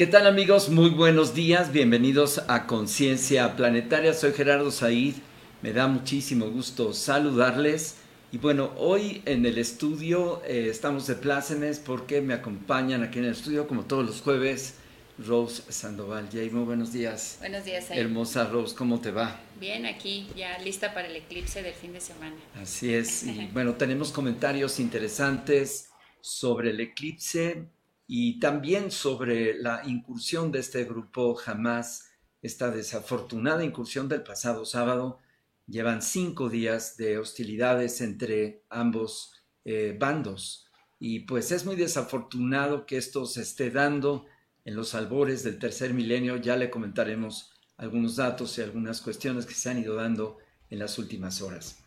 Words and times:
¿Qué 0.00 0.06
tal 0.06 0.26
amigos? 0.26 0.70
Muy 0.70 0.88
buenos 0.88 1.34
días, 1.34 1.72
bienvenidos 1.72 2.40
a 2.48 2.66
Conciencia 2.66 3.54
Planetaria. 3.54 4.14
Soy 4.14 4.32
Gerardo 4.32 4.70
Said, 4.70 5.16
me 5.60 5.74
da 5.74 5.88
muchísimo 5.88 6.48
gusto 6.48 6.94
saludarles. 6.94 7.96
Y 8.32 8.38
bueno, 8.38 8.72
hoy 8.78 9.20
en 9.26 9.44
el 9.44 9.58
estudio 9.58 10.42
eh, 10.46 10.68
estamos 10.70 11.06
de 11.06 11.16
plácemes 11.16 11.80
porque 11.80 12.22
me 12.22 12.32
acompañan 12.32 13.02
aquí 13.02 13.18
en 13.18 13.26
el 13.26 13.32
estudio, 13.32 13.68
como 13.68 13.84
todos 13.84 14.06
los 14.06 14.22
jueves, 14.22 14.76
Rose 15.18 15.64
Sandoval. 15.68 16.30
Jay, 16.32 16.48
muy 16.48 16.64
buenos 16.64 16.94
días. 16.94 17.36
Buenos 17.40 17.66
días, 17.66 17.84
Said. 17.84 18.00
Hermosa 18.00 18.46
Rose, 18.46 18.74
¿cómo 18.74 19.02
te 19.02 19.10
va? 19.10 19.38
Bien, 19.60 19.84
aquí 19.84 20.28
ya 20.34 20.58
lista 20.60 20.94
para 20.94 21.08
el 21.08 21.16
eclipse 21.16 21.62
del 21.62 21.74
fin 21.74 21.92
de 21.92 22.00
semana. 22.00 22.36
Así 22.58 22.94
es, 22.94 23.24
y 23.24 23.50
bueno, 23.52 23.74
tenemos 23.74 24.12
comentarios 24.12 24.80
interesantes 24.80 25.90
sobre 26.22 26.70
el 26.70 26.80
eclipse 26.80 27.66
y 28.12 28.40
también 28.40 28.90
sobre 28.90 29.54
la 29.54 29.82
incursión 29.86 30.50
de 30.50 30.58
este 30.58 30.82
grupo 30.82 31.36
jamás, 31.36 32.10
esta 32.42 32.72
desafortunada 32.72 33.64
incursión 33.64 34.08
del 34.08 34.24
pasado 34.24 34.64
sábado. 34.64 35.20
Llevan 35.68 36.02
cinco 36.02 36.48
días 36.48 36.96
de 36.96 37.18
hostilidades 37.18 38.00
entre 38.00 38.64
ambos 38.68 39.34
eh, 39.64 39.96
bandos 39.96 40.66
y 40.98 41.20
pues 41.20 41.52
es 41.52 41.64
muy 41.64 41.76
desafortunado 41.76 42.84
que 42.84 42.96
esto 42.96 43.26
se 43.26 43.42
esté 43.42 43.70
dando 43.70 44.26
en 44.64 44.74
los 44.74 44.96
albores 44.96 45.44
del 45.44 45.60
tercer 45.60 45.94
milenio. 45.94 46.36
Ya 46.36 46.56
le 46.56 46.68
comentaremos 46.68 47.52
algunos 47.76 48.16
datos 48.16 48.58
y 48.58 48.62
algunas 48.62 49.02
cuestiones 49.02 49.46
que 49.46 49.54
se 49.54 49.70
han 49.70 49.78
ido 49.78 49.94
dando 49.94 50.38
en 50.68 50.80
las 50.80 50.98
últimas 50.98 51.42
horas. 51.42 51.78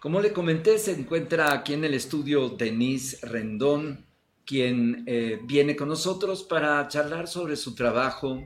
Como 0.00 0.22
le 0.22 0.32
comenté, 0.32 0.78
se 0.78 0.92
encuentra 0.92 1.52
aquí 1.52 1.74
en 1.74 1.84
el 1.84 1.92
estudio 1.92 2.48
Denise 2.48 3.18
Rendón, 3.26 4.07
quien 4.48 5.04
eh, 5.06 5.38
viene 5.44 5.76
con 5.76 5.90
nosotros 5.90 6.42
para 6.42 6.88
charlar 6.88 7.28
sobre 7.28 7.54
su 7.54 7.74
trabajo 7.74 8.42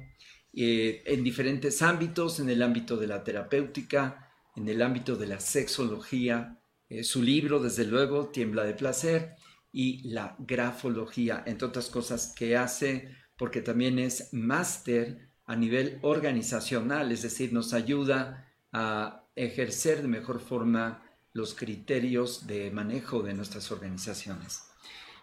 eh, 0.53 1.01
en 1.07 1.23
diferentes 1.23 1.81
ámbitos, 1.81 2.41
en 2.41 2.51
el 2.51 2.61
ámbito 2.61 2.97
de 2.97 3.07
la 3.07 3.23
terapéutica, 3.23 4.29
en 4.57 4.69
el 4.69 4.83
ámbito 4.83 5.15
de 5.15 5.29
la 5.29 5.39
sexología, 5.39 6.61
eh, 6.89 7.05
su 7.05 7.23
libro, 7.23 7.61
desde 7.61 7.85
luego, 7.85 8.31
Tiembla 8.31 8.65
de 8.65 8.75
Placer, 8.75 9.37
y 9.71 10.09
la 10.09 10.35
grafología, 10.41 11.45
entre 11.47 11.69
otras 11.69 11.89
cosas 11.89 12.34
que 12.37 12.57
hace, 12.57 13.09
porque 13.39 13.63
también 13.63 14.01
es 14.01 14.33
máster 14.33 15.31
a 15.47 15.55
nivel 15.55 16.01
organizacional, 16.03 17.13
es 17.13 17.23
decir, 17.23 17.53
nos 17.53 17.75
ayuda 17.75 18.53
a 18.73 19.29
ejercer 19.37 20.03
de 20.03 20.09
mejor 20.09 20.41
forma 20.41 21.05
los 21.33 21.55
criterios 21.55 22.49
de 22.49 22.73
manejo 22.73 23.23
de 23.23 23.34
nuestras 23.34 23.71
organizaciones. 23.71 24.72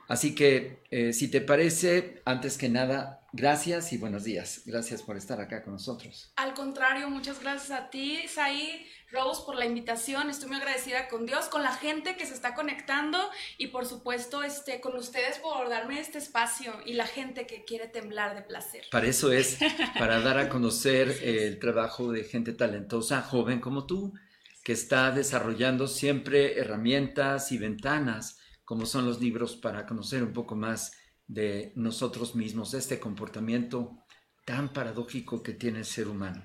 Así 0.10 0.34
que, 0.34 0.82
eh, 0.90 1.14
si 1.14 1.28
te 1.28 1.40
parece, 1.40 2.24
antes 2.26 2.58
que 2.58 2.68
nada, 2.68 3.22
gracias 3.32 3.94
y 3.94 3.98
buenos 4.00 4.24
días. 4.24 4.64
Gracias 4.66 5.04
por 5.04 5.16
estar 5.16 5.40
acá 5.40 5.64
con 5.64 5.74
nosotros. 5.74 6.34
Al 6.36 6.56
contrario, 6.56 7.12
muchas 7.12 7.40
gracias 7.40 7.70
a 7.70 7.92
ti, 7.92 8.28
Said, 8.28 8.88
Rose, 9.12 9.44
por 9.46 9.56
la 9.56 9.68
invitación. 9.68 10.32
Estoy 10.32 10.50
muy 10.50 10.58
agradecida 10.58 11.10
con 11.10 11.28
Dios, 11.28 11.46
con 11.46 11.62
la 11.62 11.74
gente 11.74 12.18
que 12.18 12.26
se 12.26 12.34
está 12.34 12.56
conectando 12.56 13.20
y, 13.60 13.68
por 13.68 13.86
supuesto, 13.86 14.42
este, 14.42 14.82
con 14.82 14.98
ustedes 14.98 15.38
por 15.38 15.70
darme 15.70 16.00
este 16.00 16.18
espacio 16.18 16.74
y 16.88 16.94
la 16.94 17.06
gente 17.06 17.46
que 17.46 17.64
quiere 17.64 17.88
temblar 17.88 18.34
de 18.34 18.42
placer. 18.42 18.86
Para 18.90 19.06
eso 19.06 19.32
es, 19.32 19.60
para 20.00 20.22
dar 20.22 20.40
a 20.40 20.50
conocer 20.50 21.20
el 21.22 21.60
trabajo 21.60 22.12
de 22.12 22.24
gente 22.24 22.54
talentosa, 22.54 23.22
joven 23.22 23.60
como 23.60 23.86
tú, 23.86 24.16
que 24.64 24.74
está 24.74 25.12
desarrollando 25.12 25.88
siempre 25.88 26.58
herramientas 26.60 27.52
y 27.52 27.60
ventanas 27.60 28.39
como 28.70 28.86
son 28.86 29.08
los 29.08 29.20
libros, 29.20 29.56
para 29.56 29.88
conocer 29.88 30.22
un 30.22 30.32
poco 30.32 30.56
más 30.56 30.92
de 31.26 31.74
nosotros 31.76 32.36
mismos, 32.36 32.76
este 32.76 33.00
comportamiento 33.00 34.06
tan 34.46 34.72
paradójico 34.72 35.42
que 35.42 35.54
tiene 35.54 35.80
el 35.80 35.86
ser 35.86 36.08
humano. 36.08 36.44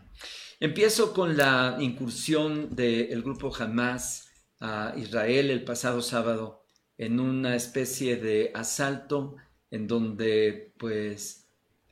Empiezo 0.58 1.12
con 1.12 1.36
la 1.36 1.76
incursión 1.80 2.74
del 2.74 3.22
grupo 3.22 3.54
Hamas 3.54 4.30
a 4.58 4.94
Israel 4.96 5.50
el 5.50 5.64
pasado 5.64 6.00
sábado 6.00 6.64
en 6.96 7.20
una 7.20 7.56
especie 7.56 8.16
de 8.16 8.52
asalto 8.54 9.36
en 9.70 9.86
donde 9.86 10.72
pues 10.78 11.50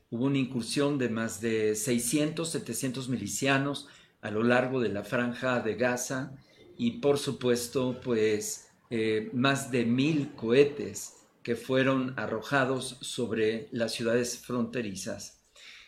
hubo 0.09 0.25
una 0.25 0.39
incursión 0.39 0.97
de 0.97 1.11
más 1.11 1.43
de 1.43 1.77
600, 1.77 2.49
700 2.49 3.11
milicianos 3.11 3.87
a 4.23 4.31
lo 4.31 4.43
largo 4.43 4.81
de 4.81 4.89
la 4.89 5.05
franja 5.05 5.61
de 5.61 5.75
Gaza 5.75 6.33
y 6.79 7.01
por 7.01 7.19
supuesto 7.19 8.01
pues 8.03 8.72
eh, 8.95 9.31
más 9.33 9.71
de 9.71 9.87
mil 9.87 10.35
cohetes 10.35 11.15
que 11.43 11.57
fueron 11.57 12.13
arrojados 12.19 12.99
sobre 13.01 13.69
las 13.73 13.93
ciudades 13.93 14.37
fronterizas. 14.37 15.41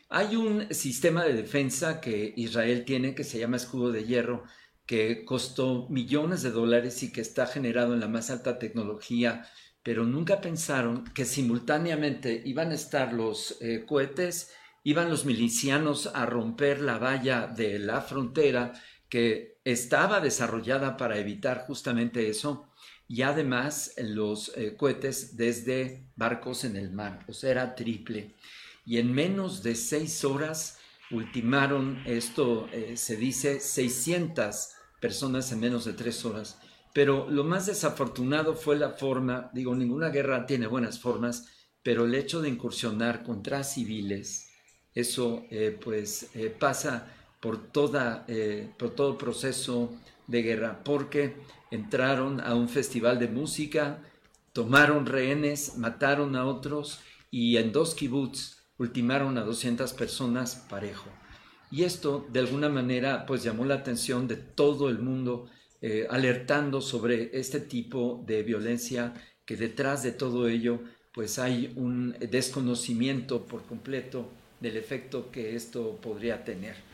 Hay 0.08 0.36
un 0.36 0.72
sistema 0.74 1.22
de 1.22 1.34
defensa 1.34 2.00
que 2.00 2.32
Israel 2.34 2.86
tiene 2.86 3.14
que 3.14 3.24
se 3.24 3.38
llama 3.38 3.58
escudo 3.58 3.92
de 3.92 4.04
hierro, 4.04 4.44
que 4.86 5.26
costó 5.26 5.86
millones 5.90 6.40
de 6.42 6.50
dólares 6.50 7.02
y 7.02 7.12
que 7.12 7.20
está 7.20 7.46
generado 7.46 7.92
en 7.92 8.00
la 8.00 8.08
más 8.08 8.30
alta 8.30 8.58
tecnología, 8.58 9.46
pero 9.82 10.06
nunca 10.06 10.40
pensaron 10.40 11.04
que 11.12 11.26
simultáneamente 11.26 12.40
iban 12.46 12.70
a 12.70 12.74
estar 12.74 13.12
los 13.12 13.58
eh, 13.60 13.84
cohetes, 13.86 14.50
iban 14.82 15.10
los 15.10 15.26
milicianos 15.26 16.10
a 16.14 16.24
romper 16.24 16.80
la 16.80 16.96
valla 16.96 17.48
de 17.48 17.78
la 17.78 18.00
frontera 18.00 18.72
que 19.10 19.58
estaba 19.62 20.20
desarrollada 20.20 20.96
para 20.96 21.18
evitar 21.18 21.66
justamente 21.66 22.30
eso 22.30 22.70
y 23.14 23.22
además 23.22 23.94
los 23.96 24.50
eh, 24.56 24.74
cohetes 24.76 25.36
desde 25.36 26.04
barcos 26.16 26.64
en 26.64 26.74
el 26.74 26.90
mar, 26.90 27.24
o 27.28 27.32
sea, 27.32 27.52
era 27.52 27.76
triple. 27.76 28.34
Y 28.84 28.98
en 28.98 29.12
menos 29.12 29.62
de 29.62 29.76
seis 29.76 30.24
horas 30.24 30.78
ultimaron, 31.12 32.02
esto 32.06 32.66
eh, 32.72 32.96
se 32.96 33.16
dice, 33.16 33.60
600 33.60 34.70
personas 35.00 35.52
en 35.52 35.60
menos 35.60 35.84
de 35.84 35.92
tres 35.92 36.24
horas. 36.24 36.58
Pero 36.92 37.30
lo 37.30 37.44
más 37.44 37.66
desafortunado 37.66 38.56
fue 38.56 38.76
la 38.76 38.90
forma, 38.90 39.48
digo, 39.54 39.76
ninguna 39.76 40.08
guerra 40.08 40.44
tiene 40.44 40.66
buenas 40.66 40.98
formas, 40.98 41.46
pero 41.84 42.06
el 42.06 42.16
hecho 42.16 42.42
de 42.42 42.48
incursionar 42.48 43.22
contra 43.22 43.62
civiles, 43.62 44.50
eso 44.92 45.44
eh, 45.52 45.78
pues 45.80 46.30
pasa 46.58 47.06
por, 47.40 47.70
toda, 47.70 48.26
por 48.76 48.90
todo 48.90 49.16
proceso 49.16 49.92
de 50.26 50.42
guerra, 50.42 50.82
porque 50.82 51.36
entraron 51.74 52.40
a 52.40 52.54
un 52.54 52.68
festival 52.68 53.18
de 53.18 53.28
música, 53.28 54.02
tomaron 54.52 55.06
rehenes, 55.06 55.76
mataron 55.76 56.36
a 56.36 56.46
otros 56.46 57.00
y 57.30 57.56
en 57.56 57.72
dos 57.72 57.94
kibbutz 57.94 58.62
ultimaron 58.78 59.36
a 59.38 59.42
200 59.42 59.92
personas 59.92 60.54
parejo. 60.70 61.10
Y 61.70 61.82
esto 61.82 62.26
de 62.32 62.40
alguna 62.40 62.68
manera 62.68 63.26
pues 63.26 63.42
llamó 63.42 63.64
la 63.64 63.74
atención 63.74 64.28
de 64.28 64.36
todo 64.36 64.88
el 64.88 65.00
mundo 65.00 65.50
eh, 65.82 66.06
alertando 66.08 66.80
sobre 66.80 67.36
este 67.38 67.58
tipo 67.58 68.22
de 68.26 68.42
violencia 68.42 69.12
que 69.44 69.56
detrás 69.56 70.02
de 70.02 70.12
todo 70.12 70.48
ello 70.48 70.80
pues 71.12 71.38
hay 71.38 71.72
un 71.76 72.16
desconocimiento 72.30 73.44
por 73.46 73.64
completo 73.66 74.30
del 74.60 74.76
efecto 74.76 75.30
que 75.30 75.56
esto 75.56 75.98
podría 76.00 76.44
tener. 76.44 76.93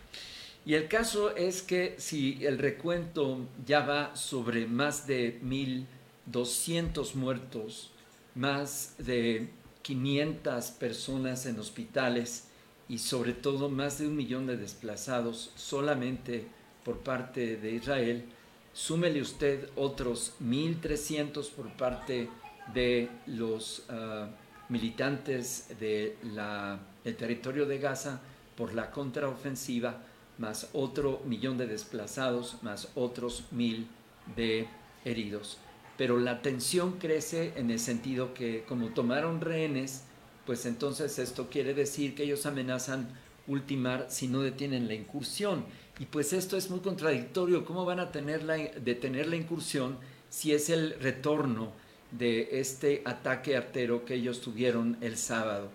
Y 0.67 0.75
el 0.75 0.89
caso 0.89 1.35
es 1.37 1.63
que 1.63 1.95
si 1.99 2.45
el 2.45 2.59
recuento 2.59 3.47
ya 3.67 3.81
va 3.81 4.15
sobre 4.15 4.67
más 4.67 5.07
de 5.07 5.41
1.200 5.43 7.15
muertos, 7.15 7.91
más 8.35 8.95
de 8.99 9.49
500 9.83 10.67
personas 10.73 11.47
en 11.47 11.59
hospitales 11.59 12.49
y 12.89 12.99
sobre 12.99 13.33
todo 13.33 13.69
más 13.69 13.99
de 13.99 14.07
un 14.07 14.17
millón 14.17 14.47
de 14.47 14.57
desplazados 14.57 15.53
solamente 15.57 16.47
por 16.85 16.99
parte 16.99 17.57
de 17.57 17.73
Israel, 17.73 18.25
súmele 18.73 19.21
usted 19.21 19.69
otros 19.77 20.35
1.300 20.43 21.51
por 21.51 21.69
parte 21.73 22.29
de 22.75 23.09
los 23.27 23.85
ah, 23.89 24.29
militantes 24.69 25.67
del 25.81 27.17
territorio 27.17 27.67
de 27.67 27.79
Gaza 27.79 28.21
por 28.57 28.75
la 28.75 28.91
contraofensiva, 28.91 30.03
más 30.41 30.71
otro 30.73 31.23
millón 31.27 31.59
de 31.59 31.67
desplazados, 31.67 32.57
más 32.63 32.89
otros 32.95 33.45
mil 33.53 33.87
de 34.35 34.67
heridos. 35.05 35.59
Pero 35.97 36.19
la 36.19 36.41
tensión 36.41 36.93
crece 36.99 37.53
en 37.57 37.71
el 37.71 37.79
sentido 37.79 38.33
que 38.33 38.65
como 38.65 38.89
tomaron 38.89 39.43
rehenes, 39.43 40.05
pues 40.47 40.65
entonces 40.65 41.19
esto 41.19 41.51
quiere 41.51 41.75
decir 41.75 42.15
que 42.15 42.23
ellos 42.23 42.47
amenazan 42.47 43.09
ultimar 43.47 44.07
si 44.09 44.27
no 44.27 44.41
detienen 44.41 44.89
la 44.89 44.95
incursión. 44.95 45.65
Y 45.99 46.07
pues 46.07 46.33
esto 46.33 46.57
es 46.57 46.71
muy 46.71 46.81
contradictorio. 46.81 47.67
¿Cómo 47.67 47.85
van 47.85 48.01
a 48.01 48.11
tener 48.11 48.43
la, 48.43 48.57
detener 48.57 49.29
la 49.29 49.37
incursión 49.37 49.99
si 50.31 50.53
es 50.53 50.71
el 50.71 50.99
retorno 51.01 51.73
de 52.13 52.61
este 52.61 53.03
ataque 53.05 53.57
artero 53.57 54.07
que 54.07 54.15
ellos 54.15 54.41
tuvieron 54.41 54.97
el 55.03 55.19
sábado? 55.19 55.69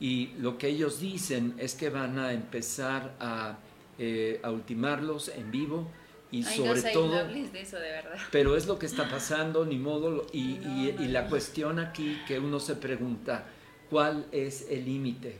Y 0.00 0.30
lo 0.38 0.58
que 0.58 0.68
ellos 0.68 1.00
dicen 1.00 1.54
es 1.58 1.74
que 1.74 1.90
van 1.90 2.18
a 2.18 2.32
empezar 2.32 3.14
a 3.20 3.58
eh, 3.98 4.40
a 4.42 4.50
ultimarlos 4.50 5.28
en 5.28 5.50
vivo 5.50 5.90
y 6.30 6.42
sobre 6.42 6.82
todo... 6.92 7.10
de 7.10 7.60
eso, 7.60 7.78
de. 7.78 8.02
Pero 8.30 8.56
es 8.56 8.66
lo 8.66 8.78
que 8.78 8.86
está 8.86 9.08
pasando, 9.08 9.64
ni 9.64 9.78
modo, 9.78 10.26
y, 10.32 10.58
y, 10.98 11.08
la 11.08 11.26
cuestión 11.26 11.78
aquí 11.78 12.18
que 12.26 12.38
uno 12.38 12.60
se 12.60 12.76
pregunta, 12.76 13.46
¿cuál 13.88 14.26
es 14.30 14.66
el 14.68 14.84
límite? 14.84 15.38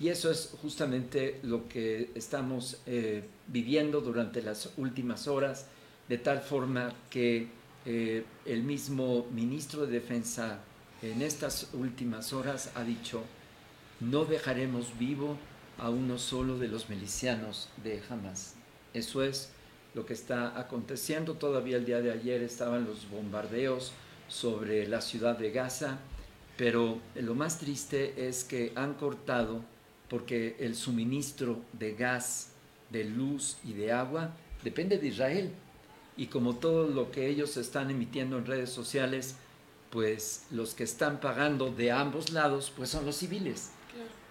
Y 0.00 0.08
eso 0.08 0.30
es 0.30 0.54
justamente 0.62 1.40
lo 1.42 1.68
que 1.68 2.12
estamos 2.14 2.80
eh, 2.86 3.24
viviendo 3.48 4.00
durante 4.00 4.42
las 4.42 4.72
últimas 4.76 5.26
horas, 5.26 5.66
de 6.08 6.18
tal 6.18 6.40
forma 6.40 6.92
que 7.10 7.48
eh, 7.84 8.24
el 8.44 8.62
mismo 8.62 9.26
ministro 9.32 9.86
de 9.86 9.92
Defensa 9.92 10.60
en 11.02 11.22
estas 11.22 11.70
últimas 11.72 12.32
horas 12.32 12.70
ha 12.76 12.84
dicho, 12.84 13.22
no 14.00 14.24
dejaremos 14.24 14.96
vivo 14.98 15.36
a 15.78 15.90
uno 15.90 16.18
solo 16.18 16.58
de 16.58 16.68
los 16.68 16.88
milicianos 16.88 17.68
de 17.82 18.02
Hamas. 18.08 18.54
Eso 18.94 19.22
es 19.22 19.50
lo 19.94 20.04
que 20.06 20.14
está 20.14 20.58
aconteciendo. 20.58 21.34
Todavía 21.34 21.76
el 21.76 21.86
día 21.86 22.00
de 22.00 22.12
ayer 22.12 22.42
estaban 22.42 22.84
los 22.84 23.08
bombardeos 23.10 23.92
sobre 24.28 24.86
la 24.86 25.00
ciudad 25.00 25.38
de 25.38 25.50
Gaza, 25.50 25.98
pero 26.56 26.98
lo 27.14 27.34
más 27.34 27.58
triste 27.58 28.28
es 28.28 28.44
que 28.44 28.72
han 28.74 28.94
cortado 28.94 29.62
porque 30.08 30.56
el 30.58 30.74
suministro 30.74 31.60
de 31.72 31.94
gas, 31.94 32.50
de 32.90 33.04
luz 33.04 33.58
y 33.64 33.74
de 33.74 33.92
agua 33.92 34.30
depende 34.64 34.98
de 34.98 35.08
Israel. 35.08 35.50
Y 36.16 36.26
como 36.26 36.56
todo 36.56 36.88
lo 36.88 37.12
que 37.12 37.28
ellos 37.28 37.56
están 37.56 37.90
emitiendo 37.90 38.38
en 38.38 38.46
redes 38.46 38.70
sociales, 38.70 39.36
pues 39.90 40.46
los 40.50 40.74
que 40.74 40.84
están 40.84 41.20
pagando 41.20 41.70
de 41.70 41.92
ambos 41.92 42.30
lados, 42.30 42.72
pues 42.76 42.90
son 42.90 43.06
los 43.06 43.16
civiles. 43.16 43.70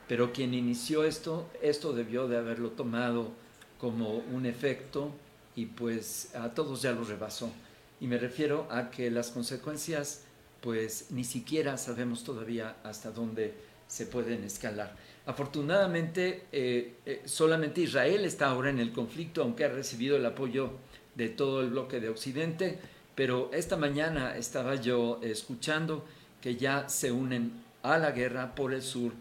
Pero 0.08 0.32
quien 0.32 0.54
inició 0.54 1.04
esto, 1.04 1.50
esto 1.62 1.94
debió 1.94 2.28
de 2.28 2.38
haberlo 2.38 2.72
tomado 2.72 3.32
como 3.80 4.16
un 4.34 4.46
efecto 4.46 5.12
y 5.56 5.66
pues 5.66 6.34
a 6.36 6.54
todos 6.54 6.82
ya 6.82 6.92
lo 6.94 7.04
rebasó. 7.04 7.52
Y 8.00 8.08
me 8.08 8.18
refiero 8.18 8.68
a 8.70 8.90
que 8.90 9.12
las 9.12 9.32
consecuencias, 9.32 10.24
pues 10.62 11.08
ni 11.12 11.24
siquiera 11.24 11.78
sabemos 11.78 12.24
todavía 12.24 12.78
hasta 12.84 13.12
dónde 13.12 13.54
se 13.88 14.06
pueden 14.06 14.44
escalar. 14.44 14.96
Afortunadamente, 15.26 16.46
eh, 16.52 16.96
eh, 17.06 17.22
solamente 17.26 17.82
Israel 17.82 18.24
está 18.24 18.48
ahora 18.48 18.70
en 18.70 18.80
el 18.80 18.94
conflicto, 18.94 19.42
aunque 19.42 19.66
ha 19.66 19.70
recibido 19.70 20.16
el 20.16 20.26
apoyo 20.26 20.72
de 21.16 21.30
todo 21.30 21.62
el 21.62 21.72
bloque 21.72 22.00
de 22.00 22.10
Occidente, 22.10 22.80
pero 23.16 23.50
esta 23.52 23.76
mañana 23.76 24.38
estaba 24.38 24.76
yo 24.76 25.20
escuchando 25.24 26.06
que 26.40 26.56
ya 26.56 26.88
se 26.88 27.12
unen 27.12 27.52
a 27.82 27.98
la 27.98 28.12
guerra 28.12 28.54
por 28.54 28.74
el 28.74 28.84
sur 28.84 29.14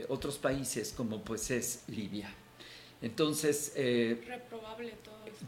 eh, 0.00 0.06
otros 0.08 0.38
países 0.38 0.92
como 0.96 1.22
pues 1.22 1.50
es 1.50 1.84
Libia. 1.88 2.32
Entonces... 3.02 3.72
Reprobable 3.74 4.94
todo 5.02 5.16
esto. 5.26 5.44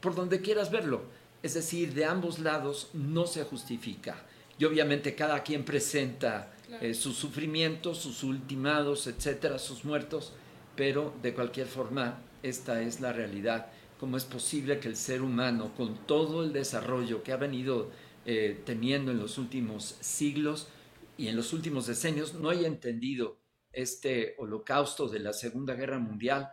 por 0.00 0.14
donde 0.14 0.40
quieras 0.40 0.70
verlo, 0.70 1.02
es 1.42 1.54
decir, 1.54 1.94
de 1.94 2.04
ambos 2.04 2.38
lados 2.38 2.90
no 2.94 3.26
se 3.26 3.44
justifica. 3.44 4.24
Y 4.58 4.64
obviamente 4.64 5.14
cada 5.14 5.42
quien 5.42 5.64
presenta 5.64 6.52
eh, 6.80 6.92
sus 6.92 7.16
sufrimientos, 7.16 7.98
sus 7.98 8.22
ultimados, 8.22 9.06
etcétera, 9.06 9.58
sus 9.58 9.84
muertos, 9.84 10.32
pero 10.76 11.14
de 11.22 11.32
cualquier 11.32 11.66
forma, 11.66 12.20
esta 12.42 12.82
es 12.82 13.00
la 13.00 13.12
realidad. 13.12 13.68
¿Cómo 13.98 14.16
es 14.16 14.24
posible 14.24 14.78
que 14.78 14.88
el 14.88 14.96
ser 14.96 15.22
humano, 15.22 15.72
con 15.76 15.96
todo 16.06 16.44
el 16.44 16.52
desarrollo 16.52 17.22
que 17.22 17.32
ha 17.32 17.36
venido 17.36 17.90
eh, 18.26 18.60
teniendo 18.64 19.12
en 19.12 19.18
los 19.18 19.38
últimos 19.38 19.96
siglos 20.00 20.68
y 21.16 21.28
en 21.28 21.36
los 21.36 21.52
últimos 21.52 21.86
decenios, 21.86 22.34
no 22.34 22.50
haya 22.50 22.66
entendido 22.66 23.38
este 23.72 24.34
holocausto 24.38 25.08
de 25.08 25.20
la 25.20 25.32
Segunda 25.32 25.74
Guerra 25.74 25.98
Mundial, 25.98 26.50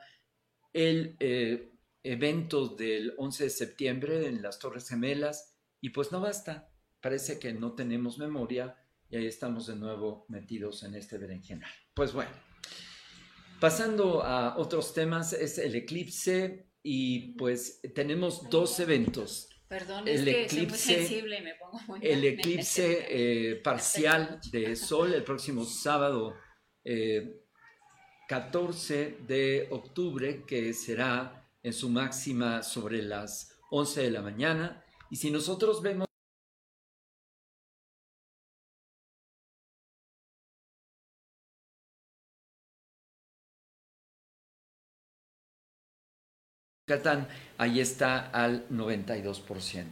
el 0.73 1.15
eh, 1.19 1.71
evento 2.03 2.67
del 2.67 3.13
11 3.17 3.45
de 3.45 3.49
septiembre 3.49 4.27
en 4.27 4.41
las 4.41 4.59
Torres 4.59 4.89
Gemelas, 4.89 5.57
y 5.81 5.89
pues 5.89 6.11
no 6.11 6.19
basta, 6.19 6.69
parece 7.01 7.39
que 7.39 7.53
no 7.53 7.73
tenemos 7.73 8.17
memoria 8.17 8.75
y 9.09 9.17
ahí 9.17 9.27
estamos 9.27 9.67
de 9.67 9.75
nuevo 9.75 10.25
metidos 10.29 10.83
en 10.83 10.95
este 10.95 11.17
berenjenal. 11.17 11.69
Pues 11.93 12.13
bueno, 12.13 12.31
pasando 13.59 14.23
a 14.23 14.57
otros 14.57 14.93
temas, 14.93 15.33
es 15.33 15.57
el 15.57 15.75
eclipse 15.75 16.69
y 16.81 17.33
pues 17.33 17.81
tenemos 17.93 18.49
dos 18.49 18.79
eventos. 18.79 19.49
Perdón, 19.67 20.07
el 20.07 20.27
es 20.27 20.35
que 20.35 20.45
eclipse, 20.45 20.77
soy 20.77 20.95
muy 20.95 21.07
sensible 21.07 21.37
y 21.39 21.41
me 21.41 21.55
pongo 21.55 21.79
muy 21.87 21.99
El 22.03 22.23
eclipse 22.23 23.07
eh, 23.09 23.55
parcial 23.63 24.39
de 24.51 24.75
Sol 24.75 25.13
el 25.13 25.23
próximo 25.23 25.65
sábado 25.65 26.35
14 28.27 29.01
eh, 29.01 29.17
de 29.27 29.67
octubre, 29.71 30.43
que 30.45 30.73
será 30.73 31.45
en 31.63 31.73
su 31.73 31.89
máxima 31.89 32.61
sobre 32.63 33.01
las 33.01 33.57
11 33.71 34.03
de 34.03 34.11
la 34.11 34.21
mañana. 34.21 34.83
Y 35.09 35.15
si 35.15 35.31
nosotros 35.31 35.81
vemos 35.81 36.05
ahí 47.57 47.79
está 47.79 48.29
al 48.29 48.69
92%. 48.69 49.85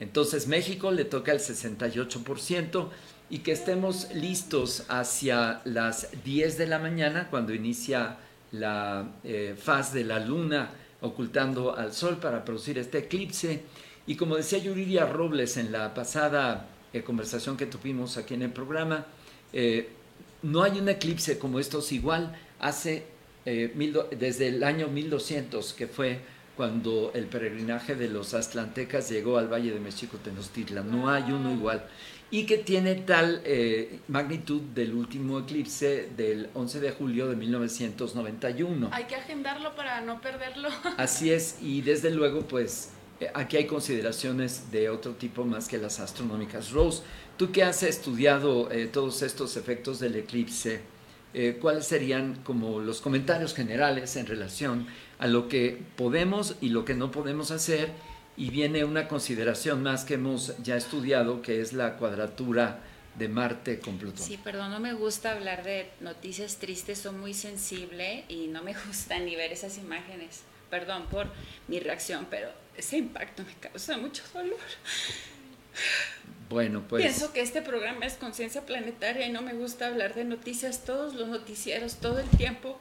Entonces 0.00 0.46
México 0.46 0.90
le 0.90 1.06
toca 1.06 1.32
el 1.32 1.38
68% 1.38 2.90
y 3.28 3.38
que 3.38 3.52
estemos 3.52 4.12
listos 4.14 4.84
hacia 4.88 5.60
las 5.64 6.08
10 6.24 6.58
de 6.58 6.66
la 6.66 6.78
mañana 6.78 7.28
cuando 7.30 7.52
inicia 7.54 8.18
la 8.52 9.08
eh, 9.24 9.56
faz 9.58 9.92
de 9.92 10.04
la 10.04 10.20
luna 10.20 10.70
ocultando 11.00 11.76
al 11.76 11.92
sol 11.92 12.18
para 12.18 12.44
producir 12.44 12.78
este 12.78 12.98
eclipse. 12.98 13.62
Y 14.06 14.16
como 14.16 14.36
decía 14.36 14.58
Yuridia 14.58 15.06
Robles 15.06 15.56
en 15.56 15.72
la 15.72 15.92
pasada 15.94 16.68
eh, 16.92 17.02
conversación 17.02 17.56
que 17.56 17.66
tuvimos 17.66 18.16
aquí 18.16 18.34
en 18.34 18.42
el 18.42 18.52
programa, 18.52 19.06
eh, 19.52 19.88
no 20.42 20.62
hay 20.62 20.78
un 20.78 20.88
eclipse 20.88 21.38
como 21.38 21.58
estos 21.58 21.92
igual 21.92 22.36
hace 22.60 23.04
eh, 23.44 23.72
desde 24.18 24.48
el 24.48 24.62
año 24.64 24.88
1200, 24.88 25.72
que 25.72 25.86
fue 25.86 26.20
cuando 26.56 27.12
el 27.14 27.26
peregrinaje 27.26 27.94
de 27.94 28.08
los 28.08 28.34
atlantecas 28.34 29.10
llegó 29.10 29.38
al 29.38 29.52
Valle 29.52 29.72
de 29.72 29.80
México 29.80 30.18
Tenochtitlan. 30.22 30.90
No 30.90 31.10
hay 31.10 31.30
uno 31.30 31.52
igual. 31.52 31.86
Y 32.30 32.44
que 32.44 32.58
tiene 32.58 32.96
tal 32.96 33.40
eh, 33.44 34.00
magnitud 34.08 34.60
del 34.60 34.94
último 34.94 35.38
eclipse 35.38 36.10
del 36.16 36.48
11 36.54 36.80
de 36.80 36.90
julio 36.90 37.28
de 37.28 37.36
1991. 37.36 38.88
Hay 38.92 39.04
que 39.04 39.14
agendarlo 39.14 39.74
para 39.76 40.00
no 40.00 40.20
perderlo. 40.20 40.68
Así 40.96 41.30
es, 41.30 41.58
y 41.62 41.82
desde 41.82 42.10
luego, 42.10 42.42
pues 42.42 42.90
eh, 43.20 43.30
aquí 43.32 43.58
hay 43.58 43.66
consideraciones 43.66 44.72
de 44.72 44.90
otro 44.90 45.12
tipo 45.12 45.44
más 45.44 45.68
que 45.68 45.78
las 45.78 46.00
astronómicas. 46.00 46.72
Rose, 46.72 47.02
tú 47.36 47.52
que 47.52 47.62
has 47.62 47.82
estudiado 47.84 48.68
todos 48.92 49.22
estos 49.22 49.56
efectos 49.56 50.00
del 50.00 50.16
eclipse, 50.16 50.80
eh, 51.38 51.58
cuáles 51.60 51.86
serían 51.86 52.36
como 52.44 52.80
los 52.80 53.02
comentarios 53.02 53.52
generales 53.52 54.16
en 54.16 54.26
relación 54.26 54.86
a 55.18 55.26
lo 55.26 55.48
que 55.48 55.82
podemos 55.94 56.56
y 56.62 56.70
lo 56.70 56.86
que 56.86 56.94
no 56.94 57.10
podemos 57.10 57.50
hacer. 57.50 57.90
Y 58.36 58.50
viene 58.50 58.84
una 58.84 59.08
consideración 59.08 59.82
más 59.82 60.04
que 60.04 60.14
hemos 60.14 60.56
ya 60.62 60.76
estudiado, 60.76 61.42
que 61.42 61.60
es 61.60 61.72
la 61.72 61.96
cuadratura 61.96 62.80
de 63.18 63.28
Marte 63.28 63.80
con 63.80 63.96
Plutón. 63.98 64.24
Sí, 64.24 64.36
perdón, 64.36 64.70
no 64.70 64.80
me 64.80 64.92
gusta 64.92 65.32
hablar 65.32 65.64
de 65.64 65.90
noticias 66.00 66.56
tristes, 66.56 66.98
soy 66.98 67.14
muy 67.14 67.34
sensible 67.34 68.24
y 68.28 68.48
no 68.48 68.62
me 68.62 68.74
gusta 68.86 69.18
ni 69.18 69.36
ver 69.36 69.52
esas 69.52 69.78
imágenes. 69.78 70.42
Perdón 70.70 71.06
por 71.06 71.28
mi 71.68 71.80
reacción, 71.80 72.26
pero 72.28 72.50
ese 72.76 72.98
impacto 72.98 73.44
me 73.44 73.54
causa 73.54 73.96
mucho 73.96 74.22
dolor. 74.34 74.58
Bueno, 76.48 76.84
pues. 76.88 77.02
Pienso 77.02 77.32
que 77.32 77.40
este 77.40 77.62
programa 77.62 78.06
es 78.06 78.14
conciencia 78.14 78.64
planetaria 78.64 79.26
y 79.26 79.32
no 79.32 79.42
me 79.42 79.54
gusta 79.54 79.88
hablar 79.88 80.14
de 80.14 80.24
noticias. 80.24 80.84
Todos 80.84 81.14
los 81.14 81.28
noticieros, 81.28 81.96
todo 81.96 82.18
el 82.18 82.28
tiempo, 82.28 82.78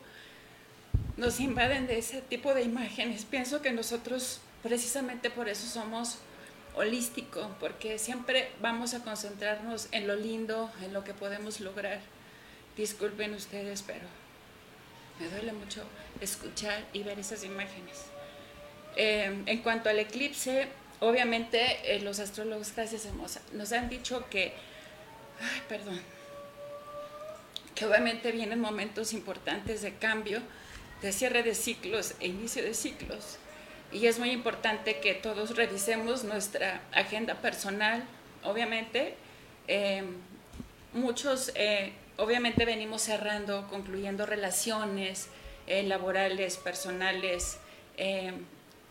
nos 1.18 1.40
invaden 1.40 1.88
de 1.88 1.98
ese 1.98 2.22
tipo 2.22 2.54
de 2.54 2.64
imágenes. 2.64 3.26
Pienso 3.26 3.62
que 3.62 3.72
nosotros, 3.72 4.40
precisamente 4.66 5.30
por 5.30 5.48
eso, 5.48 5.68
somos 5.68 6.18
holístico, 6.74 7.56
porque 7.60 8.00
siempre 8.00 8.50
vamos 8.62 8.96
a 8.96 9.04
concentrarnos 9.04 9.90
en 9.92 10.08
lo 10.08 10.16
lindo, 10.16 10.72
en 10.82 10.92
lo 10.92 11.04
que 11.04 11.14
podemos 11.14 11.60
lograr. 11.60 12.00
Disculpen 12.76 13.36
ustedes, 13.36 13.84
pero 13.84 14.08
me 15.20 15.30
duele 15.30 15.54
mucho 15.54 15.84
escuchar 16.20 16.84
y 16.94 17.04
ver 17.04 17.20
esas 17.20 17.44
imágenes. 17.44 18.06
Eh, 18.96 19.44
en 19.46 19.62
cuanto 19.62 19.88
al 19.88 20.00
eclipse, 20.00 20.68
obviamente 21.00 21.96
eh, 21.96 22.00
los 22.00 22.20
astrólogos, 22.20 22.74
gracias 22.76 23.06
hermosa, 23.06 23.44
nos 23.54 23.72
han 23.72 23.88
dicho 23.88 24.28
que, 24.32 24.52
ay, 25.42 25.62
perdón, 25.70 26.02
que 27.76 27.86
obviamente 27.86 28.32
vienen 28.32 28.60
momentos 28.60 29.14
importantes 29.14 29.84
de 29.84 29.94
cambio, 29.94 30.42
de 31.04 31.14
cierre 31.14 31.44
de 31.44 31.54
ciclos 31.54 32.16
e 32.20 32.30
inicio 32.30 32.64
de 32.64 32.74
ciclos. 32.74 33.38
Y 33.96 34.08
es 34.08 34.20
muy 34.20 34.32
importante 34.32 35.00
que 35.00 35.14
todos 35.14 35.56
revisemos 35.56 36.26
nuestra 36.26 36.82
agenda 36.92 37.36
personal, 37.36 38.04
obviamente. 38.44 39.16
Eh, 39.70 40.04
muchos, 40.92 41.54
eh, 41.56 41.94
obviamente, 42.18 42.66
venimos 42.66 43.04
cerrando, 43.04 43.70
concluyendo 43.70 44.26
relaciones 44.26 45.30
laborales, 45.68 46.58
personales, 46.58 47.58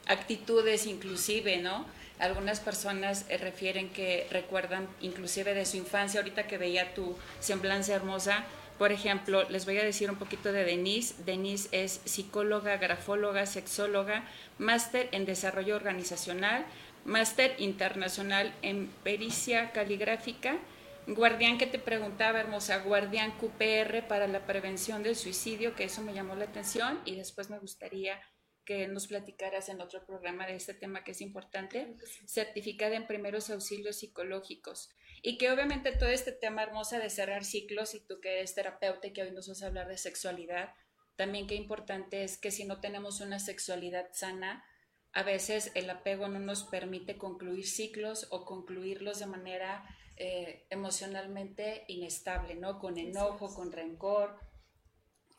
actitudes 0.06 0.86
inclusive, 0.86 1.58
¿no? 1.58 1.84
Algunas 2.18 2.60
personas 2.60 3.26
eh, 3.28 3.38
refieren 3.38 3.90
que 3.90 4.26
recuerdan 4.30 4.88
inclusive 5.00 5.52
de 5.52 5.66
su 5.66 5.76
infancia, 5.76 6.20
ahorita 6.20 6.46
que 6.46 6.58
veía 6.58 6.94
tu 6.94 7.16
semblanza 7.40 7.94
hermosa, 7.94 8.44
Por 8.78 8.90
ejemplo, 8.90 9.44
les 9.50 9.66
voy 9.66 9.78
a 9.78 9.84
decir 9.84 10.10
un 10.10 10.16
poquito 10.16 10.52
de 10.52 10.64
Denise. 10.64 11.14
Denise 11.24 11.68
es 11.70 12.00
psicóloga, 12.04 12.76
grafóloga, 12.76 13.46
sexóloga, 13.46 14.24
máster 14.58 15.08
en 15.12 15.26
desarrollo 15.26 15.76
organizacional, 15.76 16.66
máster 17.04 17.54
internacional 17.58 18.52
en 18.62 18.88
pericia 19.04 19.70
caligráfica, 19.72 20.58
guardián 21.06 21.58
que 21.58 21.66
te 21.66 21.78
preguntaba, 21.78 22.40
hermosa, 22.40 22.78
guardián 22.78 23.32
QPR 23.32 24.08
para 24.08 24.26
la 24.26 24.46
prevención 24.46 25.02
del 25.02 25.16
suicidio, 25.16 25.74
que 25.74 25.84
eso 25.84 26.02
me 26.02 26.14
llamó 26.14 26.34
la 26.34 26.46
atención 26.46 26.98
y 27.04 27.14
después 27.14 27.50
me 27.50 27.58
gustaría 27.58 28.20
que 28.64 28.88
nos 28.88 29.06
platicaras 29.06 29.68
en 29.68 29.80
otro 29.80 30.04
programa 30.04 30.46
de 30.46 30.56
este 30.56 30.74
tema 30.74 31.04
que 31.04 31.12
es 31.12 31.20
importante, 31.20 31.94
certificada 32.26 32.96
en 32.96 33.06
primeros 33.06 33.50
auxilios 33.50 33.96
psicológicos. 33.96 34.90
Y 35.22 35.38
que 35.38 35.50
obviamente 35.50 35.92
todo 35.92 36.08
este 36.08 36.32
tema 36.32 36.62
hermosa 36.62 36.98
de 36.98 37.10
cerrar 37.10 37.44
ciclos 37.44 37.94
y 37.94 38.00
tú 38.00 38.20
que 38.20 38.38
eres 38.38 38.54
terapeuta 38.54 39.06
y 39.06 39.12
que 39.12 39.22
hoy 39.22 39.30
nos 39.30 39.48
vas 39.48 39.62
a 39.62 39.66
hablar 39.66 39.88
de 39.88 39.98
sexualidad, 39.98 40.74
también 41.16 41.46
qué 41.46 41.54
importante 41.54 42.24
es 42.24 42.36
que 42.36 42.50
si 42.50 42.64
no 42.64 42.80
tenemos 42.80 43.20
una 43.20 43.38
sexualidad 43.38 44.08
sana, 44.12 44.64
a 45.12 45.22
veces 45.22 45.70
el 45.74 45.88
apego 45.88 46.28
no 46.28 46.40
nos 46.40 46.64
permite 46.64 47.16
concluir 47.16 47.66
ciclos 47.66 48.26
o 48.30 48.44
concluirlos 48.44 49.20
de 49.20 49.26
manera 49.26 49.84
eh, 50.16 50.66
emocionalmente 50.70 51.84
inestable, 51.86 52.56
¿no? 52.56 52.80
Con 52.80 52.98
enojo, 52.98 53.54
con 53.54 53.70
rencor, 53.70 54.38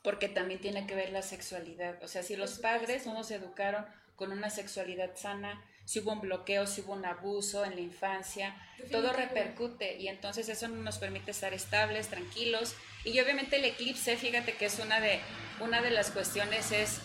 porque 0.06 0.30
también 0.30 0.62
tiene 0.62 0.86
que 0.86 0.94
ver 0.94 1.10
la 1.10 1.24
sexualidad. 1.24 2.02
O 2.04 2.08
sea, 2.08 2.22
si 2.22 2.36
los 2.36 2.60
padres 2.60 3.08
no 3.08 3.14
nos 3.16 3.32
educaron 3.32 3.86
con 4.16 4.32
una 4.32 4.52
sexualidad 4.52 5.16
sana, 5.16 5.66
si 5.84 6.00
hubo 6.00 6.14
un 6.14 6.22
bloqueo, 6.22 6.68
si 6.68 6.82
hubo 6.82 6.94
un 6.94 7.06
abuso 7.06 7.66
en 7.66 7.76
la 7.76 7.82
infancia, 7.82 8.56
todo 8.92 9.12
repercute 9.12 9.98
y 9.98 10.08
entonces 10.08 10.48
eso 10.48 10.68
no 10.68 10.82
nos 10.84 11.00
permite 11.00 11.32
estar 11.32 11.56
estables, 11.56 12.08
tranquilos. 12.08 12.76
Y 13.04 13.20
obviamente 13.20 13.56
el 13.56 13.66
eclipse, 13.66 14.16
fíjate 14.16 14.54
que 14.54 14.68
es 14.68 14.78
una 14.78 15.00
de, 15.02 15.20
una 15.60 15.82
de 15.82 15.90
las 15.90 16.12
cuestiones 16.12 16.72
es 16.72 17.02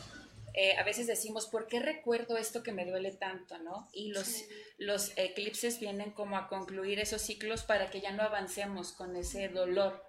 eh, 0.52 0.76
a 0.76 0.82
veces 0.82 1.06
decimos, 1.06 1.46
¿por 1.46 1.68
qué 1.68 1.80
recuerdo 1.80 2.36
esto 2.36 2.62
que 2.62 2.72
me 2.72 2.84
duele 2.84 3.12
tanto? 3.12 3.56
¿no? 3.58 3.88
Y 3.94 4.08
los, 4.08 4.44
los 4.76 5.12
eclipses 5.16 5.80
vienen 5.80 6.10
como 6.10 6.36
a 6.36 6.48
concluir 6.48 6.98
esos 6.98 7.22
ciclos 7.22 7.62
para 7.62 7.88
que 7.90 8.00
ya 8.00 8.12
no 8.12 8.24
avancemos 8.24 8.92
con 8.92 9.16
ese 9.16 9.48
dolor, 9.48 10.04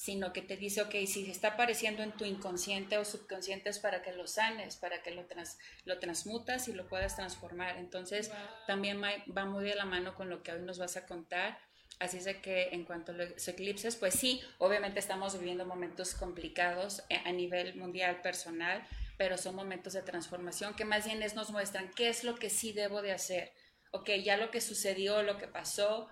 sino 0.00 0.32
que 0.32 0.40
te 0.40 0.56
dice, 0.56 0.80
ok, 0.80 0.94
si 1.06 1.30
está 1.30 1.48
apareciendo 1.48 2.02
en 2.02 2.12
tu 2.12 2.24
inconsciente 2.24 2.96
o 2.96 3.04
subconsciente 3.04 3.68
es 3.68 3.78
para 3.78 4.00
que 4.00 4.12
lo 4.12 4.26
sanes, 4.26 4.76
para 4.76 5.02
que 5.02 5.10
lo, 5.10 5.26
trans, 5.26 5.58
lo 5.84 5.98
transmutas 5.98 6.68
y 6.68 6.72
lo 6.72 6.88
puedas 6.88 7.16
transformar. 7.16 7.76
Entonces, 7.76 8.30
también 8.66 9.02
va 9.02 9.44
muy 9.44 9.62
de 9.62 9.74
la 9.74 9.84
mano 9.84 10.14
con 10.14 10.30
lo 10.30 10.42
que 10.42 10.52
hoy 10.52 10.62
nos 10.62 10.78
vas 10.78 10.96
a 10.96 11.04
contar. 11.04 11.58
Así 11.98 12.16
es 12.16 12.24
de 12.24 12.40
que 12.40 12.70
en 12.72 12.86
cuanto 12.86 13.12
a 13.12 13.14
los 13.14 13.46
eclipses, 13.46 13.94
pues 13.96 14.14
sí, 14.14 14.40
obviamente 14.56 14.98
estamos 14.98 15.38
viviendo 15.38 15.66
momentos 15.66 16.14
complicados 16.14 17.02
eh, 17.10 17.20
a 17.26 17.32
nivel 17.32 17.76
mundial, 17.76 18.22
personal, 18.22 18.82
pero 19.18 19.36
son 19.36 19.54
momentos 19.54 19.92
de 19.92 20.00
transformación 20.00 20.72
que 20.72 20.86
más 20.86 21.04
bien 21.04 21.22
es, 21.22 21.34
nos 21.34 21.50
muestran 21.50 21.90
qué 21.90 22.08
es 22.08 22.24
lo 22.24 22.36
que 22.36 22.48
sí 22.48 22.72
debo 22.72 23.02
de 23.02 23.12
hacer. 23.12 23.52
Ok, 23.90 24.08
ya 24.24 24.38
lo 24.38 24.50
que 24.50 24.62
sucedió, 24.62 25.22
lo 25.22 25.36
que 25.36 25.46
pasó, 25.46 26.08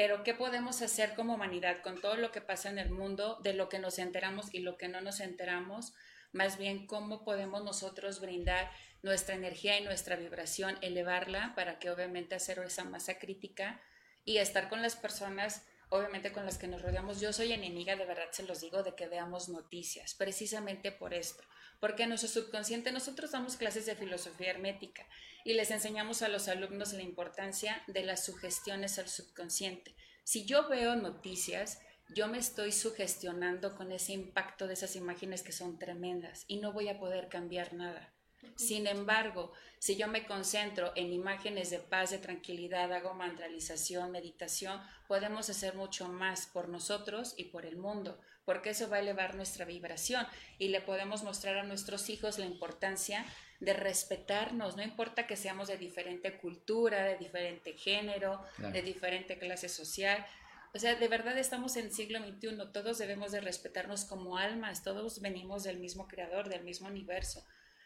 pero 0.00 0.24
qué 0.24 0.32
podemos 0.32 0.80
hacer 0.80 1.14
como 1.14 1.34
humanidad 1.34 1.82
con 1.82 2.00
todo 2.00 2.16
lo 2.16 2.32
que 2.32 2.40
pasa 2.40 2.70
en 2.70 2.78
el 2.78 2.88
mundo, 2.88 3.38
de 3.42 3.52
lo 3.52 3.68
que 3.68 3.78
nos 3.78 3.98
enteramos 3.98 4.46
y 4.54 4.60
lo 4.60 4.78
que 4.78 4.88
no 4.88 5.02
nos 5.02 5.20
enteramos, 5.20 5.92
más 6.32 6.56
bien 6.56 6.86
cómo 6.86 7.22
podemos 7.22 7.62
nosotros 7.64 8.18
brindar 8.18 8.70
nuestra 9.02 9.34
energía 9.34 9.78
y 9.78 9.84
nuestra 9.84 10.16
vibración, 10.16 10.78
elevarla 10.80 11.52
para 11.54 11.78
que 11.78 11.90
obviamente 11.90 12.34
hacer 12.34 12.60
esa 12.60 12.84
masa 12.84 13.18
crítica 13.18 13.78
y 14.24 14.38
estar 14.38 14.70
con 14.70 14.80
las 14.80 14.96
personas 14.96 15.66
obviamente 15.90 16.32
con 16.32 16.46
las 16.46 16.56
que 16.56 16.68
nos 16.68 16.82
rodeamos. 16.82 17.20
Yo 17.20 17.32
soy 17.32 17.52
enemiga, 17.52 17.96
de 17.96 18.06
verdad 18.06 18.28
se 18.32 18.44
los 18.44 18.60
digo, 18.60 18.82
de 18.82 18.94
que 18.94 19.08
veamos 19.08 19.48
noticias, 19.48 20.14
precisamente 20.14 20.92
por 20.92 21.12
esto, 21.12 21.42
porque 21.78 22.04
en 22.04 22.08
nuestro 22.08 22.30
subconsciente 22.30 22.92
nosotros 22.92 23.32
damos 23.32 23.56
clases 23.56 23.86
de 23.86 23.96
filosofía 23.96 24.50
hermética 24.50 25.06
y 25.44 25.54
les 25.54 25.70
enseñamos 25.70 26.22
a 26.22 26.28
los 26.28 26.48
alumnos 26.48 26.92
la 26.92 27.02
importancia 27.02 27.82
de 27.86 28.04
las 28.04 28.24
sugestiones 28.24 28.98
al 28.98 29.08
subconsciente. 29.08 29.94
Si 30.24 30.44
yo 30.44 30.68
veo 30.68 30.96
noticias, 30.96 31.80
yo 32.14 32.28
me 32.28 32.38
estoy 32.38 32.72
sugestionando 32.72 33.76
con 33.76 33.92
ese 33.92 34.12
impacto 34.12 34.66
de 34.66 34.74
esas 34.74 34.96
imágenes 34.96 35.42
que 35.42 35.52
son 35.52 35.78
tremendas 35.78 36.44
y 36.48 36.58
no 36.58 36.72
voy 36.72 36.88
a 36.88 36.98
poder 36.98 37.28
cambiar 37.28 37.72
nada. 37.72 38.12
Sin 38.56 38.86
embargo, 38.86 39.52
si 39.78 39.96
yo 39.96 40.08
me 40.08 40.26
concentro 40.26 40.92
en 40.94 41.12
imágenes 41.12 41.70
de 41.70 41.78
paz, 41.78 42.10
de 42.10 42.18
tranquilidad, 42.18 42.92
hago 42.92 43.14
mantralización, 43.14 44.10
meditación, 44.10 44.80
podemos 45.08 45.48
hacer 45.48 45.74
mucho 45.74 46.08
más 46.08 46.46
por 46.46 46.68
nosotros 46.68 47.34
y 47.36 47.44
por 47.44 47.64
el 47.64 47.76
mundo, 47.76 48.20
porque 48.44 48.70
eso 48.70 48.90
va 48.90 48.96
a 48.96 49.00
elevar 49.00 49.34
nuestra 49.34 49.64
vibración 49.64 50.26
y 50.58 50.68
le 50.68 50.80
podemos 50.80 51.22
mostrar 51.22 51.56
a 51.56 51.64
nuestros 51.64 52.10
hijos 52.10 52.38
la 52.38 52.46
importancia 52.46 53.24
de 53.60 53.74
respetarnos, 53.74 54.76
no 54.76 54.82
importa 54.82 55.26
que 55.26 55.36
seamos 55.36 55.68
de 55.68 55.76
diferente 55.76 56.38
cultura, 56.38 57.04
de 57.04 57.18
diferente 57.18 57.74
género, 57.74 58.42
de 58.58 58.82
diferente 58.82 59.38
clase 59.38 59.68
social. 59.68 60.26
O 60.74 60.78
sea, 60.78 60.94
de 60.94 61.08
verdad 61.08 61.36
estamos 61.36 61.76
en 61.76 61.92
siglo 61.92 62.20
XXI, 62.20 62.56
todos 62.72 62.98
debemos 62.98 63.32
de 63.32 63.40
respetarnos 63.40 64.04
como 64.04 64.38
almas, 64.38 64.82
todos 64.82 65.20
venimos 65.20 65.62
del 65.64 65.78
mismo 65.78 66.06
creador, 66.08 66.48
del 66.48 66.64
mismo 66.64 66.88
universo. 66.88 67.44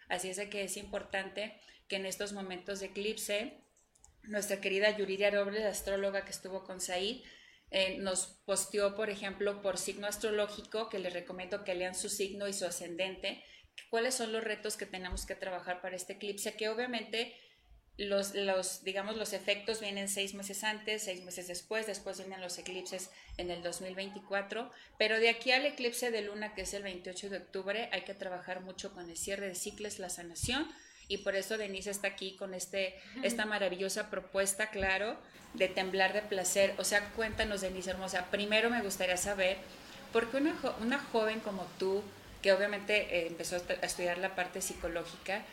Así 0.09 0.31
es 0.31 0.37
de 0.37 0.49
que 0.49 0.65
es 0.65 0.77
importante 0.77 1.61
que 1.89 1.97
en 1.97 2.07
estos 2.07 2.33
momentos 2.33 2.81
de 2.81 2.87
eclipse, 2.87 3.61
nuestra 4.23 4.61
querida 4.61 4.97
Yuridia 4.97 5.31
Robles, 5.31 5.65
astróloga 5.65 6.25
que 6.25 6.31
estuvo 6.31 6.65
con 6.65 6.81
Said, 6.81 7.23
eh, 7.71 7.99
nos 7.99 8.27
posteó, 8.45 8.95
por 8.95 9.11
ejemplo, 9.11 9.61
por 9.61 9.79
signo 9.79 10.07
astrológico, 10.07 10.89
que 10.89 10.99
les 10.99 11.13
recomiendo 11.13 11.65
que 11.65 11.75
lean 11.75 11.95
su 11.95 12.09
signo 12.09 12.47
y 12.47 12.53
su 12.53 12.65
ascendente, 12.65 13.43
cuáles 13.91 14.15
son 14.15 14.33
los 14.33 14.45
retos 14.45 14.77
que 14.77 14.87
tenemos 14.87 15.27
que 15.27 15.35
trabajar 15.35 15.81
para 15.81 15.97
este 15.97 16.15
eclipse, 16.15 16.57
que 16.57 16.69
obviamente 16.69 17.35
los, 17.97 18.35
los, 18.35 18.83
digamos, 18.83 19.17
los 19.17 19.33
efectos 19.33 19.81
vienen 19.81 20.09
seis 20.09 20.35
meses 20.35 20.65
antes, 20.65 21.05
seis 21.05 21.23
meses 21.25 21.47
después, 21.47 21.87
después 21.87 22.19
vienen 22.19 22.41
los 22.41 22.59
eclipses 22.59 23.11
en 23.37 23.51
el 23.51 23.63
2024, 23.63 24.71
pero 24.99 25.21
de 25.21 25.29
aquí 25.29 25.53
al 25.53 25.65
eclipse 25.65 26.11
de 26.11 26.23
luna, 26.23 26.55
que 26.55 26.63
es 26.63 26.75
el 26.75 26.83
28 26.83 27.31
de 27.31 27.37
octubre, 27.39 27.89
hay 27.93 28.03
que 28.03 28.15
trabajar 28.15 28.61
mucho 28.61 28.93
con 28.93 29.09
el 29.09 29.17
cierre 29.17 29.47
de 29.47 29.55
ciclos, 29.55 30.01
la 30.01 30.09
sanación, 30.09 30.69
y 31.07 31.19
por 31.19 31.37
eso 31.37 31.57
Denise 31.57 31.91
está 31.91 32.09
aquí 32.09 32.35
con 32.37 32.55
este, 32.55 32.99
esta 33.23 33.47
maravillosa 33.47 34.11
propuesta, 34.11 34.71
claro, 34.71 35.17
de 35.53 35.69
temblar 35.69 36.15
de 36.15 36.23
placer. 36.23 36.75
O 36.79 36.85
sea, 36.85 37.11
cuéntanos, 37.11 37.61
Denise 37.61 37.91
hermosa, 37.91 38.31
primero 38.31 38.71
me 38.71 38.83
gustaría 38.83 39.17
saber, 39.17 39.59
¿por 40.13 40.31
qué 40.31 40.39
una, 40.39 40.57
una 40.81 40.99
joven 40.99 41.41
como 41.41 41.65
tú, 41.79 42.03
que 42.43 42.53
obviamente 42.53 43.19
eh, 43.19 43.27
empezó 43.27 43.57
a 43.57 43.87
estudiar 43.87 44.19
la 44.19 44.35
parte 44.35 44.61
psicológica, 44.63 45.45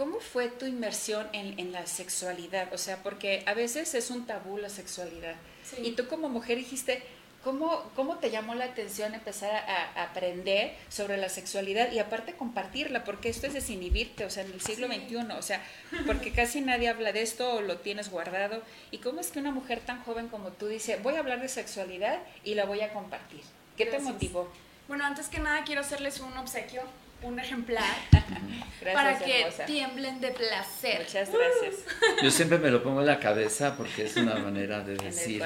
¿Cómo 0.00 0.18
fue 0.18 0.48
tu 0.48 0.64
inmersión 0.64 1.28
en, 1.34 1.72
la 1.72 1.86
sexualidad? 1.86 2.72
O 2.72 2.78
sea, 2.78 3.02
porque 3.02 3.42
a 3.44 3.52
veces 3.52 3.94
es 3.94 4.10
un 4.10 4.24
tabú 4.24 4.56
la 4.56 4.70
sexualidad. 4.70 5.34
Y 5.82 5.90
tú 5.90 6.08
como 6.08 6.30
mujer 6.30 6.56
dijiste, 6.56 7.02
¿cómo, 7.44 7.82
¿cómo 7.94 8.16
te 8.16 8.30
llamó 8.30 8.54
la 8.54 8.64
atención 8.64 9.12
empezar 9.12 9.54
a, 9.54 10.02
aprender 10.02 10.74
sobre 10.88 11.18
la 11.18 11.28
sexualidad 11.28 11.92
y 11.92 11.98
aparte 11.98 12.32
compartirla? 12.32 13.04
Porque 13.04 13.28
esto 13.28 13.46
es 13.46 13.52
desinhibirte, 13.52 14.24
o 14.24 14.30
sea, 14.30 14.42
en 14.44 14.52
el 14.52 14.62
siglo 14.62 14.86
XXI, 14.86 15.16
o 15.36 15.42
sea, 15.42 15.62
porque 16.06 16.32
casi 16.32 16.62
nadie 16.62 16.88
habla 16.88 17.12
de 17.12 17.20
esto 17.20 17.56
o 17.56 17.60
lo 17.60 17.76
tienes 17.76 18.10
guardado. 18.10 18.62
¿Y 18.90 19.00
cómo 19.00 19.20
es 19.20 19.30
que 19.30 19.38
una 19.38 19.52
mujer 19.52 19.80
tan 19.80 20.02
joven 20.04 20.28
como 20.28 20.48
tú 20.48 20.68
dice, 20.68 20.96
voy 21.02 21.16
a 21.16 21.18
hablar 21.18 21.42
de 21.42 21.48
sexualidad 21.50 22.20
y 22.42 22.54
la 22.54 22.64
voy 22.64 22.80
a 22.80 22.94
compartir? 22.94 23.42
¿Qué 23.76 23.84
te 23.84 23.98
motivó? 23.98 24.50
Bueno, 24.88 25.04
antes 25.04 25.28
que 25.28 25.40
nada 25.40 25.62
quiero 25.64 25.82
hacerles 25.82 26.20
un 26.20 26.34
obsequio 26.38 26.84
un 27.22 27.38
ejemplar 27.38 27.94
para 28.94 29.18
que 29.18 29.46
tiemblen 29.66 30.20
de 30.20 30.30
placer. 30.30 31.00
Muchas 31.00 31.30
gracias. 31.30 31.74
Yo 32.22 32.30
siempre 32.30 32.58
me 32.58 32.70
lo 32.70 32.82
pongo 32.82 33.00
en 33.00 33.06
la 33.06 33.18
cabeza 33.18 33.76
porque 33.76 34.04
es 34.04 34.16
una 34.16 34.36
manera 34.36 34.80
de 34.80 34.96
decir 35.04 35.42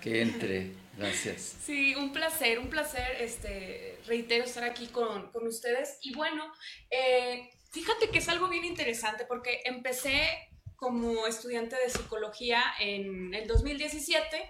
que 0.00 0.22
entre. 0.22 0.72
Gracias. 0.96 1.56
Sí, 1.62 1.94
un 1.94 2.10
placer, 2.10 2.58
un 2.58 2.70
placer, 2.70 3.20
este, 3.20 3.98
reitero, 4.06 4.44
estar 4.44 4.64
aquí 4.64 4.86
con, 4.86 5.30
ustedes. 5.46 5.98
Y 6.00 6.14
bueno, 6.14 6.50
eh, 6.90 7.50
fíjate 7.70 8.08
que 8.08 8.18
es 8.18 8.28
algo 8.30 8.48
bien 8.48 8.64
interesante 8.64 9.26
porque 9.26 9.60
empecé 9.66 10.48
como 10.76 11.26
estudiante 11.26 11.76
de 11.76 11.90
psicología 11.90 12.62
en 12.80 13.34
el 13.34 13.46
2017 13.46 14.48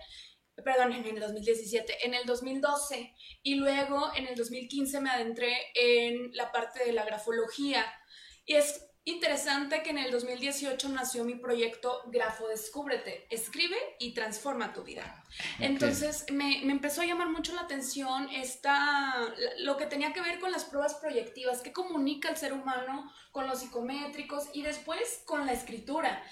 perdón, 0.64 0.92
en 0.92 1.06
el 1.06 1.20
2017, 1.20 2.06
en 2.06 2.14
el 2.14 2.24
2012 2.26 3.14
y 3.42 3.54
luego 3.56 4.10
en 4.14 4.26
el 4.26 4.34
2015 4.34 5.00
me 5.00 5.10
adentré 5.10 5.54
en 5.74 6.34
la 6.34 6.50
parte 6.50 6.84
de 6.84 6.92
la 6.92 7.04
grafología. 7.04 7.84
Y 8.46 8.54
es 8.54 8.86
interesante 9.04 9.82
que 9.82 9.90
en 9.90 9.98
el 9.98 10.10
2018 10.10 10.88
nació 10.88 11.24
mi 11.24 11.36
proyecto 11.36 12.02
Grafo 12.06 12.48
Descúbrete, 12.48 13.26
escribe 13.30 13.76
y 14.00 14.14
transforma 14.14 14.72
tu 14.72 14.82
vida. 14.82 15.24
Entonces 15.60 16.24
me, 16.32 16.62
me, 16.64 16.72
empezó 16.72 17.02
a 17.02 17.06
llamar 17.06 17.28
mucho 17.28 17.54
la 17.54 17.62
atención 17.62 18.28
esta, 18.30 19.32
lo 19.58 19.76
que 19.76 19.86
tenía 19.86 20.12
que 20.12 20.22
ver 20.22 20.40
con 20.40 20.50
las 20.50 20.64
pruebas 20.64 20.94
proyectivas, 20.94 21.60
que 21.60 21.72
comunica 21.72 22.30
el 22.30 22.36
ser 22.36 22.52
humano 22.52 23.12
con 23.30 23.46
los 23.46 23.60
psicométricos 23.60 24.48
y 24.54 24.62
después 24.62 25.22
con 25.24 25.46
la 25.46 25.52
escritura. 25.52 26.24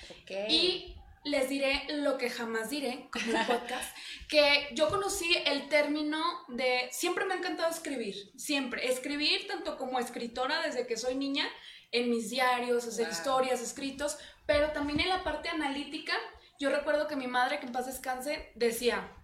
Y 0.49 0.97
les 1.25 1.49
diré 1.49 1.87
lo 1.89 2.19
que 2.19 2.31
jamás 2.31 2.71
diré, 2.71 3.09
como 3.11 3.39
el 3.39 3.47
podcast, 3.47 3.97
que 4.29 4.69
yo 4.73 4.89
conocí 4.89 5.37
el 5.47 5.69
término 5.69 6.23
de, 6.49 6.89
siempre 6.93 7.25
me 7.25 7.35
ha 7.35 7.39
encantado 7.39 7.71
escribir, 7.71 8.15
siempre, 8.37 8.91
escribir 8.91 9.47
tanto 9.47 9.77
como 9.77 9.99
escritora 9.99 10.61
desde 10.63 10.87
que 10.87 10.97
soy 10.97 11.15
niña, 11.15 11.49
en 11.93 12.11
mis 12.11 12.29
diarios, 12.29 12.87
hacer 12.87 13.09
historias, 13.09 13.61
escritos, 13.61 14.19
pero 14.47 14.73
también 14.73 15.01
en 15.01 15.09
la 15.09 15.25
parte 15.25 15.49
analítica, 15.49 16.13
yo 16.59 16.71
recuerdo 16.71 17.07
que 17.07 17.17
mi 17.17 17.27
madre, 17.27 17.59
que 17.59 17.67
en 17.67 17.73
paz 17.73 17.87
descanse, 17.87 18.53
decía, 18.55 19.17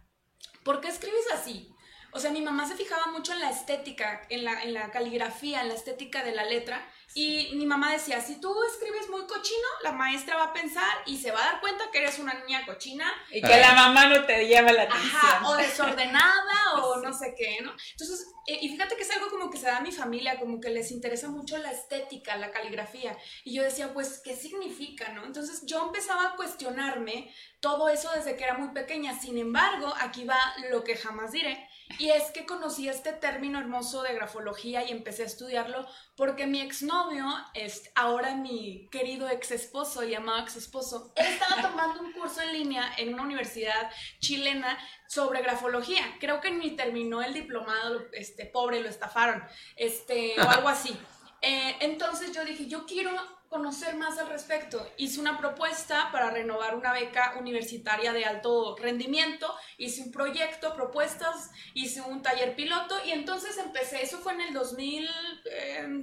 ¿por 0.65 0.81
qué 0.81 0.89
escribes 0.89 1.27
así? 1.35 1.75
O 2.13 2.19
sea, 2.19 2.31
mi 2.31 2.43
mamá 2.43 2.67
se 2.67 2.77
fijaba 2.77 3.07
mucho 3.13 3.33
en 3.33 3.41
la 3.41 3.51
estética, 3.51 4.23
en 4.31 4.45
la, 4.45 4.63
en 4.63 4.75
la 4.75 4.91
caligrafía, 4.91 5.63
en 5.63 5.69
la 5.69 5.75
estética 5.75 6.25
de 6.25 6.33
la 6.33 6.45
letra. 6.45 6.89
Y 7.15 7.51
mi 7.55 7.67
mamá 7.67 7.93
decía, 7.93 8.21
si 8.21 8.41
tú 8.41 8.55
escribes 8.65 9.09
muy 9.09 9.27
cochino, 9.27 9.67
la 9.83 9.93
maestra 9.93 10.37
va 10.37 10.45
a 10.45 10.53
pensar 10.53 11.03
y 11.07 11.17
se 11.17 11.33
va 11.33 11.41
a 11.41 11.53
dar 11.53 11.61
cuenta 11.61 11.91
que 11.91 11.99
eres 11.99 12.19
una 12.19 12.35
niña 12.35 12.65
cochina. 12.65 13.13
Y 13.31 13.43
que 13.43 13.57
la 13.57 13.75
mamá 13.75 14.07
no 14.07 14.25
te 14.27 14.47
lleva 14.47 14.71
la 14.71 14.83
atención. 14.83 15.11
Ajá, 15.13 15.49
o 15.49 15.57
desordenada 15.57 16.75
o 16.85 16.97
no 16.99 17.13
sé 17.13 17.35
qué, 17.37 17.59
¿no? 17.63 17.73
Entonces, 17.93 18.29
eh, 18.47 18.59
y 18.63 18.69
fíjate 18.69 18.97
que 18.97 19.03
es 19.03 19.11
algo 19.11 19.29
como 19.29 19.51
que 19.51 19.59
se 19.59 19.67
da 19.67 19.79
a 19.79 19.81
mi 19.81 19.91
familia, 19.91 20.39
como 20.39 20.61
que 20.61 20.71
les 20.71 20.93
interesa 20.93 21.29
mucho 21.29 21.59
la 21.59 21.73
estética, 21.73 22.37
la 22.37 22.53
caligrafía. 22.53 23.17
Y 23.45 23.55
yo 23.55 23.63
decía, 23.65 23.93
pues, 23.93 24.21
¿qué 24.25 24.37
significa, 24.37 25.09
no? 25.13 25.25
Entonces 25.25 25.63
yo 25.67 25.87
empezaba 25.87 26.27
a 26.27 26.37
cuestionarme 26.37 27.35
todo 27.61 27.89
eso 27.89 28.11
desde 28.13 28.37
que 28.37 28.45
era 28.45 28.57
muy 28.57 28.69
pequeña. 28.69 29.19
Sin 29.19 29.37
embargo, 29.37 29.93
aquí 30.01 30.25
va 30.25 30.39
lo 30.71 30.85
que 30.85 30.97
jamás 30.97 31.33
diré 31.33 31.70
y 31.99 32.11
es 32.11 32.31
que 32.31 32.47
conocí 32.47 32.89
este 32.89 33.13
término 33.13 33.59
hermoso 33.59 34.03
de 34.03 34.15
grafología 34.15 34.85
y 34.85 34.91
empecé 34.91 35.23
a 35.23 35.27
estudiarlo 35.27 35.87
porque 36.17 36.47
mi 36.47 36.61
exnovio, 36.61 37.27
es 37.55 37.91
ahora 37.95 38.35
mi 38.35 38.89
querido 38.91 39.29
ex 39.29 39.51
esposo, 39.51 40.03
llamado 40.03 40.41
ex 40.41 40.57
esposo, 40.57 41.13
él 41.17 41.27
estaba 41.27 41.63
tomando 41.63 42.01
un 42.01 42.13
curso 42.13 42.41
en 42.41 42.53
línea 42.53 42.93
en 42.99 43.15
una 43.15 43.23
universidad 43.23 43.91
chilena 44.21 44.79
sobre 45.09 45.43
grafología. 45.43 46.05
Creo 46.21 46.41
que 46.41 46.51
ni 46.51 46.77
terminó 46.77 47.23
el 47.23 47.35
diplomado, 47.35 48.03
este 48.13 48.47
pobre, 48.47 48.81
lo 48.81 48.89
estafaron, 48.89 49.43
este, 49.77 50.35
o 50.41 50.49
algo 50.49 50.69
así. 50.69 50.97
Eh, 51.43 51.77
entonces 51.81 52.33
yo 52.33 52.45
dije, 52.45 52.67
yo 52.67 52.85
quiero 52.87 53.13
conocer 53.51 53.97
más 53.97 54.17
al 54.17 54.29
respecto. 54.29 54.89
Hice 54.97 55.19
una 55.21 55.37
propuesta 55.37 56.09
para 56.13 56.31
renovar 56.31 56.77
una 56.77 56.93
beca 56.93 57.35
universitaria 57.39 58.13
de 58.13 58.25
alto 58.25 58.77
rendimiento, 58.77 59.53
hice 59.77 60.03
un 60.03 60.13
proyecto, 60.13 60.73
propuestas, 60.77 61.51
hice 61.75 62.01
un 62.01 62.23
taller 62.23 62.55
piloto 62.55 62.95
y 63.05 63.11
entonces 63.11 63.59
empecé, 63.59 64.03
eso 64.03 64.19
fue 64.19 64.35
en 64.35 64.43
el 64.43 64.55
2000, 64.55 65.11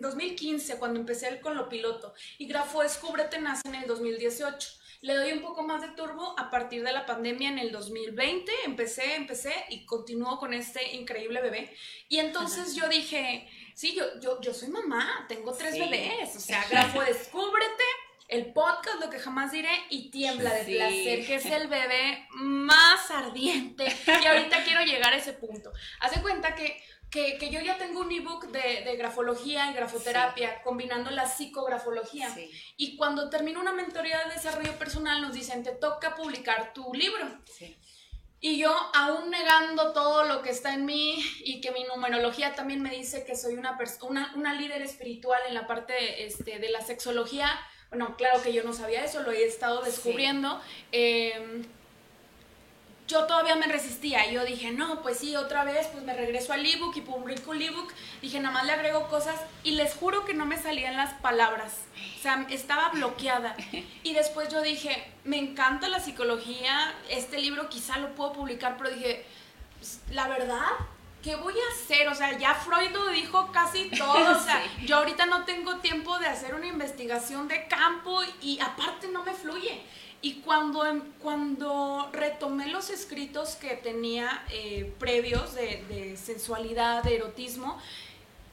2015 0.01 0.77
cuando 0.77 0.99
empecé 0.99 1.39
con 1.39 1.55
lo 1.55 1.69
piloto 1.69 2.13
y 2.37 2.47
Grafo 2.47 2.83
Descúbrete 2.83 3.39
nace 3.39 3.65
en 3.65 3.75
el 3.75 3.87
2018. 3.87 4.69
Le 5.01 5.15
doy 5.15 5.31
un 5.31 5.41
poco 5.41 5.63
más 5.63 5.81
de 5.81 5.89
turbo 5.89 6.37
a 6.39 6.49
partir 6.49 6.83
de 6.83 6.91
la 6.91 7.05
pandemia 7.05 7.49
en 7.49 7.59
el 7.59 7.71
2020. 7.71 8.51
Empecé, 8.65 9.15
empecé 9.15 9.53
y 9.69 9.85
continúo 9.85 10.39
con 10.39 10.55
este 10.55 10.95
increíble 10.95 11.39
bebé. 11.39 11.71
Y 12.09 12.17
entonces 12.17 12.73
yo 12.75 12.89
dije, 12.89 13.47
sí, 13.77 13.93
yo, 13.95 14.19
yo, 14.19 14.41
yo 14.41 14.53
soy 14.55 14.69
mamá, 14.69 15.25
tengo 15.29 15.53
tres 15.53 15.77
bebés. 15.77 16.35
O 16.35 16.39
sea, 16.39 16.65
Grafo, 16.67 16.99
descúbrete. 17.01 17.83
El 18.27 18.51
podcast, 18.51 18.99
lo 18.99 19.09
que 19.09 19.19
jamás 19.19 19.53
diré, 19.53 19.71
y 19.89 20.11
tiembla 20.11 20.53
de 20.53 20.65
placer, 20.65 21.25
que 21.25 21.35
es 21.35 21.45
el 21.45 21.69
bebé 21.69 22.27
más 22.31 23.09
ardiente. 23.09 23.85
Y 24.21 24.25
ahorita 24.25 24.65
quiero 24.65 24.81
llegar 24.81 25.13
a 25.13 25.15
ese 25.15 25.31
punto. 25.31 25.71
Hace 26.01 26.21
cuenta 26.21 26.53
que 26.53 26.77
que, 27.09 27.37
que, 27.37 27.49
yo 27.49 27.61
ya 27.61 27.77
tengo 27.77 28.01
un 28.01 28.11
ebook 28.11 28.47
de, 28.47 28.83
de 28.83 28.97
grafología 28.97 29.71
y 29.71 29.73
grafoterapia, 29.73 30.61
combinando 30.61 31.09
la 31.09 31.25
psicografología. 31.25 32.35
Y 32.75 32.97
cuando 32.97 33.29
termino 33.29 33.61
una 33.61 33.71
mentoría 33.71 34.25
de 34.25 34.33
desarrollo 34.33 34.77
personal, 34.77 35.21
nos 35.21 35.33
dicen, 35.33 35.63
te 35.63 35.71
toca 35.71 36.15
publicar 36.15 36.73
tu 36.73 36.93
libro. 36.93 37.25
Y 38.39 38.59
yo, 38.59 38.75
aún 38.93 39.31
negando 39.31 39.93
todo 39.93 40.23
lo 40.23 40.43
que 40.43 40.51
está 40.51 40.73
en 40.73 40.85
mí 40.85 41.23
y 41.43 41.59
que 41.59 41.71
mi 41.71 41.83
numerología 41.85 42.53
también 42.53 42.81
me 42.81 42.91
dice 42.91 43.25
que 43.25 43.35
soy 43.35 43.55
una, 43.55 43.77
una, 44.01 44.31
una 44.35 44.53
líder 44.53 44.83
espiritual 44.83 45.41
en 45.47 45.55
la 45.55 45.65
parte 45.65 46.25
este, 46.25 46.59
de 46.59 46.69
la 46.69 46.81
sexología, 46.81 47.49
bueno, 47.89 48.15
claro 48.17 48.41
que 48.41 48.53
yo 48.53 48.63
no 48.63 48.73
sabía 48.73 49.03
eso, 49.03 49.21
lo 49.21 49.31
he 49.31 49.45
estado 49.45 49.81
descubriendo. 49.81 50.61
Eh, 50.91 51.63
yo 53.07 53.25
todavía 53.25 53.55
me 53.55 53.67
resistía. 53.67 54.29
Yo 54.29 54.45
dije, 54.45 54.71
no, 54.71 55.01
pues 55.01 55.19
sí, 55.19 55.35
otra 55.35 55.63
vez, 55.63 55.87
pues 55.87 56.03
me 56.03 56.13
regreso 56.13 56.53
al 56.53 56.65
ebook 56.65 56.95
y 56.97 57.01
publico 57.01 57.53
el 57.53 57.61
ebook. 57.61 57.91
Dije, 58.21 58.39
nada 58.39 58.53
más 58.53 58.65
le 58.65 58.73
agrego 58.73 59.07
cosas 59.07 59.39
y 59.63 59.71
les 59.71 59.95
juro 59.95 60.25
que 60.25 60.33
no 60.33 60.45
me 60.45 60.61
salían 60.61 60.97
las 60.97 61.13
palabras. 61.15 61.73
O 62.17 62.21
sea, 62.21 62.45
estaba 62.49 62.89
bloqueada. 62.89 63.55
Y 64.03 64.13
después 64.13 64.49
yo 64.49 64.61
dije, 64.61 65.11
me 65.23 65.37
encanta 65.37 65.87
la 65.87 65.99
psicología, 65.99 66.93
este 67.09 67.39
libro 67.39 67.69
quizá 67.69 67.97
lo 67.97 68.13
puedo 68.13 68.33
publicar, 68.33 68.75
pero 68.77 68.89
dije, 68.89 69.25
pues, 69.77 70.01
la 70.11 70.27
verdad, 70.27 70.65
¿qué 71.23 71.35
voy 71.35 71.53
a 71.53 71.73
hacer? 71.73 72.07
O 72.09 72.15
sea, 72.15 72.37
ya 72.37 72.55
Freud 72.55 72.91
lo 72.91 73.09
dijo 73.09 73.51
casi 73.53 73.89
todo. 73.89 74.37
O 74.37 74.39
sea, 74.39 74.61
yo 74.85 74.97
ahorita 74.97 75.25
no 75.27 75.45
tengo 75.45 75.77
tiempo 75.77 76.19
de 76.19 76.27
hacer 76.27 76.55
una 76.55 76.67
investigación 76.67 77.47
de 77.47 77.67
campo 77.67 78.19
y 78.41 78.59
aparte 78.59 79.07
no 79.07 79.23
me 79.23 79.33
fluye. 79.33 79.81
Y 80.21 80.41
cuando, 80.41 80.85
em, 80.85 81.01
cuando 81.21 82.09
retomé 82.11 82.67
los 82.67 82.89
escritos 82.89 83.55
que 83.55 83.75
tenía 83.75 84.43
eh, 84.51 84.91
previos 84.99 85.53
de, 85.53 85.83
de, 85.89 86.17
sensualidad, 86.17 87.03
de 87.03 87.15
erotismo, 87.15 87.79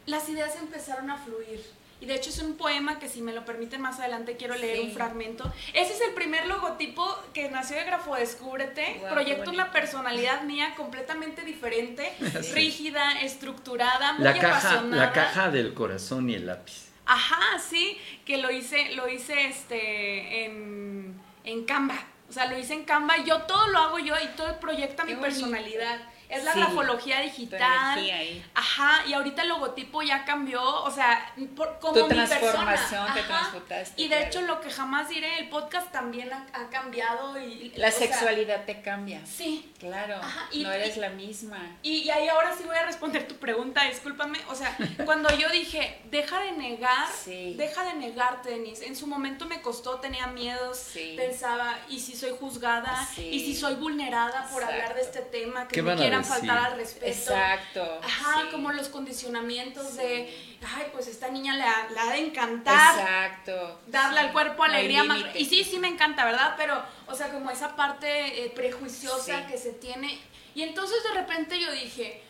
las 0.06 0.28
ideas 0.28 0.56
empezaron 0.56 1.10
a 1.10 1.16
fluir. 1.18 1.64
Y 2.00 2.06
de 2.06 2.16
hecho 2.16 2.28
es 2.28 2.38
un 2.40 2.56
poema 2.56 2.98
que 2.98 3.08
si 3.08 3.22
me 3.22 3.32
lo 3.32 3.46
permiten 3.46 3.80
más 3.80 3.98
adelante 3.98 4.36
quiero 4.36 4.54
leer 4.56 4.80
un 4.80 4.92
fragmento. 4.92 5.50
Ese 5.72 5.94
es 5.94 6.00
el 6.02 6.12
primer 6.12 6.46
logotipo 6.46 7.06
que 7.32 7.48
nació 7.48 7.76
de 7.76 7.84
Grafo 7.84 8.14
Descúbrete. 8.14 9.00
Proyecto 9.10 9.50
una 9.50 9.72
personalidad 9.72 10.42
mía 10.42 10.74
completamente 10.76 11.42
diferente, 11.42 12.12
rígida, 12.52 13.20
estructurada, 13.22 14.14
muy 14.14 14.24
la 14.24 14.38
caja, 14.38 14.82
La 14.82 15.12
caja 15.12 15.50
del 15.50 15.72
corazón 15.72 16.28
y 16.28 16.34
el 16.34 16.46
lápiz. 16.46 16.90
Ajá, 17.06 17.58
sí, 17.58 17.98
que 18.26 18.36
lo 18.36 18.50
hice, 18.50 18.94
lo 18.96 19.08
hice 19.08 19.46
este 19.46 20.44
en 20.44 21.14
en 21.44 21.64
Canva. 21.64 21.96
O 22.28 22.32
sea, 22.32 22.46
lo 22.46 22.58
hice 22.58 22.74
en 22.74 22.84
Canva 22.84 23.18
y 23.18 23.24
yo 23.24 23.42
todo 23.42 23.68
lo 23.68 23.78
hago 23.78 23.98
yo 23.98 24.14
y 24.22 24.26
todo 24.36 24.58
proyecta 24.60 25.04
mi 25.04 25.14
personalidad. 25.14 26.00
Es 26.34 26.44
la 26.44 26.54
grafología 26.54 27.20
digital. 27.20 28.00
Ajá, 28.54 29.06
y 29.06 29.12
ahorita 29.12 29.42
el 29.42 29.48
logotipo 29.48 30.02
ya 30.02 30.24
cambió, 30.24 30.62
o 30.62 30.90
sea, 30.90 31.32
por, 31.56 31.78
como 31.78 31.94
tu 31.94 32.08
transformación 32.08 33.14
te 33.14 33.22
transformaste. 33.22 34.02
Y 34.02 34.08
de 34.08 34.24
hecho 34.24 34.42
lo 34.42 34.60
que 34.60 34.70
jamás 34.70 35.08
diré, 35.08 35.38
el 35.38 35.48
podcast 35.48 35.90
también 35.92 36.32
ha, 36.32 36.44
cambiado 36.70 37.38
y 37.38 37.72
la 37.76 37.90
sexualidad 37.90 38.64
te 38.64 38.80
cambia. 38.80 39.24
Sí. 39.26 39.70
Claro. 39.78 40.18
no 40.54 40.72
eres 40.72 40.96
la 40.96 41.10
misma. 41.10 41.58
Y, 41.82 42.08
ahí 42.08 42.28
ahora 42.28 42.54
sí 42.56 42.64
voy 42.64 42.76
a 42.76 42.86
responder 42.86 43.28
tu 43.28 43.36
pregunta, 43.36 43.84
discúlpame, 43.84 44.38
o 44.48 44.54
sea, 44.54 44.76
cuando 45.04 45.28
yo 45.36 45.48
dije, 45.50 46.00
deja 46.10 46.40
de 46.40 46.52
negar, 46.52 47.08
deja 47.26 47.84
de 47.84 47.94
negarte, 47.94 48.50
Denise. 48.50 48.86
En 48.86 48.96
su 48.96 49.06
momento 49.06 49.46
me 49.46 49.60
costó, 49.60 50.00
tenía 50.00 50.26
miedos, 50.28 50.92
pensaba, 51.16 51.78
¿y 51.88 52.00
si 52.00 52.16
soy 52.16 52.32
juzgada? 52.38 53.08
¿Y 53.16 53.40
si 53.40 53.54
soy 53.54 53.74
vulnerada 53.74 54.48
por 54.50 54.64
hablar 54.64 54.94
de 54.94 55.02
este 55.02 55.20
tema 55.20 55.68
que 55.68 55.82
me 55.82 55.94
quieran 55.96 56.23
faltar 56.24 56.58
al 56.58 56.76
respeto. 56.76 57.06
Exacto. 57.06 58.00
Ajá, 58.02 58.50
como 58.50 58.72
los 58.72 58.88
condicionamientos 58.88 59.96
de, 59.96 60.58
ay, 60.76 60.86
pues 60.92 61.06
esta 61.08 61.28
niña 61.28 61.56
le 61.56 61.62
ha, 61.62 61.88
ha, 61.98 62.12
de 62.12 62.18
encantar. 62.18 62.98
Exacto. 62.98 63.80
Darle 63.86 64.20
al 64.20 64.32
cuerpo 64.32 64.64
alegría 64.64 65.04
más. 65.04 65.20
Y 65.34 65.44
sí, 65.44 65.64
sí 65.64 65.78
me 65.78 65.88
encanta, 65.88 66.24
¿verdad? 66.24 66.54
Pero, 66.56 66.82
o 67.06 67.14
sea, 67.14 67.30
como 67.30 67.50
esa 67.50 67.76
parte 67.76 68.44
eh, 68.44 68.50
prejuiciosa 68.50 69.46
que 69.46 69.58
se 69.58 69.72
tiene. 69.72 70.18
Y 70.54 70.62
entonces 70.62 71.02
de 71.02 71.20
repente 71.20 71.60
yo 71.60 71.70
dije, 71.72 72.22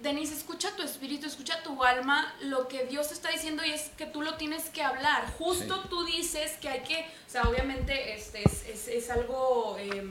Denise, 0.00 0.34
escucha 0.34 0.74
tu 0.76 0.82
espíritu, 0.82 1.26
escucha 1.26 1.62
tu 1.62 1.82
alma, 1.82 2.34
lo 2.40 2.68
que 2.68 2.84
Dios 2.84 3.08
te 3.08 3.14
está 3.14 3.30
diciendo 3.30 3.64
y 3.64 3.72
es 3.72 3.88
que 3.96 4.06
tú 4.06 4.22
lo 4.22 4.34
tienes 4.34 4.68
que 4.70 4.82
hablar. 4.82 5.26
Justo 5.38 5.84
tú 5.88 6.04
dices 6.04 6.52
que 6.60 6.68
hay 6.68 6.80
que, 6.80 7.00
o 7.26 7.30
sea, 7.30 7.42
obviamente 7.44 8.14
este, 8.14 8.42
es, 8.44 8.66
es, 8.68 8.88
es 8.88 9.10
algo... 9.10 9.76
Eh, 9.78 10.04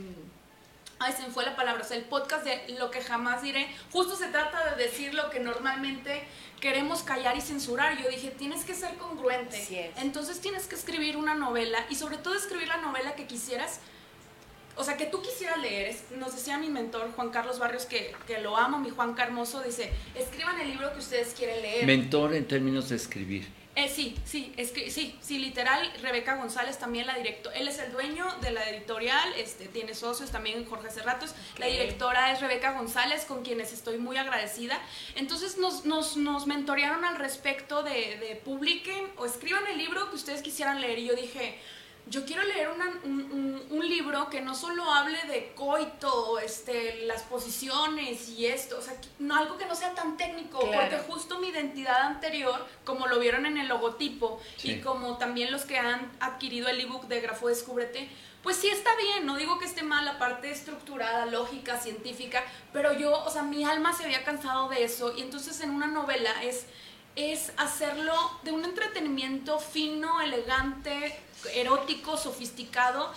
Ay, 0.98 1.12
se 1.14 1.24
me 1.24 1.30
fue 1.30 1.44
la 1.46 1.56
palabra, 1.56 1.84
o 1.84 1.86
sea, 1.86 1.98
el 1.98 2.06
podcast 2.06 2.46
de 2.46 2.76
lo 2.80 2.90
que 2.90 3.02
jamás 3.02 3.42
diré, 3.42 3.68
justo 3.92 4.16
se 4.16 4.28
trata 4.28 4.76
de 4.76 4.84
decir 4.84 5.14
lo 5.14 5.30
que 5.30 5.42
normalmente 5.42 6.24
queremos 6.62 7.04
callar 7.04 7.36
y 7.36 7.42
censurar. 7.42 8.02
Yo 8.02 8.10
dije, 8.10 8.32
tienes 8.32 8.64
que 8.64 8.74
ser 8.74 8.96
congruente. 8.96 9.92
Entonces 9.98 10.40
tienes 10.40 10.68
que 10.68 10.76
escribir 10.76 11.18
una 11.18 11.36
novela 11.36 11.86
y 11.90 11.96
sobre 11.96 12.18
todo 12.18 12.36
escribir 12.36 12.70
la 12.70 12.78
novela 12.78 13.14
que 13.16 13.28
quisieras, 13.28 13.82
o 14.78 14.84
sea, 14.84 14.96
que 14.96 15.06
tú 15.06 15.22
quisieras 15.22 15.58
leer. 15.58 15.96
Nos 16.18 16.34
decía 16.34 16.58
mi 16.58 16.70
mentor, 16.70 17.12
Juan 17.14 17.30
Carlos 17.30 17.60
Barrios, 17.60 17.86
que, 17.86 18.16
que 18.26 18.40
lo 18.40 18.56
amo, 18.56 18.80
mi 18.80 18.90
Juan 18.90 19.16
Carmoso, 19.16 19.62
dice, 19.62 19.92
escriban 20.16 20.60
el 20.62 20.70
libro 20.70 20.94
que 20.94 21.00
ustedes 21.00 21.34
quieren 21.34 21.62
leer. 21.62 21.86
Mentor 21.86 22.34
en 22.34 22.48
términos 22.48 22.88
de 22.88 22.96
escribir. 22.96 23.65
Eh, 23.76 23.90
sí, 23.90 24.16
sí, 24.24 24.54
es 24.56 24.72
que 24.72 24.90
sí, 24.90 25.18
sí, 25.22 25.38
literal, 25.38 25.92
Rebeca 26.02 26.38
González 26.38 26.80
también 26.80 27.08
la 27.08 27.16
directora, 27.16 27.58
él 27.58 27.68
es 27.68 27.78
el 27.80 27.92
dueño 27.92 28.26
de 28.40 28.52
la 28.52 28.70
editorial, 28.70 29.34
este, 29.36 29.68
tiene 29.68 29.94
socios 29.94 30.32
también 30.32 30.64
Jorge 30.64 30.90
Cerratos, 30.90 31.36
la 31.58 31.66
directora 31.66 32.32
es 32.32 32.40
Rebeca 32.40 32.72
González, 32.72 33.26
con 33.26 33.44
quienes 33.44 33.74
estoy 33.74 33.98
muy 33.98 34.16
agradecida. 34.16 34.80
Entonces 35.16 35.58
nos, 35.58 35.84
nos, 35.84 36.16
nos 36.16 36.48
mentorearon 36.48 37.04
al 37.04 37.18
respecto 37.18 37.84
de, 37.84 38.18
de 38.18 38.42
publiquen 38.46 39.12
o 39.18 39.26
escriban 39.26 39.68
el 39.68 39.78
libro 39.78 40.10
que 40.10 40.16
ustedes 40.16 40.42
quisieran 40.42 40.80
leer 40.80 41.00
y 41.00 41.08
yo 41.08 41.16
dije, 41.16 41.60
yo 42.08 42.26
quiero 42.26 42.44
leer 42.44 42.70
un, 42.70 43.66
un, 43.72 43.90
libro 43.90 44.30
que 44.30 44.42
no 44.42 44.54
solo 44.54 44.92
hable 44.92 45.18
de 45.28 45.54
coito, 45.56 46.40
este, 46.40 47.06
las 47.06 47.24
posiciones 47.24 48.30
y 48.30 48.46
esto, 48.46 48.78
o 48.78 48.82
sea, 48.82 48.94
no, 49.20 49.36
algo 49.36 49.58
que 49.58 49.66
no 49.66 49.76
sea 49.76 49.94
tan 49.94 50.18
técnico, 50.18 50.60
porque 50.60 50.98
justo 51.08 51.40
mi 51.40 51.50
identidad 51.50 52.02
anterior, 52.02 52.66
como 52.84 53.08
lo 53.08 53.20
vieron 53.20 53.46
en 53.46 53.58
el 53.58 53.68
logotipo 53.68 54.40
y 54.64 54.82
como 54.82 55.18
también 55.18 55.52
los 55.52 55.66
que 55.66 55.78
han 55.78 56.12
adquirido 56.20 56.68
el 56.68 56.80
ebook 56.80 57.08
de 57.08 57.22
Grafo 57.22 57.48
Descúbrete, 57.48 58.10
pues 58.46 58.58
sí 58.58 58.68
está 58.68 58.96
bien, 58.96 59.26
no 59.26 59.38
digo 59.38 59.58
que 59.58 59.66
esté 59.66 59.82
mal 59.82 60.06
la 60.06 60.20
parte 60.20 60.52
estructurada, 60.52 61.26
lógica, 61.26 61.80
científica, 61.80 62.44
pero 62.72 62.94
yo, 62.94 63.24
o 63.24 63.30
sea, 63.32 63.42
mi 63.42 63.64
alma 63.64 63.92
se 63.92 64.04
había 64.04 64.24
cansado 64.24 64.70
de 64.70 64.84
eso 64.84 65.16
y 65.18 65.22
entonces 65.22 65.60
en 65.62 65.72
una 65.72 65.88
novela 65.88 66.44
es, 66.44 66.68
es 67.16 67.54
hacerlo 67.58 68.14
de 68.44 68.52
un 68.52 68.66
entretenimiento 68.66 69.60
fino, 69.60 70.22
elegante, 70.22 71.18
erótico, 71.54 72.18
sofisticado. 72.18 73.14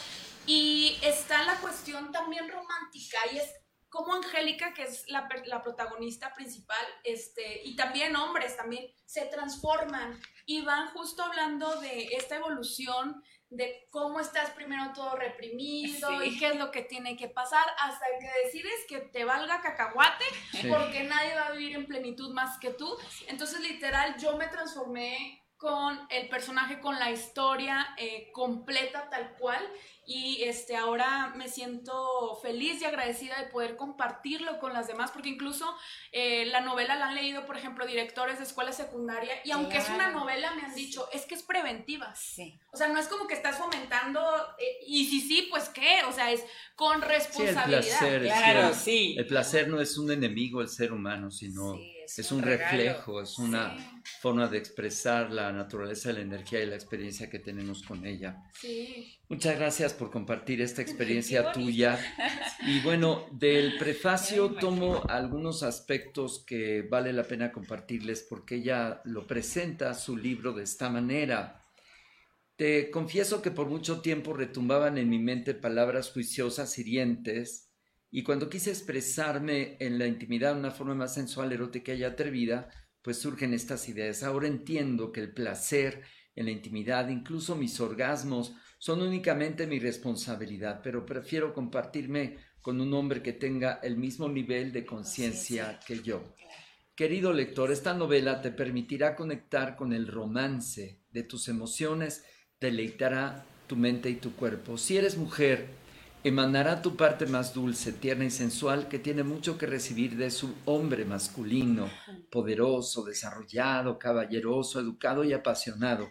Y 0.46 0.98
está 1.02 1.44
la 1.44 1.56
cuestión 1.56 2.10
también 2.10 2.48
romántica 2.48 3.18
y 3.32 3.38
es 3.38 3.54
como 3.90 4.14
Angélica, 4.14 4.74
que 4.74 4.82
es 4.82 5.04
la, 5.08 5.28
la, 5.46 5.62
protagonista 5.62 6.34
principal, 6.34 6.84
este, 7.04 7.62
y 7.64 7.74
también 7.74 8.14
hombres 8.16 8.56
también 8.56 8.86
se 9.06 9.24
transforman 9.26 10.20
y 10.44 10.60
van 10.62 10.88
justo 10.88 11.22
hablando 11.22 11.80
de 11.80 12.08
esta 12.12 12.36
evolución 12.36 13.22
de 13.50 13.86
cómo 13.90 14.20
estás 14.20 14.50
primero 14.50 14.92
todo 14.94 15.16
reprimido 15.16 16.22
y 16.22 16.38
qué 16.38 16.48
es 16.48 16.56
lo 16.56 16.70
que 16.70 16.82
tiene 16.82 17.16
que 17.16 17.28
pasar 17.28 17.64
hasta 17.78 18.06
que 18.20 18.30
decides 18.44 18.84
que 18.88 18.98
te 19.00 19.24
valga 19.24 19.60
cacahuate 19.62 20.24
porque 20.68 21.04
nadie 21.04 21.34
va 21.34 21.46
a 21.46 21.52
vivir 21.52 21.76
en 21.76 21.86
plenitud 21.86 22.32
más 22.34 22.58
que 22.58 22.70
tú. 22.70 22.96
Entonces 23.26 23.60
literal 23.60 24.16
yo 24.18 24.36
me 24.36 24.48
transformé 24.48 25.42
con 25.58 26.00
el 26.10 26.28
personaje, 26.28 26.80
con 26.80 26.98
la 26.98 27.10
historia 27.10 27.94
eh, 27.98 28.30
completa 28.32 29.10
tal 29.10 29.34
cual 29.38 29.60
y 30.08 30.42
este, 30.44 30.74
ahora 30.74 31.34
me 31.36 31.48
siento 31.48 32.38
feliz 32.40 32.80
y 32.80 32.86
agradecida 32.86 33.38
de 33.42 33.50
poder 33.50 33.76
compartirlo 33.76 34.58
con 34.58 34.72
las 34.72 34.86
demás, 34.86 35.10
porque 35.10 35.28
incluso 35.28 35.66
eh, 36.12 36.46
la 36.46 36.62
novela 36.62 36.96
la 36.96 37.08
han 37.08 37.14
leído, 37.14 37.44
por 37.44 37.58
ejemplo, 37.58 37.86
directores 37.86 38.38
de 38.38 38.44
escuela 38.44 38.72
secundaria, 38.72 39.34
y 39.44 39.50
aunque 39.50 39.76
es 39.76 39.90
una 39.90 40.10
novela, 40.10 40.54
me 40.54 40.62
han 40.62 40.74
dicho, 40.74 41.06
es 41.12 41.26
que 41.26 41.34
es 41.34 41.42
preventiva. 41.42 42.14
Sí. 42.14 42.58
O 42.72 42.76
sea, 42.78 42.88
no 42.88 42.98
es 42.98 43.06
como 43.06 43.26
que 43.26 43.34
estás 43.34 43.58
fomentando, 43.58 44.20
eh, 44.58 44.78
y 44.86 45.04
si 45.04 45.20
sí, 45.20 45.48
pues 45.50 45.68
qué, 45.68 46.02
o 46.08 46.12
sea, 46.12 46.32
es 46.32 46.42
con 46.74 47.02
responsabilidad. 47.02 47.82
Sí, 47.82 48.06
el 48.06 48.20
placer, 48.22 48.22
claro, 48.22 48.74
sí. 48.74 49.14
El 49.18 49.26
placer 49.26 49.68
no 49.68 49.78
es 49.78 49.98
un 49.98 50.10
enemigo 50.10 50.60
del 50.60 50.70
ser 50.70 50.90
humano, 50.90 51.30
sino 51.30 51.74
es, 52.16 52.32
un, 52.32 52.42
reflejo, 52.42 53.20
es 53.20 53.38
una 53.38 54.00
forma 54.20 54.46
de 54.46 54.56
expresar 54.56 55.30
la 55.30 55.52
naturaleza 55.52 56.08
de 56.08 56.14
la 56.14 56.20
energía 56.22 56.62
y 56.62 56.66
la 56.66 56.74
experiencia 56.74 57.28
que 57.28 57.38
tenemos 57.38 57.82
con 57.82 58.06
ella. 58.06 58.42
Sí. 58.54 59.18
Muchas 59.28 59.58
gracias 59.58 59.92
por 59.92 60.10
compartir 60.10 60.62
esta 60.62 60.80
experiencia 60.88 61.52
tuya. 61.52 61.98
Y 62.66 62.80
bueno, 62.80 63.26
del 63.32 63.76
prefacio 63.78 64.52
tomo 64.54 65.02
algunos 65.08 65.62
aspectos 65.62 66.44
que 66.46 66.82
vale 66.82 67.12
la 67.12 67.24
pena 67.24 67.52
compartirles 67.52 68.22
porque 68.22 68.56
ella 68.56 69.02
lo 69.04 69.26
presenta 69.26 69.92
su 69.92 70.16
libro 70.16 70.52
de 70.52 70.64
esta 70.64 70.88
manera. 70.88 71.62
Te 72.56 72.90
confieso 72.90 73.42
que 73.42 73.50
por 73.50 73.68
mucho 73.68 74.00
tiempo 74.00 74.32
retumbaban 74.32 74.98
en 74.98 75.08
mi 75.08 75.18
mente 75.18 75.54
palabras 75.54 76.10
juiciosas 76.10 76.76
hirientes 76.78 77.67
y 78.10 78.22
cuando 78.22 78.48
quise 78.48 78.70
expresarme 78.70 79.76
en 79.80 79.98
la 79.98 80.06
intimidad 80.06 80.54
de 80.54 80.60
una 80.60 80.70
forma 80.70 80.94
más 80.94 81.14
sensual, 81.14 81.52
erótica 81.52 81.92
y 81.94 82.04
atrevida, 82.04 82.68
pues 83.02 83.18
surgen 83.18 83.52
estas 83.52 83.88
ideas. 83.88 84.22
Ahora 84.22 84.48
entiendo 84.48 85.12
que 85.12 85.20
el 85.20 85.32
placer 85.32 86.02
en 86.34 86.46
la 86.46 86.52
intimidad, 86.52 87.08
incluso 87.08 87.56
mis 87.56 87.80
orgasmos, 87.80 88.54
son 88.78 89.02
únicamente 89.02 89.66
mi 89.66 89.78
responsabilidad, 89.78 90.80
pero 90.82 91.04
prefiero 91.04 91.52
compartirme 91.52 92.38
con 92.60 92.80
un 92.80 92.94
hombre 92.94 93.22
que 93.22 93.32
tenga 93.32 93.80
el 93.82 93.96
mismo 93.96 94.28
nivel 94.28 94.72
de 94.72 94.86
conciencia 94.86 95.80
que 95.86 96.00
yo. 96.02 96.22
Querido 96.94 97.32
lector, 97.32 97.70
esta 97.70 97.94
novela 97.94 98.40
te 98.40 98.50
permitirá 98.50 99.14
conectar 99.14 99.76
con 99.76 99.92
el 99.92 100.06
romance 100.06 101.00
de 101.10 101.22
tus 101.22 101.48
emociones, 101.48 102.24
deleitará 102.60 103.44
tu 103.66 103.76
mente 103.76 104.10
y 104.10 104.16
tu 104.16 104.34
cuerpo. 104.34 104.78
Si 104.78 104.96
eres 104.96 105.16
mujer, 105.16 105.66
emanará 106.24 106.82
tu 106.82 106.96
parte 106.96 107.26
más 107.26 107.54
dulce, 107.54 107.92
tierna 107.92 108.24
y 108.24 108.30
sensual 108.30 108.88
que 108.88 108.98
tiene 108.98 109.22
mucho 109.22 109.56
que 109.56 109.66
recibir 109.66 110.16
de 110.16 110.30
su 110.30 110.54
hombre 110.64 111.04
masculino, 111.04 111.88
poderoso, 112.30 113.04
desarrollado, 113.04 113.98
caballeroso, 113.98 114.80
educado 114.80 115.24
y 115.24 115.32
apasionado. 115.32 116.08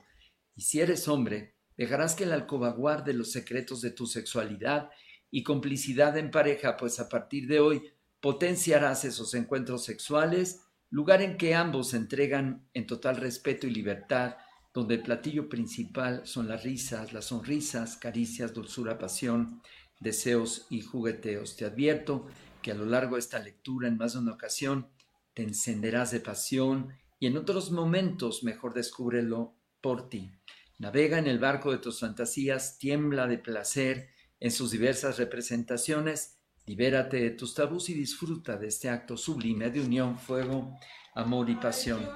Y 0.56 0.62
si 0.62 0.80
eres 0.80 1.08
hombre, 1.08 1.58
Dejarás 1.78 2.16
que 2.16 2.24
el 2.24 2.34
alcoba 2.34 2.72
guarde 2.72 3.14
los 3.14 3.32
secretos 3.32 3.82
de 3.82 3.92
tu 3.92 4.08
sexualidad 4.08 4.90
y 5.30 5.44
complicidad 5.44 6.18
en 6.18 6.32
pareja, 6.32 6.76
pues 6.76 7.00
a 7.00 7.08
partir 7.08 7.48
de 7.48 7.60
hoy 7.60 7.84
potenciarás 8.20 9.06
esos 9.06 9.36
encuentros 9.36 9.86
sexuales, 9.86 10.64
lugar 10.90 11.22
en 11.22 11.38
que 11.38 11.54
ambos 11.54 11.90
se 11.90 11.98
entregan 11.98 12.68
en 12.74 12.88
total 12.88 13.18
respeto 13.18 13.68
y 13.68 13.72
libertad, 13.72 14.38
donde 14.74 14.96
el 14.96 15.04
platillo 15.04 15.48
principal 15.50 16.26
son 16.26 16.48
las 16.48 16.64
risas, 16.64 17.14
las 17.14 17.26
sonrisas, 17.26 17.96
caricias, 17.98 18.54
dulzura, 18.54 18.98
pasión, 18.98 19.62
deseos 20.00 20.68
y 20.70 20.82
jugueteos. 20.82 21.56
Te 21.56 21.66
advierto 21.66 22.28
que 22.62 22.72
a 22.72 22.76
lo 22.76 22.86
largo 22.86 23.16
de 23.16 23.22
esta 23.22 23.40
lectura, 23.40 23.88
en 23.88 23.98
más 23.98 24.14
de 24.14 24.20
una 24.20 24.34
ocasión, 24.34 24.90
te 25.34 25.44
encenderás 25.44 26.12
de 26.12 26.20
pasión 26.20 26.90
y 27.20 27.28
en 27.28 27.38
otros 27.38 27.72
momentos 27.72 28.44
mejor 28.44 28.74
descúbrelo 28.74 29.56
por 29.82 30.10
ti. 30.10 30.32
Navega 30.80 31.18
en 31.18 31.28
el 31.28 31.40
barco 31.40 31.72
de 31.72 31.80
tus 31.80 32.00
fantasías, 32.00 32.78
tiembla 32.78 33.28
de 33.28 33.38
placer 33.38 34.10
en 34.40 34.52
sus 34.52 34.72
diversas 34.72 35.18
representaciones, 35.18 36.38
libérate 36.66 37.18
de 37.18 37.32
tus 37.32 37.56
tabús 37.56 37.90
y 37.90 37.94
disfruta 37.94 38.58
de 38.58 38.68
este 38.68 38.90
acto 38.90 39.18
sublime 39.18 39.72
de 39.72 39.82
unión, 39.82 40.20
fuego, 40.20 40.78
amor 41.16 41.50
y 41.50 41.56
pasión. 41.56 42.08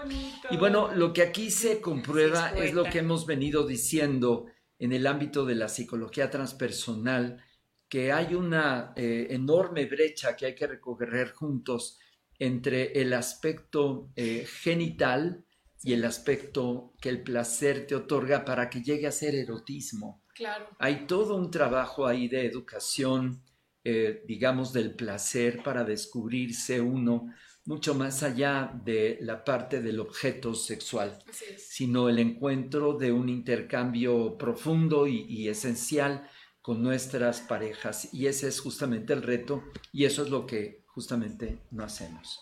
y 0.51 0.57
bueno, 0.57 0.93
lo 0.93 1.11
que 1.11 1.23
aquí 1.23 1.49
se 1.49 1.81
comprueba 1.81 2.51
es, 2.51 2.73
lo 2.73 2.83
que 2.83 2.99
hemos 2.99 3.25
venido 3.25 3.65
diciendo 3.65 4.45
en 4.77 4.93
el 4.93 5.07
ámbito 5.07 5.45
de 5.45 5.55
la 5.55 5.69
psicología 5.69 6.29
transpersonal, 6.29 7.43
que 7.91 8.13
hay 8.13 8.35
una 8.35 8.93
eh, 8.95 9.27
enorme 9.31 9.85
brecha 9.85 10.37
que 10.37 10.45
hay 10.45 10.55
que 10.55 10.65
recorrer 10.65 11.33
juntos 11.33 11.99
entre 12.39 12.93
el 12.93 13.11
aspecto 13.11 14.09
eh, 14.15 14.47
genital, 14.47 15.43
y 15.83 15.91
el 15.91 16.05
aspecto 16.05 16.93
que 17.01 17.09
el 17.09 17.21
placer 17.21 17.85
te 17.87 17.95
otorga 17.95 18.45
para 18.45 18.69
que 18.69 18.81
llegue 18.81 19.07
a 19.07 19.11
ser 19.11 19.35
erotismo. 19.35 20.23
Claro. 20.33 20.69
Hay 20.79 21.05
todo 21.05 21.35
un 21.35 21.51
trabajo 21.51 22.05
ahí 22.07 22.29
de 22.29 22.45
educación, 22.45 23.43
eh, 23.83 24.23
digamos, 24.25 24.71
del 24.71 24.95
placer 24.95 25.61
para 25.61 25.83
descubrirse 25.83 26.79
uno 26.79 27.33
mucho 27.65 27.93
más 27.93 28.23
allá 28.23 28.71
de 28.85 29.17
la 29.21 29.43
parte 29.43 29.81
del 29.81 29.99
objeto 29.99 30.53
sexual, 30.53 31.19
sino 31.57 32.09
el 32.09 32.19
encuentro 32.19 32.93
de 32.93 33.11
un 33.11 33.27
intercambio 33.27 34.37
profundo 34.37 35.07
y 35.07 35.49
esencial 35.49 36.27
con 36.61 36.83
nuestras 36.83 37.41
parejas. 37.41 38.13
Y 38.13 38.27
ese 38.27 38.47
es 38.47 38.59
justamente 38.59 39.13
el 39.13 39.21
reto 39.21 39.63
y 39.91 40.05
eso 40.05 40.23
es 40.23 40.29
lo 40.29 40.45
que 40.45 40.83
justamente 40.87 41.59
no 41.71 41.83
hacemos. 41.83 42.39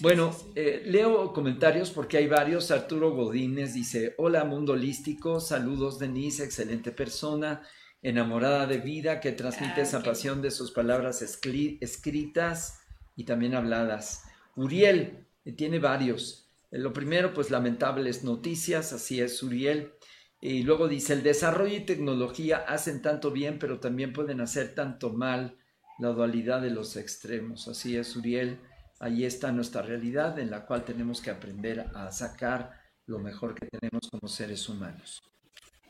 Bueno, 0.00 0.34
eh, 0.54 0.82
leo 0.86 1.32
comentarios 1.32 1.90
porque 1.90 2.18
hay 2.18 2.28
varios. 2.28 2.70
Arturo 2.70 3.10
Godínez 3.10 3.74
dice, 3.74 4.14
hola 4.18 4.44
mundo 4.44 4.74
holístico, 4.74 5.40
saludos 5.40 5.98
Denise, 5.98 6.44
excelente 6.44 6.92
persona, 6.92 7.62
enamorada 8.00 8.68
de 8.68 8.78
vida, 8.78 9.18
que 9.20 9.32
transmite 9.32 9.80
esa 9.80 10.02
pasión 10.04 10.40
de 10.40 10.52
sus 10.52 10.70
palabras 10.70 11.20
escritas 11.20 12.80
y 13.16 13.24
también 13.24 13.56
habladas. 13.56 14.22
Uriel, 14.54 15.26
eh, 15.44 15.52
tiene 15.52 15.80
varios. 15.80 16.48
Eh, 16.70 16.78
lo 16.78 16.92
primero, 16.92 17.34
pues 17.34 17.50
lamentables 17.50 18.22
noticias, 18.22 18.92
así 18.92 19.20
es 19.20 19.42
Uriel. 19.42 19.94
Y 20.40 20.62
luego 20.62 20.86
dice, 20.86 21.14
el 21.14 21.22
desarrollo 21.22 21.76
y 21.76 21.84
tecnología 21.84 22.58
hacen 22.58 23.02
tanto 23.02 23.30
bien, 23.32 23.58
pero 23.58 23.80
también 23.80 24.12
pueden 24.12 24.40
hacer 24.40 24.74
tanto 24.74 25.10
mal 25.10 25.58
la 25.98 26.10
dualidad 26.10 26.62
de 26.62 26.70
los 26.70 26.96
extremos. 26.96 27.66
Así 27.66 27.96
es 27.96 28.14
Uriel. 28.14 28.60
Ahí 29.00 29.24
está 29.24 29.52
nuestra 29.52 29.82
realidad 29.82 30.38
en 30.38 30.50
la 30.50 30.64
cual 30.64 30.84
tenemos 30.84 31.20
que 31.20 31.30
aprender 31.30 31.90
a 31.94 32.10
sacar 32.12 32.80
lo 33.06 33.18
mejor 33.18 33.54
que 33.54 33.66
tenemos 33.66 34.08
como 34.10 34.28
seres 34.28 34.68
humanos. 34.68 35.22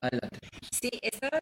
Adelante. 0.01 0.39
Sí, 0.71 0.91
estaba 1.03 1.38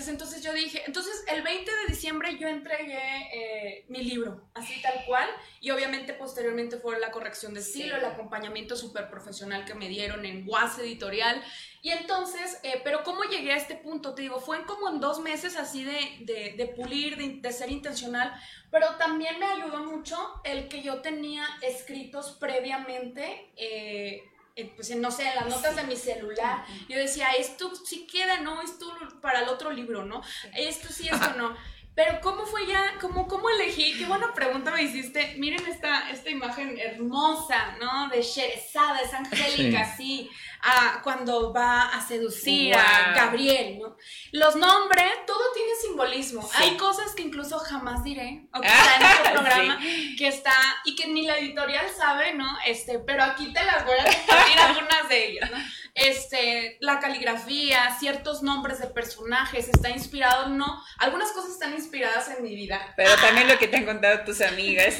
gracias. 0.00 0.08
Entonces 0.12 0.42
yo 0.42 0.52
dije, 0.52 0.82
entonces 0.86 1.24
el 1.28 1.42
20 1.42 1.70
de 1.70 1.86
diciembre 1.88 2.36
yo 2.38 2.48
entregué 2.48 3.28
eh, 3.32 3.84
mi 3.88 4.02
libro, 4.02 4.48
así 4.54 4.80
tal 4.82 5.04
cual, 5.06 5.28
y 5.60 5.70
obviamente 5.70 6.14
posteriormente 6.14 6.78
fue 6.78 6.98
la 6.98 7.10
corrección 7.10 7.54
de 7.54 7.60
estilo, 7.60 7.96
el 7.96 8.04
acompañamiento 8.04 8.76
súper 8.76 9.10
profesional 9.10 9.64
que 9.64 9.74
me 9.74 9.88
dieron 9.88 10.24
en 10.24 10.44
Was 10.48 10.78
Editorial. 10.78 11.42
Y 11.82 11.90
entonces, 11.90 12.58
eh, 12.62 12.80
pero 12.84 13.02
¿cómo 13.04 13.22
llegué 13.24 13.52
a 13.52 13.56
este 13.56 13.74
punto? 13.74 14.14
Te 14.14 14.22
digo, 14.22 14.38
fue 14.40 14.58
en 14.58 14.64
como 14.64 14.88
en 14.88 15.00
dos 15.00 15.20
meses 15.20 15.56
así 15.56 15.84
de, 15.84 16.18
de, 16.20 16.54
de 16.56 16.66
pulir, 16.66 17.16
de, 17.16 17.40
de 17.40 17.52
ser 17.52 17.70
intencional, 17.70 18.32
pero 18.70 18.96
también 18.96 19.38
me 19.38 19.46
ayudó 19.46 19.84
mucho 19.84 20.16
el 20.44 20.68
que 20.68 20.82
yo 20.82 21.00
tenía 21.00 21.44
escritos 21.62 22.36
previamente. 22.40 23.50
eh, 23.56 24.22
pues 24.64 24.94
no 24.96 25.10
sé, 25.10 25.28
en 25.28 25.36
las 25.36 25.46
notas 25.46 25.76
de 25.76 25.84
mi 25.84 25.96
celular, 25.96 26.64
yo 26.88 26.96
decía, 26.98 27.30
esto 27.32 27.74
sí 27.74 28.06
queda, 28.06 28.40
¿no? 28.40 28.62
Esto 28.62 28.92
para 29.20 29.42
el 29.42 29.48
otro 29.48 29.70
libro, 29.70 30.04
¿no? 30.04 30.22
Esto 30.54 30.88
sí, 30.92 31.08
esto 31.08 31.34
no. 31.36 31.54
Pero 31.94 32.20
¿cómo 32.22 32.46
fue 32.46 32.66
ya? 32.66 32.94
¿Cómo, 33.00 33.26
cómo 33.26 33.50
elegí? 33.50 33.98
Qué 33.98 34.06
buena 34.06 34.32
pregunta 34.32 34.70
me 34.70 34.82
hiciste. 34.82 35.34
Miren 35.38 35.66
esta, 35.66 36.10
esta 36.10 36.30
imagen 36.30 36.78
hermosa, 36.78 37.76
¿no? 37.80 38.08
De 38.08 38.22
Sherezada, 38.22 39.00
es 39.00 39.12
Angélica, 39.12 39.96
sí, 39.96 40.30
a- 40.62 41.00
cuando 41.02 41.52
va 41.52 41.88
a 41.88 42.00
seducir 42.06 42.74
a. 42.74 43.12
Gabriel, 43.14 43.78
¿no? 43.80 43.96
Los 44.32 44.56
nombres, 44.56 45.10
todo 45.26 45.40
tiene 45.54 45.70
simbolismo. 45.80 46.42
Sí. 46.42 46.56
Hay 46.62 46.76
cosas 46.76 47.14
que 47.14 47.22
incluso 47.22 47.58
jamás 47.58 48.02
diré, 48.04 48.46
o 48.54 48.60
que 48.60 48.68
está 48.68 48.96
en 48.96 49.02
este 49.02 49.30
programa, 49.30 49.78
Sí. 49.80 50.16
que 50.16 50.28
está, 50.28 50.52
y 50.84 50.94
que 50.94 51.06
ni 51.08 51.26
la 51.26 51.38
editorial 51.38 51.86
sabe, 51.96 52.34
¿no? 52.34 52.46
Este, 52.66 52.98
pero 53.00 53.24
aquí 53.24 53.52
te 53.52 53.64
las 53.64 53.84
voy 53.84 53.96
a 53.98 54.04
compartir 54.04 54.58
algunas 54.60 55.08
de 55.08 55.26
ellas, 55.28 55.50
¿no? 55.50 55.58
Este, 55.94 56.76
la 56.80 57.00
caligrafía, 57.00 57.96
ciertos 57.98 58.42
nombres 58.42 58.78
de 58.78 58.86
personajes, 58.86 59.68
está 59.68 59.90
inspirado, 59.90 60.48
no, 60.48 60.80
algunas 60.98 61.32
cosas 61.32 61.50
están 61.50 61.74
inspiradas 61.74 62.28
en 62.30 62.42
mi 62.44 62.54
vida. 62.54 62.94
Pero 62.96 63.14
también 63.16 63.48
lo 63.48 63.58
que 63.58 63.66
te 63.66 63.78
han 63.78 63.84
contado 63.86 64.24
tus 64.24 64.40
amigas. 64.40 64.94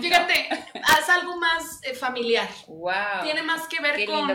Fíjate, 0.00 0.48
es 0.74 1.08
algo 1.08 1.36
más 1.38 1.80
eh, 1.84 1.94
familiar. 1.94 2.48
wow. 2.66 3.22
Tiene 3.22 3.42
más 3.42 3.68
que 3.68 3.80
ver 3.80 4.04
con, 4.06 4.26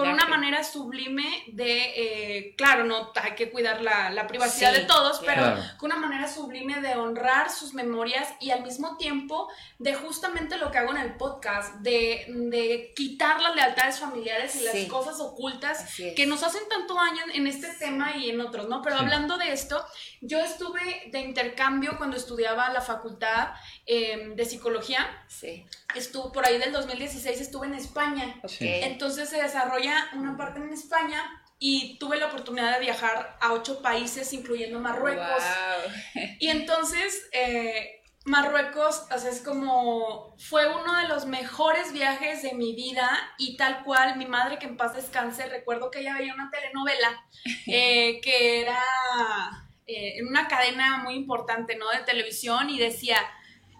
con 0.00 0.08
una 0.14 0.26
manera 0.26 0.64
sublime 0.64 1.44
de, 1.48 1.82
eh, 1.96 2.54
claro, 2.56 2.84
no 2.84 3.12
hay 3.22 3.32
que 3.34 3.50
cuidar 3.50 3.82
la, 3.82 4.10
la 4.10 4.26
privacidad 4.26 4.72
Sí, 4.74 4.80
de 4.80 4.86
todos, 4.86 5.20
pero 5.20 5.42
claro. 5.42 5.62
con 5.78 5.92
una 5.92 6.00
manera 6.00 6.28
sublime 6.28 6.80
de 6.80 6.94
honrar 6.94 7.50
sus 7.50 7.74
memorias 7.74 8.28
y 8.40 8.50
al 8.50 8.62
mismo 8.62 8.96
tiempo 8.96 9.48
de 9.78 9.94
justamente 9.94 10.56
lo 10.58 10.70
que 10.70 10.78
hago 10.78 10.90
en 10.90 10.98
el 10.98 11.16
podcast, 11.16 11.76
de, 11.76 12.26
de 12.28 12.92
quitar 12.96 13.40
las 13.40 13.54
lealtades 13.54 13.98
familiares 14.00 14.54
y 14.56 14.60
las 14.64 14.74
Sí. 14.74 14.88
cosas 14.88 15.20
ocultas 15.20 15.98
es. 15.98 16.14
que 16.14 16.26
nos 16.26 16.42
hacen 16.42 16.62
tanto 16.68 16.94
daño 16.94 17.22
en 17.34 17.46
este 17.46 17.68
tema 17.74 18.16
y 18.16 18.30
en 18.30 18.40
otros, 18.40 18.68
¿no? 18.68 18.82
Pero 18.82 18.96
Sí. 18.98 19.02
hablando 19.04 19.36
de 19.38 19.52
esto, 19.52 19.84
yo 20.20 20.38
estuve 20.40 21.04
de 21.12 21.20
intercambio 21.20 21.96
cuando 21.98 22.16
estudiaba 22.16 22.70
la 22.70 22.80
facultad 22.80 23.50
eh, 23.86 24.32
de 24.36 24.44
psicología, 24.44 25.06
Sí, 25.28 25.64
estuve 25.94 26.32
por 26.32 26.44
ahí 26.46 26.58
del 26.58 26.72
2016, 26.72 27.40
estuve 27.40 27.66
en 27.66 27.74
España. 27.74 28.36
ok. 28.42 28.48
Sí. 28.50 28.68
Entonces 28.68 29.28
se 29.28 29.40
desarrolla 29.42 29.89
una 30.14 30.36
parte 30.36 30.60
en 30.60 30.72
España 30.72 31.40
y 31.62 31.98
tuve 31.98 32.16
la 32.16 32.26
oportunidad 32.26 32.74
de 32.74 32.80
viajar 32.80 33.36
a 33.38 33.52
ocho 33.52 33.82
países, 33.82 34.32
incluyendo 34.32 34.80
Marruecos. 34.80 35.26
Wow. 35.26 36.24
Y 36.38 36.48
entonces 36.48 37.28
eh, 37.32 38.02
Marruecos, 38.24 39.06
o 39.14 39.18
sea, 39.18 39.30
es 39.30 39.42
como, 39.42 40.34
fue 40.38 40.66
uno 40.74 40.96
de 40.96 41.08
los 41.08 41.26
mejores 41.26 41.92
viajes 41.92 42.42
de 42.42 42.54
mi 42.54 42.74
vida 42.74 43.10
y 43.36 43.58
tal 43.58 43.84
cual, 43.84 44.16
mi 44.16 44.24
madre 44.24 44.58
que 44.58 44.66
en 44.66 44.78
paz 44.78 44.94
descanse, 44.94 45.46
recuerdo 45.50 45.90
que 45.90 46.00
ella 46.00 46.16
veía 46.16 46.32
una 46.32 46.50
telenovela 46.50 47.24
eh, 47.66 48.20
que 48.22 48.62
era 48.62 48.82
eh, 49.86 50.14
en 50.16 50.28
una 50.28 50.48
cadena 50.48 51.02
muy 51.04 51.14
importante, 51.14 51.76
¿no? 51.76 51.90
De 51.90 51.98
televisión 51.98 52.70
y 52.70 52.78
decía, 52.78 53.18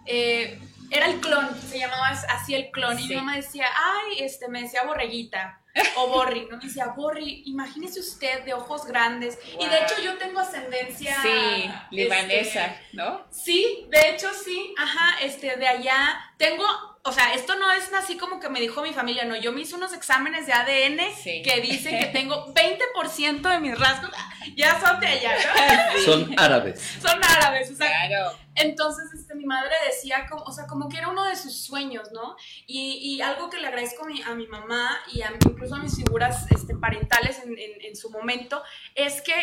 era 0.05 1.05
el 1.07 1.19
clon, 1.19 1.49
se 1.59 1.79
llamaba 1.79 2.09
así 2.09 2.53
el 2.53 2.69
clon, 2.69 2.99
y 2.99 3.07
mi 3.07 3.15
mamá 3.15 3.37
decía, 3.37 3.65
ay, 3.75 4.19
este, 4.19 4.49
me 4.49 4.61
decía 4.61 4.83
borreguita. 4.83 5.60
O 5.95 6.07
Borri, 6.07 6.47
¿no? 6.49 6.57
Me 6.57 6.65
decía, 6.65 6.87
Borri, 6.87 7.43
imagínese 7.45 7.99
usted 7.99 8.43
de 8.43 8.53
ojos 8.53 8.85
grandes. 8.85 9.39
Y 9.59 9.65
de 9.65 9.77
hecho 9.79 10.01
yo 10.03 10.17
tengo 10.17 10.39
ascendencia... 10.39 11.15
Sí, 11.21 11.71
libanesa, 11.91 12.65
este, 12.65 12.87
¿no? 12.93 13.25
Sí, 13.29 13.85
de 13.89 14.09
hecho 14.09 14.29
sí, 14.33 14.73
ajá, 14.77 15.19
este, 15.21 15.55
de 15.55 15.67
allá 15.67 16.33
tengo, 16.37 16.65
o 17.03 17.11
sea, 17.11 17.33
esto 17.33 17.55
no 17.55 17.71
es 17.71 17.91
así 17.93 18.17
como 18.17 18.39
que 18.39 18.49
me 18.49 18.59
dijo 18.59 18.81
mi 18.83 18.93
familia, 18.93 19.25
no, 19.25 19.35
yo 19.35 19.51
me 19.51 19.61
hice 19.61 19.75
unos 19.75 19.93
exámenes 19.93 20.45
de 20.45 20.53
ADN 20.53 20.99
Sí. 21.15 21.41
que 21.43 21.59
dicen 21.61 21.99
que 21.99 22.05
tengo 22.07 22.53
20% 22.53 23.49
de 23.49 23.59
mis 23.59 23.77
rasgos, 23.79 24.11
ya 24.55 24.79
son 24.79 24.99
de 24.99 25.07
allá, 25.07 25.35
¿no? 25.35 26.01
Son 26.05 26.39
árabes. 26.39 26.79
Son 27.01 27.19
árabes, 27.23 27.71
o 27.71 27.75
sea, 27.75 27.87
Claro. 28.07 28.37
entonces, 28.55 29.05
este, 29.13 29.35
mi 29.35 29.45
madre 29.45 29.73
decía, 29.87 30.25
como, 30.29 30.43
o 30.43 30.51
sea, 30.51 30.67
como 30.67 30.89
que 30.89 30.97
era 30.97 31.09
uno 31.09 31.23
de 31.25 31.35
sus 31.35 31.63
sueños, 31.65 32.09
¿no? 32.11 32.35
Y, 32.67 32.97
y 33.01 33.21
algo 33.21 33.49
que 33.49 33.57
le 33.59 33.67
agradezco 33.67 34.03
a 34.03 34.07
mi, 34.07 34.21
a 34.21 34.33
mi 34.35 34.47
mamá 34.47 34.99
y 35.11 35.21
a, 35.21 35.31
incluso 35.45 35.75
a 35.75 35.79
mis 35.79 35.95
figuras 35.95 36.45
este, 36.51 36.75
parentales 36.75 37.39
en, 37.43 37.57
en- 37.57 37.81
en 37.81 37.95
su 37.95 38.09
momento, 38.09 38.61
es 38.95 39.21
que 39.21 39.33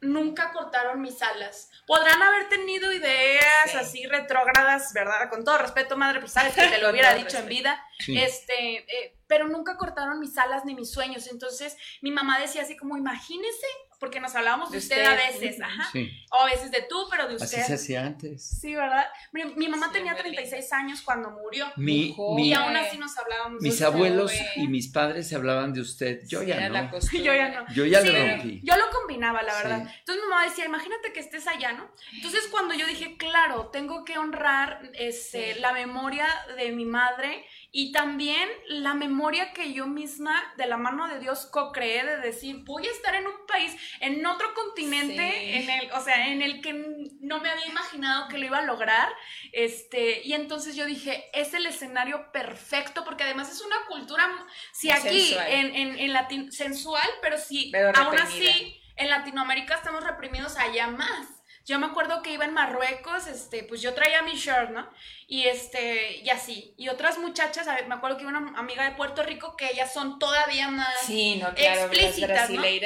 nunca 0.00 0.52
cortaron 0.52 1.00
mis 1.00 1.20
alas. 1.22 1.70
Podrán 1.86 2.22
haber 2.22 2.48
tenido 2.48 2.92
ideas 2.92 3.70
Sí. 3.70 3.76
así 3.76 4.06
retrógradas, 4.06 4.92
¿verdad? 4.92 5.28
Con 5.30 5.44
todo 5.44 5.58
respeto, 5.58 5.96
madre, 5.96 6.20
pues 6.20 6.32
sabes 6.32 6.54
que 6.54 6.66
te 6.68 6.78
lo 6.78 6.90
hubiera 6.90 7.14
dicho 7.14 7.38
en 7.38 7.46
vida. 7.46 7.82
Sí. 7.98 8.18
Este, 8.18 8.78
eh, 8.78 9.16
pero 9.26 9.48
nunca 9.48 9.76
cortaron 9.76 10.20
mis 10.20 10.36
alas 10.38 10.64
ni 10.64 10.74
mis 10.74 10.90
sueños. 10.92 11.26
Entonces, 11.28 11.76
mi 12.02 12.10
mamá 12.10 12.38
decía 12.38 12.62
así 12.62 12.76
como, 12.76 12.96
imagínese, 12.96 13.66
porque 14.04 14.20
nos 14.20 14.34
hablábamos 14.34 14.70
de, 14.70 14.76
usted, 14.76 15.02
a 15.02 15.14
veces, 15.14 15.58
ajá. 15.62 15.90
O 16.30 16.42
a 16.42 16.44
veces 16.44 16.70
de 16.70 16.84
tú, 16.86 17.06
pero 17.10 17.26
de 17.26 17.36
usted. 17.36 17.58
Así 17.58 17.68
se 17.68 17.72
hacía 17.72 18.04
antes. 18.04 18.44
Sí, 18.60 18.74
¿verdad? 18.74 19.06
Mi, 19.32 19.66
mamá 19.66 19.90
tenía 19.90 20.14
36 20.14 20.70
años 20.74 21.00
cuando 21.00 21.30
murió. 21.30 21.72
Mi, 21.76 22.14
y 22.36 22.52
aún 22.52 22.76
así 22.76 22.98
nos 22.98 23.16
hablábamos 23.16 23.62
Mis 23.62 23.80
abuelos 23.80 24.30
y 24.56 24.68
mis 24.68 24.88
padres 24.88 25.26
se 25.26 25.36
hablaban 25.36 25.72
de 25.72 25.80
usted. 25.80 26.20
Yo 26.26 26.42
ya 26.42 26.68
no. 26.68 26.90
yo 27.12 27.32
ya 27.34 27.48
no. 27.48 27.64
Yo 27.74 27.86
ya 27.86 28.02
lo 28.02 28.12
rompí. 28.12 28.60
Yo 28.62 28.76
lo 28.76 28.90
combinaba, 28.90 29.42
la 29.42 29.54
verdad. 29.54 29.80
Entonces 30.00 30.22
mi 30.22 30.28
mamá 30.28 30.44
decía, 30.44 30.66
imagínate 30.66 31.14
que 31.14 31.20
estés 31.20 31.46
allá, 31.46 31.72
¿no? 31.72 31.90
Entonces 32.12 32.46
cuando 32.50 32.74
yo 32.74 32.86
dije, 32.86 33.16
claro, 33.16 33.70
tengo 33.72 34.04
que 34.04 34.18
honrar 34.18 34.82
este, 34.92 35.54
la 35.60 35.72
memoria 35.72 36.26
de 36.58 36.72
mi 36.72 36.84
madre 36.84 37.46
y 37.76 37.90
también 37.90 38.48
la 38.68 38.94
memoria 38.94 39.52
que 39.52 39.72
yo 39.72 39.88
misma, 39.88 40.40
de 40.56 40.66
la 40.66 40.76
mano 40.76 41.08
de 41.08 41.18
Dios, 41.18 41.46
co-creé 41.46 42.04
de 42.04 42.18
decir, 42.18 42.62
voy 42.64 42.86
a 42.86 42.90
estar 42.90 43.16
en 43.16 43.26
un 43.26 43.46
país, 43.48 43.74
en 44.00 44.24
otro 44.26 44.54
continente, 44.54 45.56
en 45.56 45.70
el, 45.70 45.92
o 45.92 46.00
sea, 46.00 46.28
en 46.28 46.42
el 46.42 46.60
que 46.60 46.72
no 47.20 47.40
me 47.40 47.50
había 47.50 47.66
imaginado 47.66 48.28
que 48.28 48.38
lo 48.38 48.46
iba 48.46 48.58
a 48.58 48.62
lograr. 48.62 49.08
Este, 49.52 50.22
y 50.22 50.32
entonces 50.34 50.76
yo 50.76 50.86
dije, 50.86 51.24
es 51.32 51.54
el 51.54 51.66
escenario 51.66 52.30
perfecto, 52.32 53.04
porque 53.04 53.24
además 53.24 53.50
es 53.50 53.60
una 53.60 53.76
cultura, 53.88 54.28
si 54.72 54.90
aquí 54.90 55.36
en, 55.48 55.74
en, 55.74 55.98
en 55.98 56.52
sensual, 56.52 57.08
pero 57.22 57.38
si 57.38 57.72
aún 57.94 58.18
así 58.18 58.80
en 58.96 59.10
Latinoamérica 59.10 59.74
estamos 59.74 60.04
reprimidos 60.04 60.56
allá 60.56 60.86
más. 60.88 61.43
Yo 61.66 61.78
me 61.78 61.86
acuerdo 61.86 62.20
que 62.20 62.30
iba 62.30 62.44
en 62.44 62.52
Marruecos, 62.52 63.26
este, 63.26 63.64
pues 63.64 63.80
yo 63.80 63.94
traía 63.94 64.20
mi 64.20 64.34
shirt, 64.34 64.68
¿no? 64.68 64.86
Y 65.26 65.46
este, 65.46 66.18
y 66.18 66.28
así. 66.28 66.74
Y 66.76 66.90
otras 66.90 67.16
muchachas, 67.16 67.66
a 67.68 67.74
ver, 67.74 67.88
me 67.88 67.94
acuerdo 67.94 68.18
que 68.18 68.24
iba 68.24 68.38
una 68.38 68.58
amiga 68.58 68.84
de 68.84 68.90
Puerto 68.90 69.22
Rico 69.22 69.56
que 69.56 69.70
ellas 69.70 69.90
son 69.90 70.18
todavía 70.18 70.68
más 70.68 70.94
sí, 71.06 71.36
no, 71.36 71.54
claro, 71.54 71.86
explícitas, 71.86 72.50
¿no? 72.50 72.66
y 72.66 72.80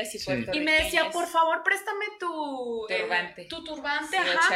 Y 0.52 0.60
me 0.60 0.72
decía, 0.84 1.10
por 1.10 1.26
favor, 1.26 1.64
préstame 1.64 2.04
tu 2.20 2.86
eh, 2.88 3.00
turbante. 3.00 3.44
tu 3.46 3.64
turbante, 3.64 4.16
ajá. 4.16 4.48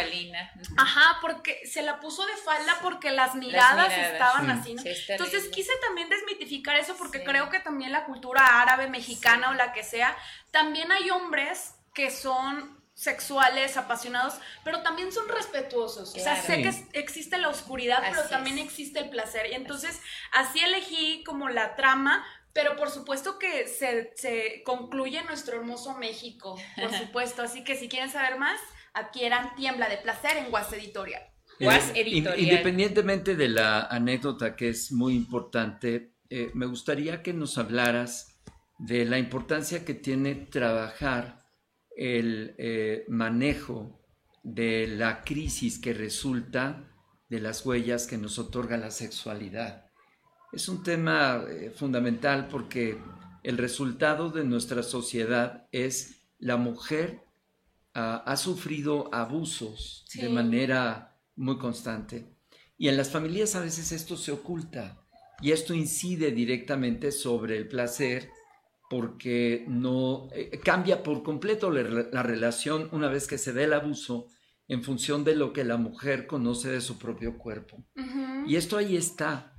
Ajá, 0.76 1.18
porque 1.20 1.66
se 1.66 1.82
la 1.82 1.98
puso 1.98 2.24
de 2.24 2.36
falda 2.36 2.78
porque 2.80 3.10
las 3.10 3.34
miradas, 3.34 3.92
estaban 3.92 4.48
así, 4.50 4.74
¿no? 4.74 4.82
Entonces 4.84 5.48
quise 5.48 5.72
también 5.84 6.08
desmitificar 6.08 6.76
eso 6.76 6.96
porque 6.96 7.24
creo 7.24 7.50
que 7.50 7.58
también 7.58 7.90
la 7.90 8.04
cultura 8.04 8.62
árabe, 8.62 8.86
mexicana 8.86 9.50
o 9.50 9.54
la 9.54 9.72
que 9.72 9.82
sea, 9.82 10.16
también 10.52 10.92
hay 10.92 11.10
hombres 11.10 11.74
que 11.92 12.10
son 12.12 12.81
sexuales, 13.02 13.76
apasionados, 13.76 14.34
pero 14.62 14.82
también 14.82 15.10
son 15.10 15.28
respetuosos. 15.28 16.14
O 16.14 16.18
sea, 16.20 16.40
sé 16.40 16.62
que 16.62 16.72
existe 16.92 17.36
la 17.36 17.48
oscuridad, 17.48 17.98
pero 18.08 18.22
también 18.28 18.58
existe 18.58 19.00
el 19.00 19.10
placer. 19.10 19.46
Y 19.50 19.54
entonces 19.54 20.00
así 20.30 20.60
elegí 20.60 21.24
como 21.24 21.48
la 21.48 21.74
trama, 21.74 22.24
pero 22.52 22.76
por 22.76 22.90
supuesto 22.90 23.40
que 23.40 23.66
se, 23.66 24.12
se 24.14 24.62
concluye 24.64 25.20
nuestro 25.24 25.56
hermoso 25.56 25.98
México, 25.98 26.56
por 26.80 26.94
supuesto. 26.98 27.42
Así 27.42 27.64
que 27.64 27.74
si 27.74 27.88
quieren 27.88 28.08
saber 28.08 28.38
más, 28.38 28.60
adquieran 28.94 29.56
Tiembla 29.56 29.88
de 29.88 29.96
Placer 29.96 30.36
en 30.36 30.50
Guas 30.50 30.72
Editorial. 30.72 31.22
Eh, 31.58 31.68
Editorial. 31.96 32.38
Independientemente 32.38 33.34
de 33.34 33.48
la 33.48 33.80
anécdota 33.82 34.54
que 34.54 34.68
es 34.68 34.92
muy 34.92 35.16
importante, 35.16 36.12
eh, 36.30 36.52
me 36.54 36.66
gustaría 36.66 37.20
que 37.20 37.32
nos 37.32 37.58
hablaras 37.58 38.38
de 38.78 39.04
la 39.06 39.18
importancia 39.18 39.84
que 39.84 39.94
tiene 39.94 40.36
trabajar 40.36 41.41
el 41.96 42.54
eh, 42.58 43.04
manejo 43.08 44.00
de 44.42 44.86
la 44.86 45.22
crisis 45.22 45.78
que 45.78 45.94
resulta 45.94 46.88
de 47.28 47.40
las 47.40 47.64
huellas 47.64 48.06
que 48.06 48.18
nos 48.18 48.38
otorga 48.38 48.76
la 48.76 48.90
sexualidad. 48.90 49.86
Es 50.52 50.68
un 50.68 50.82
tema 50.82 51.44
eh, 51.48 51.70
fundamental 51.70 52.48
porque 52.48 52.98
el 53.42 53.58
resultado 53.58 54.30
de 54.30 54.44
nuestra 54.44 54.82
sociedad 54.82 55.66
es 55.72 56.26
la 56.38 56.56
mujer 56.56 57.22
ah, 57.94 58.22
ha 58.26 58.36
sufrido 58.36 59.12
abusos 59.14 60.04
de 60.14 60.28
manera 60.28 61.18
muy 61.36 61.58
constante 61.58 62.36
y 62.76 62.88
en 62.88 62.96
las 62.96 63.10
familias 63.10 63.54
a 63.54 63.60
veces 63.60 63.92
esto 63.92 64.16
se 64.16 64.32
oculta 64.32 65.02
y 65.40 65.52
esto 65.52 65.72
incide 65.72 66.32
directamente 66.32 67.12
sobre 67.12 67.56
el 67.56 67.68
placer 67.68 68.28
porque 68.92 69.64
no 69.68 70.28
eh, 70.34 70.60
cambia 70.62 71.02
por 71.02 71.22
completo 71.22 71.70
la, 71.70 72.22
relación 72.22 72.90
una 72.92 73.08
vez 73.08 73.26
que 73.26 73.38
se 73.38 73.54
dé 73.54 73.64
el 73.64 73.72
abuso 73.72 74.26
en 74.68 74.82
función 74.82 75.24
de 75.24 75.34
lo 75.34 75.54
que 75.54 75.64
la 75.64 75.78
mujer 75.78 76.26
conoce 76.26 76.68
de 76.68 76.82
su 76.82 76.98
propio 76.98 77.38
cuerpo. 77.38 77.82
Y 78.46 78.56
esto 78.56 78.76
ahí 78.76 78.98
está. 78.98 79.56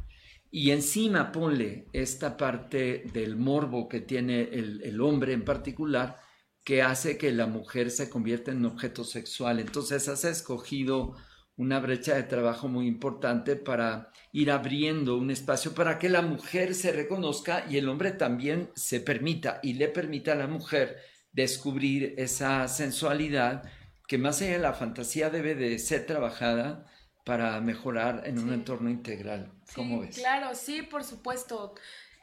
Y 0.51 0.69
encima 0.69 1.31
ponle 1.31 1.87
esta 1.93 2.37
parte 2.37 3.05
del 3.11 3.35
morbo 3.35 3.89
que 3.89 4.01
tiene 4.01 4.49
el, 4.51 4.83
el 4.83 5.01
hombre 5.01 5.33
en 5.33 5.43
particular, 5.43 6.19
que 6.63 6.83
hace 6.83 7.17
que 7.17 7.31
la 7.31 7.47
mujer 7.47 7.89
se 7.89 8.11
convierta 8.11 8.51
en 8.51 8.63
objeto 8.63 9.03
sexual. 9.03 9.59
Entonces 9.59 10.07
has 10.09 10.25
escogido 10.25 11.15
una 11.55 11.79
brecha 11.79 12.15
de 12.15 12.23
trabajo 12.23 12.67
muy 12.67 12.87
importante 12.87 13.55
para 13.55 14.11
ir 14.31 14.51
abriendo 14.51 15.17
un 15.17 15.29
espacio 15.29 15.75
para 15.75 15.99
que 15.99 16.09
la 16.09 16.21
mujer 16.21 16.73
se 16.73 16.91
reconozca 16.91 17.65
y 17.69 17.77
el 17.77 17.89
hombre 17.89 18.11
también 18.11 18.71
se 18.75 18.99
permita 18.99 19.59
y 19.61 19.73
le 19.73 19.87
permita 19.87 20.31
a 20.31 20.35
la 20.35 20.47
mujer 20.47 20.97
descubrir 21.31 22.15
esa 22.17 22.67
sensualidad 22.67 23.63
que 24.07 24.17
más 24.17 24.41
allá 24.41 24.53
de 24.53 24.59
la 24.59 24.73
fantasía 24.73 25.29
debe 25.29 25.55
de 25.55 25.77
ser 25.79 26.05
trabajada 26.05 26.85
para 27.23 27.59
mejorar 27.61 28.23
en 28.25 28.39
un 28.39 28.51
entorno 28.51 28.89
integral. 28.89 29.51
¿Cómo 29.75 30.01
ves? 30.01 30.17
Claro, 30.17 30.53
sí, 30.55 30.81
por 30.81 31.03
supuesto. 31.03 31.75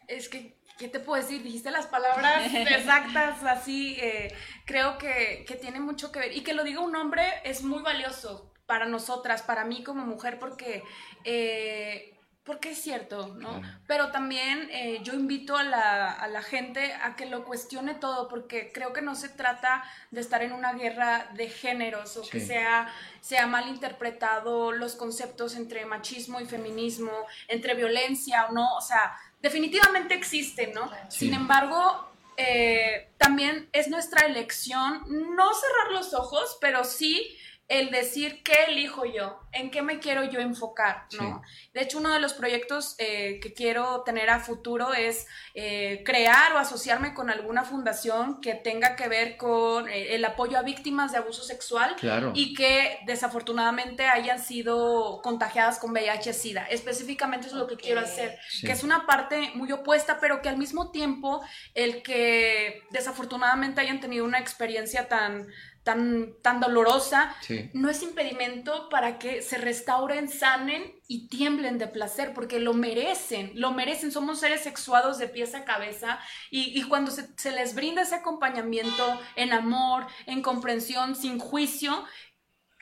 Es 0.07 0.29
que 0.29 0.61
¿qué 0.81 0.89
te 0.89 0.99
puedo 0.99 1.23
decir? 1.23 1.43
Dijiste 1.43 1.71
las 1.71 1.87
palabras 1.87 2.53
exactas, 2.55 3.45
así, 3.45 3.97
eh, 4.01 4.35
creo 4.65 4.97
que, 4.97 5.45
que, 5.47 5.55
tiene 5.57 5.79
mucho 5.79 6.11
que 6.11 6.21
ver. 6.21 6.37
Y 6.37 6.41
que 6.41 6.55
lo 6.55 6.65
diga 6.65 6.81
un 6.81 6.97
hombre 6.97 7.23
es 7.45 7.63
muy 7.63 7.83
valioso, 7.83 8.50
para 8.71 8.87
nosotras, 8.87 9.43
para 9.43 9.65
mí 9.65 9.83
como 9.83 10.07
mujer, 10.07 10.39
porque, 10.39 10.85
eh, 11.25 12.15
porque 12.45 12.71
es 12.71 12.81
cierto, 12.81 13.35
¿no? 13.35 13.61
Pero 13.89 14.13
también 14.13 14.69
eh, 14.71 15.01
yo 15.03 15.15
invito 15.15 15.57
a 15.57 15.65
la, 15.65 16.43
gente 16.43 16.95
a 17.03 17.17
que 17.17 17.27
lo 17.27 17.45
cuestione 17.45 17.95
todo, 17.95 18.29
porque 18.29 18.71
creo 18.73 18.93
que 18.93 19.03
no 19.03 19.17
se 19.17 19.29
trata 19.29 19.83
de 20.13 20.21
estar 20.21 20.45
en 20.45 20.53
una 20.53 20.75
guerra 20.75 21.31
de 21.35 21.49
géneros 21.49 22.17
o 22.17 22.23
que 22.23 22.39
sea, 22.39 22.87
sea 23.21 23.49
mal 23.49 23.67
interpretado 23.67 24.71
los 24.71 24.95
conceptos 24.95 25.57
entre 25.57 25.85
machismo 25.85 26.41
y 26.41 26.47
feminismo, 26.47 27.11
entre 27.49 27.75
violencia 27.75 28.47
o 28.47 28.53
no, 28.53 28.77
o 28.77 28.81
sea, 28.81 29.17
definitivamente 29.43 30.15
existen, 30.15 30.73
¿no? 30.75 30.89
Sin 31.09 31.35
embargo, 31.35 32.09
eh, 32.37 33.11
también 33.19 33.69
es 33.73 33.89
nuestra 33.89 34.27
elección 34.27 35.03
no 35.35 35.53
cerrar 35.55 35.91
los 35.91 36.15
ojos, 36.15 36.57
pero 36.61 36.85
sí 36.85 37.37
el 37.71 37.93
decir 37.93 38.43
qué 38.43 38.65
elijo 38.69 39.05
yo, 39.05 39.39
en 39.53 39.71
qué 39.71 39.81
me 39.81 40.01
quiero 40.01 40.25
yo 40.25 40.41
enfocar, 40.41 41.07
¿no? 41.17 41.41
De 41.73 41.83
hecho, 41.83 41.99
uno 41.99 42.13
de 42.13 42.19
los 42.19 42.35
proyectos 42.35 42.97
eh, 42.99 43.39
que 43.41 43.55
quiero 43.55 44.03
tener 44.03 44.29
a 44.29 44.41
futuro 44.41 44.93
es 44.93 45.29
eh, 45.55 46.03
crear 46.05 46.53
o 46.53 46.59
asociarme 46.59 47.15
con 47.15 47.31
alguna 47.31 47.63
fundación 47.63 48.41
que 48.41 48.55
tenga 48.55 48.97
que 48.97 49.07
ver 49.07 49.37
con 49.37 49.89
eh, 49.89 50.17
el 50.17 50.25
apoyo 50.25 50.59
a 50.59 50.63
víctimas 50.63 51.13
de 51.13 51.19
abuso 51.19 51.45
sexual 51.45 51.95
y 52.35 52.55
que 52.55 52.99
desafortunadamente 53.07 54.05
hayan 54.05 54.41
sido 54.41 55.21
contagiadas 55.23 55.79
con 55.79 55.93
VIH-Sida. 55.93 56.67
Específicamente 56.71 57.47
es 57.47 57.53
lo 57.53 57.69
que 57.69 57.77
quiero 57.77 58.01
hacer, 58.01 58.37
que 58.63 58.73
es 58.73 58.83
una 58.83 59.07
parte 59.07 59.53
muy 59.55 59.71
opuesta, 59.71 60.19
pero 60.21 60.43
que 60.43 60.49
al 60.49 60.57
mismo 60.57 60.91
tiempo 60.91 61.41
el 61.75 62.03
que 62.03 62.83
desafortunadamente 62.91 63.81
hayan 63.81 64.01
tenido 64.01 64.25
una 64.25 64.41
experiencia 64.41 65.07
tan 65.07 65.47
tan, 65.91 66.35
tan 66.41 66.61
dolorosa, 66.61 67.35
no 67.73 67.91
es 67.91 68.03
impedimento 68.05 68.89
para 68.91 69.19
que 69.19 69.43
se 69.43 69.59
restauren, 69.59 70.29
sanen 70.29 70.95
y 71.09 71.27
tiemblen 71.27 71.79
de 71.79 71.89
placer, 71.89 72.33
porque 72.33 72.61
lo 72.61 72.75
merecen, 72.75 73.51
lo 73.57 73.73
merecen, 73.73 74.13
somos 74.13 74.39
seres 74.39 74.61
sexuados 74.61 75.19
de 75.19 75.27
pies 75.27 75.57
a 75.57 75.65
cabeza 75.65 76.21
y, 76.49 76.81
cuando 76.85 77.11
se, 77.11 77.51
les 77.51 77.75
brinda 77.75 78.03
ese 78.03 78.15
acompañamiento 78.15 79.21
en 79.35 79.53
amor, 79.53 80.07
en 80.27 80.43
comprensión, 80.43 81.17
sin 81.17 81.41
juicio, 81.41 82.05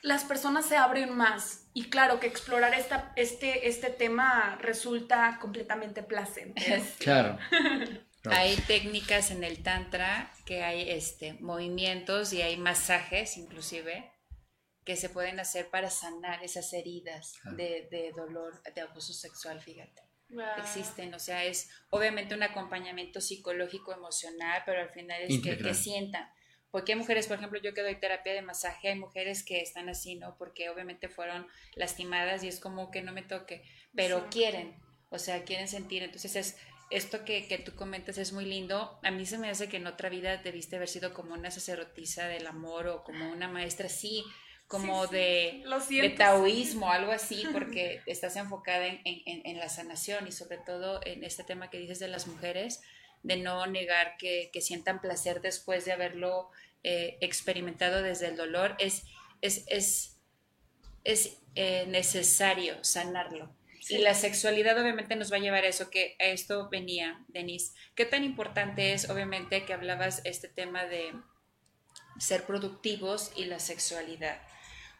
las 0.03 0.23
personas 0.23 0.67
se 0.67 0.77
abren 0.77 1.17
más. 1.17 1.65
Y 1.73 1.89
claro 1.89 2.19
que 2.19 2.27
explorar 2.27 2.75
esta, 2.75 3.11
este, 3.15 3.67
este 3.67 3.89
tema 3.89 4.55
resulta 4.61 5.39
completamente 5.41 6.03
placentero. 6.03 6.83
Claro. 6.99 7.39
Hay 8.25 8.57
técnicas 8.67 9.31
en 9.31 9.43
el 9.43 9.63
tantra 9.63 10.31
que 10.45 10.63
hay 10.63 10.89
este, 10.89 11.33
movimientos 11.33 12.33
y 12.33 12.41
hay 12.41 12.57
masajes 12.57 13.37
inclusive 13.37 14.11
que 14.83 14.95
se 14.95 15.09
pueden 15.09 15.39
hacer 15.39 15.69
para 15.69 15.89
sanar 15.89 16.43
esas 16.43 16.73
heridas 16.73 17.35
de, 17.55 18.11
dolor, 18.15 18.61
de 18.73 18.81
abuso 18.81 19.13
sexual, 19.13 19.61
fíjate. 19.61 20.01
Existen, 20.57 21.13
o 21.13 21.19
sea, 21.19 21.43
es 21.45 21.69
obviamente 21.89 22.35
un 22.35 22.43
acompañamiento 22.43 23.21
psicológico, 23.21 23.93
emocional, 23.93 24.63
pero 24.65 24.81
al 24.81 24.89
final 24.89 25.21
es 25.21 25.41
que, 25.41 25.57
que, 25.57 25.73
sientan. 25.73 26.27
Porque 26.71 26.93
hay 26.93 26.99
mujeres, 26.99 27.27
por 27.27 27.37
ejemplo, 27.37 27.59
yo 27.59 27.73
que 27.73 27.81
doy 27.81 27.99
terapia 27.99 28.33
de 28.33 28.41
masaje, 28.41 28.89
hay 28.89 28.95
mujeres 28.95 29.43
que 29.43 29.61
están 29.61 29.89
así, 29.89 30.15
¿no? 30.15 30.37
Porque 30.37 30.69
obviamente 30.69 31.09
fueron 31.09 31.47
lastimadas 31.75 32.43
y 32.43 32.47
es 32.47 32.59
como 32.59 32.91
que 32.91 33.01
no 33.01 33.11
me 33.11 33.23
toque, 33.23 33.63
pero 33.95 34.27
quieren, 34.29 34.75
o 35.09 35.17
sea, 35.17 35.43
quieren 35.43 35.67
sentir. 35.67 36.03
Entonces 36.03 36.35
es 36.35 36.57
esto 36.89 37.23
que, 37.23 37.47
que, 37.47 37.57
tú 37.57 37.75
comentas 37.75 38.17
es 38.17 38.33
muy 38.33 38.45
lindo. 38.45 38.99
A 39.03 39.11
mí 39.11 39.25
se 39.25 39.37
me 39.37 39.49
hace 39.49 39.69
que 39.69 39.77
en 39.77 39.87
otra 39.87 40.09
vida 40.09 40.37
debiste 40.37 40.75
haber 40.75 40.87
sido 40.87 41.13
como 41.13 41.33
una 41.33 41.51
sacerdotisa 41.51 42.27
del 42.27 42.47
amor 42.47 42.87
o 42.87 43.03
como 43.03 43.31
una 43.31 43.47
maestra, 43.47 43.89
sí, 43.89 44.23
como 44.67 45.07
De, 45.07 45.63
de 45.89 46.09
taoísmo, 46.11 46.91
algo 46.91 47.11
así, 47.11 47.43
porque 47.53 48.01
estás 48.05 48.35
enfocada 48.35 48.87
en, 48.87 49.01
en, 49.03 49.41
en, 49.45 49.57
la 49.57 49.69
sanación 49.69 50.27
y 50.27 50.31
sobre 50.31 50.57
todo 50.57 50.99
en 51.05 51.23
este 51.23 51.43
tema 51.43 51.69
que 51.69 51.79
dices 51.79 51.99
de 51.99 52.07
las 52.07 52.27
mujeres, 52.27 52.81
de 53.23 53.37
no 53.37 53.65
negar 53.65 54.17
que, 54.17 54.49
que 54.53 54.61
sientan 54.61 55.01
placer 55.01 55.41
después 55.41 55.85
de 55.85 55.91
haberlo 55.91 56.49
eh, 56.83 57.17
experimentado 57.21 58.01
desde 58.01 58.27
el 58.27 58.35
dolor. 58.35 58.75
Es, 58.79 59.03
es, 59.41 59.65
es, 59.67 60.17
es 61.03 61.37
eh, 61.55 61.85
necesario 61.87 62.83
sanarlo 62.83 63.58
y 63.89 63.97
la 63.97 64.13
sexualidad 64.13 64.79
obviamente 64.79 65.15
nos 65.15 65.31
va 65.31 65.37
a 65.37 65.39
llevar 65.39 65.63
a 65.63 65.67
eso, 65.67 65.89
que 65.89 66.15
a 66.19 66.25
esto 66.25 66.69
venía, 66.69 67.25
Denise. 67.27 67.73
¿Qué 67.95 68.05
tan 68.05 68.23
importante 68.23 68.93
es, 68.93 69.09
obviamente, 69.09 69.65
que 69.65 69.73
hablabas 69.73 70.21
este 70.25 70.47
tema 70.47 70.85
de 70.85 71.13
ser 72.19 72.43
productivos 72.43 73.31
y 73.35 73.45
la 73.45 73.59
sexualidad? 73.59 74.41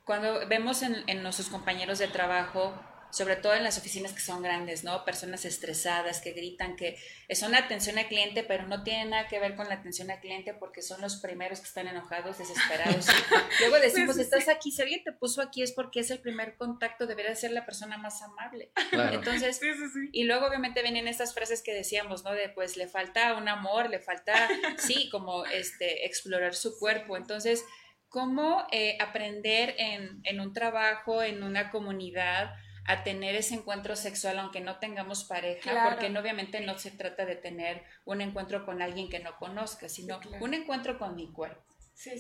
Cuando 0.06 0.48
vemos 0.48 0.82
en, 0.82 1.04
en 1.08 1.22
nuestros 1.22 1.50
compañeros 1.50 2.00
de 2.00 2.08
trabajo 2.08 2.74
sobre 3.12 3.36
todo 3.36 3.54
en 3.56 3.64
las 3.64 3.78
oficinas 3.78 4.14
que 4.14 4.20
son 4.20 4.42
grandes, 4.44 4.84
¿no? 4.84 5.04
Personas 5.04 5.46
estresadas 5.46 6.22
que 6.22 6.32
gritan 6.32 6.76
que 6.76 6.98
son 7.34 7.56
atención 7.56 7.98
al 7.98 8.08
cliente, 8.08 8.44
pero 8.44 8.68
no 8.68 8.84
tiene 8.84 9.06
nada 9.06 9.28
que 9.28 9.40
ver 9.40 9.56
con 9.56 9.68
la 9.68 9.76
atención 9.76 10.12
al 10.12 10.20
cliente 10.20 10.54
porque 10.54 10.82
son 10.82 11.02
los 11.02 11.18
primeros 11.18 11.60
que 11.60 11.66
están 11.66 11.88
enojados, 11.88 12.38
desesperados. 12.38 13.08
Luego 13.60 13.80
decimos, 13.80 14.18
estás 14.18 14.48
aquí, 14.48 14.72
si 14.72 14.82
alguien 14.82 15.04
te 15.04 15.12
puso 15.12 15.42
aquí 15.42 15.64
es 15.64 15.72
porque 15.72 16.02
es 16.02 16.12
el 16.12 16.20
primer 16.20 16.56
contacto, 16.56 17.08
debería 17.08 17.36
ser 17.36 17.52
la 17.52 17.66
persona 17.66 17.98
más 17.98 18.22
amable. 18.22 18.72
Entonces, 18.92 19.60
y 20.12 20.24
luego 20.24 20.48
obviamente 20.48 20.82
vienen 20.82 21.08
estas 21.08 21.34
frases 21.34 21.62
que 21.62 21.74
decíamos, 21.74 22.24
¿no? 22.24 22.32
De 22.32 22.50
pues 22.50 22.78
le 22.78 22.88
falta 22.88 23.36
un 23.36 23.48
amor, 23.48 23.90
le 23.90 24.00
falta, 24.00 24.34
sí, 24.78 25.10
como 25.10 25.46
este, 25.46 26.06
explorar 26.06 26.56
su 26.56 26.78
cuerpo. 26.78 27.18
Entonces, 27.18 27.64
¿cómo 28.08 28.68
eh, 28.72 28.98
aprender 29.00 29.76
en, 29.78 30.22
en 30.24 30.40
un 30.40 30.54
trabajo, 30.54 31.24
en 31.24 31.44
una 31.44 31.72
comunidad? 31.72 32.52
A 32.90 33.04
tener 33.04 33.36
ese 33.36 33.54
encuentro 33.54 33.96
sexual 33.96 34.40
aunque 34.40 34.62
no 34.62 34.80
tengamos 34.80 35.24
pareja, 35.24 35.88
porque 35.88 36.08
obviamente 36.18 36.60
no 36.60 36.76
se 36.80 36.90
trata 36.90 37.24
de 37.24 37.36
tener 37.36 37.84
un 38.04 38.20
encuentro 38.20 38.66
con 38.66 38.82
alguien 38.82 39.10
que 39.10 39.20
no 39.20 39.38
conozca, 39.38 39.88
sino 39.88 40.20
un 40.42 40.56
encuentro 40.56 40.98
con 40.98 41.16
mi 41.16 41.32
cuerpo. 41.32 41.62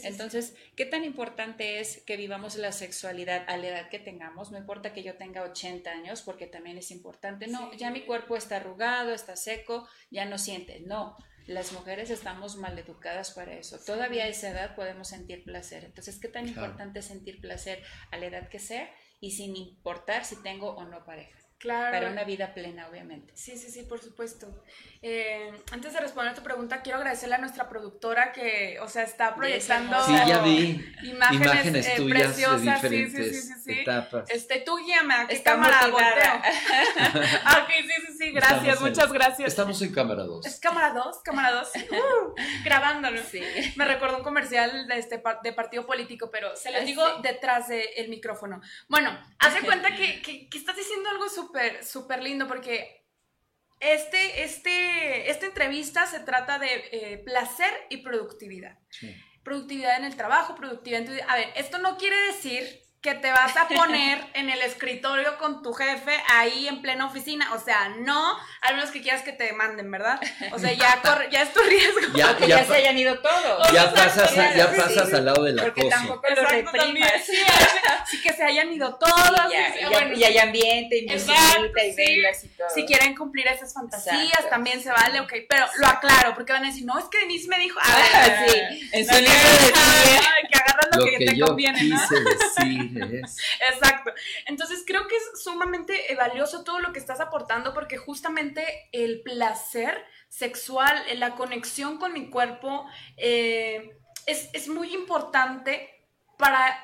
Entonces, 0.03 0.53
¿qué 0.76 0.86
tan 0.86 1.03
importante 1.03 1.80
es 1.80 2.03
que 2.05 2.17
vivamos 2.17 2.55
la 2.55 2.72
sexualidad 2.72 3.45
a 3.47 3.57
la 3.57 3.70
edad 3.70 3.89
que 3.89 3.97
tengamos? 3.97 4.51
No 4.51 4.59
importa 4.59 4.93
que 4.93 5.01
yo 5.01 5.15
tenga 5.15 5.41
80 5.41 5.89
años, 5.89 6.22
porque 6.22 6.45
también 6.45 6.78
es 6.78 6.91
importante. 6.91 7.47
No, 7.47 7.74
ya 7.74 7.89
mi 7.89 8.01
cuerpo 8.01 8.36
está 8.36 8.57
arrugado, 8.57 9.11
está 9.11 9.36
seco, 9.36 9.88
ya 10.11 10.26
no 10.26 10.38
siente. 10.38 10.82
No, 10.82 11.17
las 11.47 11.72
mujeres 11.72 12.11
estamos 12.11 12.57
mal 12.57 12.78
educadas 12.78 13.32
para 13.32 13.53
eso. 13.53 13.80
Todavía 13.84 14.26
a 14.26 14.28
esa 14.28 14.49
edad 14.49 14.76
podemos 14.76 15.07
sentir 15.07 15.43
placer. 15.43 15.86
Entonces, 15.86 16.20
¿qué 16.20 16.28
tan 16.28 16.47
importante 16.47 16.99
es 16.99 17.05
sentir 17.05 17.41
placer 17.41 17.82
a 18.11 18.17
la 18.17 18.28
edad 18.28 18.49
que 18.49 18.59
sea? 18.59 18.88
Y 19.20 19.32
sin 19.32 19.55
importar 19.55 20.26
si 20.26 20.41
tengo 20.41 20.70
o 20.72 20.86
no 20.86 21.03
pareja. 21.03 21.38
Claro. 21.57 21.91
Para 21.91 22.11
una 22.11 22.24
vida 22.24 22.53
plena, 22.53 22.88
obviamente. 22.88 23.34
Sí, 23.36 23.57
sí, 23.57 23.70
sí, 23.70 23.84
por 23.84 23.99
supuesto. 23.99 24.63
Eh, 25.02 25.50
antes 25.72 25.93
de 25.93 26.00
responder 26.02 26.34
a 26.34 26.36
tu 26.36 26.43
pregunta, 26.43 26.82
quiero 26.82 26.97
agradecerle 26.97 27.36
a 27.36 27.38
nuestra 27.38 27.70
productora 27.70 28.34
que, 28.34 28.78
o 28.82 28.89
sea, 28.89 29.04
está 29.04 29.34
proyectando 29.34 29.97
sí, 30.06 30.14
ya 30.28 30.39
vi. 30.39 30.93
imágenes, 31.04 31.88
eh, 31.88 32.06
preciosas, 32.10 32.64
de 32.64 32.89
diferentes 32.89 33.47
sí, 33.47 33.54
sí, 33.64 33.80
etapas. 33.80 34.30
Este, 34.30 34.60
tú 34.60 34.76
guíame 34.78 35.14
a 35.14 35.28
qué 35.28 35.41
cámara 35.41 35.88
volteo. 35.88 36.10
Ok, 37.62 37.70
sí, 37.78 38.08
sí, 38.08 38.18
sí, 38.18 38.32
gracias, 38.32 38.82
muchas 38.82 39.12
gracias. 39.12 39.47
Estamos 39.47 39.82
en 39.82 39.93
cámara 39.93 40.24
2. 40.24 40.45
¿Es 40.45 40.60
cámara 40.60 40.91
2? 40.91 41.22
Cámara 41.24 41.52
2. 41.52 41.72
Uh, 41.76 42.36
grabándolo. 42.66 43.22
Sí. 43.24 43.41
Me 43.78 43.86
recordó 43.86 44.18
un 44.18 44.24
comercial 44.24 44.86
de, 44.86 44.97
este, 44.97 45.22
de 45.43 45.54
partido 45.54 45.86
político, 45.86 46.30
pero 46.30 46.58
se 46.58 46.72
los 46.72 46.84
digo 46.86 47.04
detrás 47.22 47.70
del 47.70 48.10
micrófono. 48.10 48.60
Bueno, 48.89 49.18
haz 49.39 49.54
de 49.54 49.62
cuenta 49.62 49.95
que, 49.95 50.22
que, 50.22 50.50
que 50.50 50.58
estás 50.58 50.76
diciendo 50.76 51.10
algo 51.10 51.30
súper, 51.30 51.86
súper 51.86 52.22
lindo 52.22 52.47
porque 52.47 52.99
este, 53.80 54.43
este, 54.43 55.32
esta 55.32 55.45
entrevista 55.45 56.05
se 56.05 56.19
trata 56.19 56.59
de 56.59 56.67
eh, 56.91 57.17
placer 57.19 57.71
y 57.89 57.97
productividad. 57.97 58.77
Productividad 59.43 59.97
en 59.97 60.05
el 60.05 60.15
trabajo, 60.15 60.55
productividad 60.55 61.01
en 61.01 61.07
tu... 61.07 61.13
A 61.27 61.36
ver, 61.36 61.53
esto 61.55 61.77
no 61.80 61.97
quiere 61.97 62.19
decir 62.27 62.82
que 63.02 63.14
te 63.14 63.32
vas 63.32 63.56
a 63.56 63.66
poner 63.70 64.20
en 64.34 64.50
el 64.50 64.62
escritorio 64.62 65.38
con 65.38 65.64
tu 65.64 65.72
jefe 65.72 66.12
ahí 66.28 66.68
en 66.68 66.82
plena 66.82 67.06
oficina. 67.06 67.54
O 67.54 67.60
sea, 67.60 67.88
no, 68.00 68.38
al 68.62 68.76
menos 68.76 68.91
que 68.91 69.02
quieras 69.02 69.22
que 69.22 69.32
te 69.32 69.45
demanden, 69.45 69.89
¿verdad? 69.89 70.20
O 70.52 70.60
sea, 70.60 70.74
ya, 70.74 71.02
ya 71.32 71.43
es 71.43 71.54
tu 71.54 71.62
riesgo. 71.62 72.14
Ya, 72.14 72.36
que 72.36 72.47
ya, 72.47 72.66
se 72.66 72.76
hayan 72.76 72.97
ido 72.97 73.18
todos. 73.20 73.72
Ya 73.72 73.93
pasas, 73.93 74.36
ya 74.36 74.70
pasas 74.76 75.14
al 75.14 75.26
lado 75.26 75.43
de 75.43 75.54
la 75.54 75.64
Porque 75.64 75.86
tampoco 75.86 76.28
lo 76.36 76.45
reprimas. 76.45 77.12
Sí, 77.30 77.36
sí, 78.18 78.22
que 78.22 78.34
se 78.34 78.43
hayan 78.43 78.72
ido 78.72 78.95
todos. 78.95 79.54
Y, 80.16 80.24
hay 80.24 80.38
ambiente 80.38 80.97
y 80.97 81.06
musiquita 81.06 81.84
y 81.86 81.95
velas 81.95 82.43
y 82.43 82.47
todo. 82.50 82.68
Si 82.74 82.86
quieren 82.86 83.16
cumplir 83.16 83.47
esas 83.47 83.74
fantasías, 83.74 84.50
también 84.50 84.82
se 84.82 84.89
vale, 84.89 85.20
ok. 85.20 85.34
Pero 85.47 85.66
lo 85.78 85.88
aclaro, 85.88 86.34
porque 86.34 86.54
van 86.54 86.64
a 86.66 86.68
decir, 86.68 86.86
no, 86.86 86.97
es 86.97 87.06
que 87.06 87.20
Denise 87.20 87.47
me 87.47 87.60
dijo... 87.60 87.80
Ah, 87.82 88.45
sí, 88.47 88.89
en 88.91 89.06
su 89.06 89.14
libro 89.14 89.32
de 89.32 89.74
Lo, 90.95 91.05
que, 91.05 91.17
que, 91.17 91.25
te 91.25 91.39
conviene, 91.39 91.83
¿no? 91.83 91.99
decir. 91.99 93.03
Exacto. 93.71 94.11
Entonces 94.45 94.83
creo 94.85 95.07
que 95.07 95.15
es 95.15 95.41
sumamente 95.43 95.93
valioso 96.17 96.63
todo 96.63 96.79
lo 96.79 96.93
que 96.93 96.99
estás 96.99 97.19
aportando 97.19 97.73
porque 97.73 97.97
justamente 97.97 98.89
el 98.91 99.21
placer 99.21 100.03
sexual, 100.29 100.95
la 101.15 101.35
conexión 101.35 101.97
con 101.97 102.13
mi 102.13 102.29
cuerpo 102.29 102.85
eh, 103.17 103.97
es, 104.25 104.67
muy 104.67 104.93
importante 104.93 105.89
para 106.37 106.77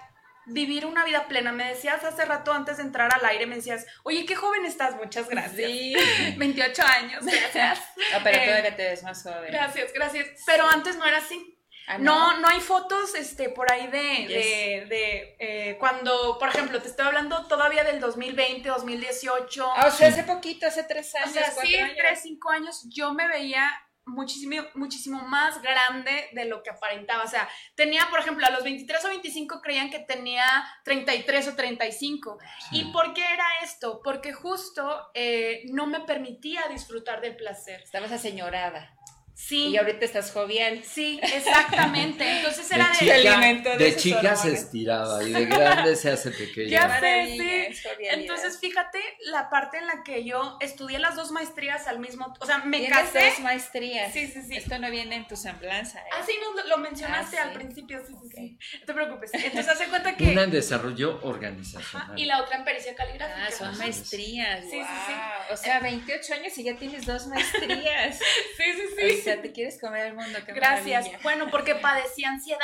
vivir 0.47 0.85
una 0.85 1.05
vida 1.05 1.27
plena. 1.27 1.51
Me 1.51 1.69
decías 1.69 2.03
hace 2.03 2.25
rato 2.25 2.51
antes 2.51 2.77
de 2.77 2.83
entrar 2.83 3.13
al 3.13 3.23
aire, 3.25 3.45
me 3.45 3.55
decías, 3.55 3.85
oye, 4.03 4.25
qué 4.25 4.35
joven 4.35 4.65
estás, 4.65 4.95
muchas 4.95 5.29
gracias. 5.29 5.69
Sí. 5.69 5.95
28 6.37 6.83
años, 6.83 7.25
gracias. 7.25 7.79
pero 8.23 8.37
eh, 8.37 8.45
todavía 8.45 8.75
te 8.75 8.83
ves 8.89 9.03
más 9.03 9.21
joven. 9.21 9.51
Gracias, 9.51 9.93
gracias. 9.93 10.27
Pero 10.45 10.67
antes 10.67 10.97
no 10.97 11.05
era 11.05 11.17
así. 11.17 11.54
Ah, 11.87 11.97
no. 11.97 12.39
no. 12.39 12.47
hay 12.47 12.59
fotos 12.59 13.15
este, 13.15 13.49
por 13.49 13.71
ahí 13.71 13.87
de, 13.87 14.85
de, 14.87 15.35
eh, 15.39 15.77
cuando, 15.79 16.37
por 16.39 16.49
ejemplo, 16.49 16.81
te 16.81 16.87
estoy 16.87 17.05
hablando 17.05 17.45
todavía 17.47 17.83
del 17.83 17.99
2020, 17.99 18.67
2018. 18.69 19.71
Ah, 19.75 19.87
o 19.87 19.91
sea, 19.91 20.07
hace 20.07 20.23
poquito, 20.23 20.67
hace 20.67 20.83
tres 20.83 21.13
años. 21.15 21.29
O 21.29 21.33
sea, 21.33 21.51
sí, 21.51 21.75
tres, 21.97 22.21
cinco 22.23 22.49
años, 22.49 22.87
yo 22.89 23.13
me 23.13 23.27
veía 23.27 23.69
muchísimo, 24.05 24.63
muchísimo 24.75 25.21
más 25.27 25.61
grande 25.61 26.29
de 26.33 26.45
lo 26.45 26.63
que 26.63 26.69
aparentaba. 26.69 27.23
O 27.23 27.27
sea, 27.27 27.49
tenía, 27.75 28.07
por 28.09 28.19
ejemplo, 28.19 28.45
a 28.45 28.51
los 28.51 28.63
23 28.63 29.05
o 29.05 29.07
25 29.09 29.61
creían 29.61 29.89
que 29.89 29.99
tenía 29.99 30.45
33 30.83 31.47
o 31.49 31.55
35. 31.55 32.37
¿Y 32.71 32.85
por 32.85 33.13
qué 33.13 33.23
era 33.33 33.45
esto? 33.63 34.01
Porque 34.03 34.33
justo 34.33 35.09
eh, 35.13 35.63
no 35.71 35.87
me 35.87 36.01
permitía 36.01 36.67
disfrutar 36.69 37.21
del 37.21 37.35
placer. 37.35 37.81
Estabas 37.81 38.11
aseñorada. 38.11 38.95
Sí. 39.35 39.67
Y 39.67 39.77
ahorita 39.77 40.05
estás 40.05 40.31
jovial. 40.31 40.81
Sí, 40.85 41.19
exactamente. 41.21 42.37
Entonces 42.37 42.71
era 42.71 42.89
de, 42.99 43.11
alimento 43.11 43.69
de, 43.71 43.77
de 43.77 43.95
chica 43.97 44.33
se 44.33 44.53
estiraba 44.53 45.21
y 45.23 45.33
de 45.33 45.45
grande 45.45 45.95
se 45.97 46.09
hace 46.09 46.31
pequeña. 46.31 46.69
Ya 46.69 46.99
sé, 47.01 47.35
sí. 47.37 47.87
Entonces, 47.99 48.59
fíjate 48.59 48.97
la 49.25 49.49
parte 49.49 49.77
en 49.77 49.87
la 49.87 50.03
que 50.03 50.23
yo 50.23 50.57
estudié 50.61 50.99
las 50.99 51.17
dos 51.17 51.31
maestrías 51.31 51.85
al 51.87 51.99
mismo, 51.99 52.33
o 52.39 52.45
sea, 52.45 52.59
me 52.59 52.87
casé. 52.87 53.25
dos 53.25 53.39
maestrías. 53.41 54.13
Sí, 54.13 54.25
sí, 54.27 54.41
sí. 54.41 54.55
Esto 54.55 54.79
no 54.79 54.89
viene 54.89 55.17
en 55.17 55.27
tu 55.27 55.35
semblanza. 55.35 55.99
¿eh? 55.99 56.09
Ah, 56.13 56.23
sí, 56.25 56.33
no, 56.41 56.63
lo 56.67 56.77
mencionaste 56.77 57.37
ah, 57.37 57.43
al 57.43 57.51
principio, 57.51 58.01
sí, 58.07 58.13
sí, 58.21 58.29
sí. 58.33 58.57
No 58.79 58.85
te 58.85 58.93
preocupes. 58.93 59.31
Entonces, 59.33 59.67
hace 59.67 59.87
cuenta 59.87 60.15
que 60.15 60.23
una 60.23 60.43
en 60.43 60.51
desarrollo 60.51 61.19
organizacional 61.23 62.17
y 62.17 62.23
la 62.23 62.41
otra 62.41 62.57
en 62.57 62.63
pericia 62.63 62.95
caligráfica. 62.95 63.47
Ah, 63.47 63.51
son 63.51 63.77
maestrías. 63.77 64.61
Sí, 64.61 64.71
sí, 64.71 64.77
sí. 65.07 65.13
O 65.51 65.57
sea, 65.57 65.81
28 65.81 66.33
años 66.35 66.57
y 66.57 66.63
ya 66.63 66.75
tienes 66.77 67.05
dos 67.05 67.27
maestrías. 67.27 68.17
sí, 68.57 68.63
sí, 68.73 68.95
sí 68.97 69.24
sea, 69.25 69.41
te 69.41 69.51
quieres 69.51 69.79
comer 69.79 70.07
el 70.07 70.13
mundo. 70.13 70.39
Gracias. 70.47 71.07
Bueno, 71.23 71.49
porque 71.51 71.75
padecía 71.75 72.29
ansiedad. 72.29 72.59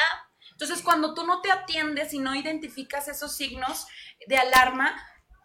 Entonces, 0.52 0.82
cuando 0.84 1.14
tú 1.14 1.26
no 1.26 1.42
te 1.42 1.52
atiendes 1.52 2.14
y 2.14 2.20
no 2.20 2.36
identificas 2.36 3.08
esos 3.08 3.36
signos 3.36 3.88
de 4.28 4.38
alarma, 4.38 4.96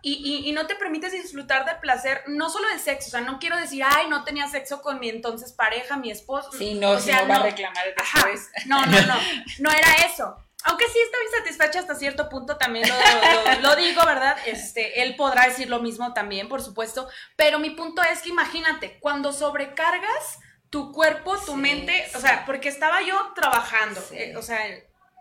y, 0.03 0.49
y, 0.49 0.53
no 0.53 0.69
te 0.69 0.77
permites 0.77 1.11
disfrutar 1.11 1.64
del 1.64 1.79
placer, 1.79 2.23
no 2.29 2.49
solo 2.49 2.69
del 2.69 2.79
sexo, 2.79 3.09
o 3.09 3.11
sea, 3.11 3.23
no 3.23 3.41
quiero 3.41 3.57
decir, 3.57 3.83
ay, 3.85 4.09
no 4.09 4.23
tenía 4.23 4.47
sexo 4.47 4.81
con 4.81 5.01
mi 5.01 5.09
entonces 5.09 5.53
pareja, 5.53 5.97
mi 5.97 6.12
esposo. 6.12 6.53
Sí, 6.53 6.75
no, 6.75 6.91
o 6.91 7.01
sea, 7.01 7.23
no 7.23 7.29
va 7.29 7.37
a 7.37 7.43
reclamar 7.43 7.85
después. 7.97 8.51
no, 8.67 8.87
no, 8.87 9.01
no, 9.03 9.14
no 9.59 9.71
era 9.71 9.95
eso. 10.07 10.37
Aunque 10.62 10.85
sí 10.87 10.99
estaba 11.01 11.25
insatisfecha 11.25 11.81
hasta 11.81 11.95
cierto 11.97 12.29
punto, 12.29 12.57
también 12.57 12.89
lo, 12.89 13.69
lo, 13.69 13.77
digo, 13.77 14.05
¿verdad? 14.05 14.37
Este, 14.47 15.03
él 15.03 15.17
podrá 15.17 15.47
decir 15.47 15.69
lo 15.69 15.81
mismo 15.81 16.12
también, 16.12 16.49
por 16.49 16.62
supuesto, 16.62 17.09
pero 17.35 17.59
mi 17.59 17.71
punto 17.71 18.03
es 18.03 18.23
que 18.23 18.29
imagínate, 18.29 18.99
cuando 19.01 19.33
sobrecargas 19.33 20.39
tu 20.71 20.93
cuerpo, 20.93 21.37
tu 21.39 21.57
mente, 21.57 22.07
o 22.14 22.21
sea, 22.21 22.45
porque 22.45 22.69
estaba 22.69 23.03
yo 23.03 23.33
trabajando, 23.35 24.03
eh, 24.12 24.35
o 24.37 24.43
sea, 24.43 24.61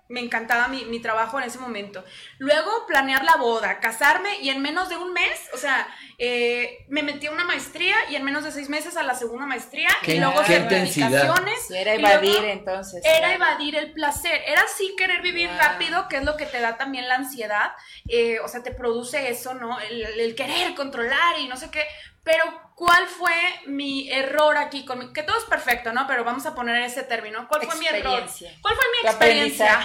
me 0.07 0.19
encantaba 0.19 0.67
mi, 0.67 0.85
mi, 0.85 0.99
trabajo 0.99 1.39
en 1.39 1.45
ese 1.45 1.57
momento. 1.57 2.03
Luego 2.37 2.85
planear 2.87 3.23
la 3.23 3.37
boda, 3.37 3.79
casarme 3.79 4.39
y 4.39 4.49
en 4.49 4.61
menos 4.61 4.87
de 4.87 4.97
un 4.97 5.13
mes, 5.13 5.49
o 5.51 5.57
sea, 5.57 5.87
eh, 6.19 6.85
me 6.89 7.01
metí 7.01 7.25
a 7.25 7.31
una 7.31 7.43
maestría 7.43 7.95
y 8.09 8.15
en 8.15 8.23
menos 8.23 8.43
de 8.43 8.51
seis 8.51 8.69
meses 8.69 8.97
a 8.97 9.03
la 9.03 9.15
segunda 9.15 9.47
maestría 9.47 9.89
y 10.03 10.19
luego 10.19 10.43
certificaciones. 10.43 11.71
era 11.71 11.95
evadir 11.95 12.43
entonces. 12.45 13.03
Era 13.03 13.33
evadir 13.33 13.75
el 13.75 13.93
placer, 13.93 14.41
era 14.45 14.61
así 14.61 14.95
querer 14.95 15.23
vivir 15.23 15.49
rápido, 15.49 16.07
que 16.07 16.17
es 16.17 16.23
lo 16.23 16.37
que 16.37 16.45
te 16.45 16.59
da 16.59 16.77
también 16.77 17.07
la 17.07 17.15
ansiedad, 17.15 17.71
eh, 18.07 18.39
o 18.41 18.47
sea, 18.47 18.61
te 18.61 18.71
produce 18.71 19.29
eso, 19.29 19.55
¿no? 19.55 19.79
el 19.79 20.35
querer 20.35 20.75
controlar 20.75 21.39
y 21.39 21.47
no 21.47 21.57
sé 21.57 21.71
qué, 21.71 21.83
pero, 22.25 22.43
¿cuál 22.75 23.07
fue 23.07 23.33
mi 23.65 24.11
error 24.11 24.57
aquí? 24.57 24.85
Con 24.85 25.13
que 25.13 25.23
todo 25.23 25.37
es 25.37 25.45
perfecto, 25.45 25.91
¿no? 25.93 26.05
Pero 26.05 26.23
vamos 26.23 26.45
a 26.45 26.53
poner 26.53 26.81
ese 26.83 27.03
término. 27.03 27.47
¿Cuál 27.47 27.63
fue 27.63 27.75
mi 27.77 27.87
error? 27.87 28.23
¿Cuál 28.61 28.75
fue 28.75 28.85
mi 29.01 29.09
experiencia? 29.09 29.81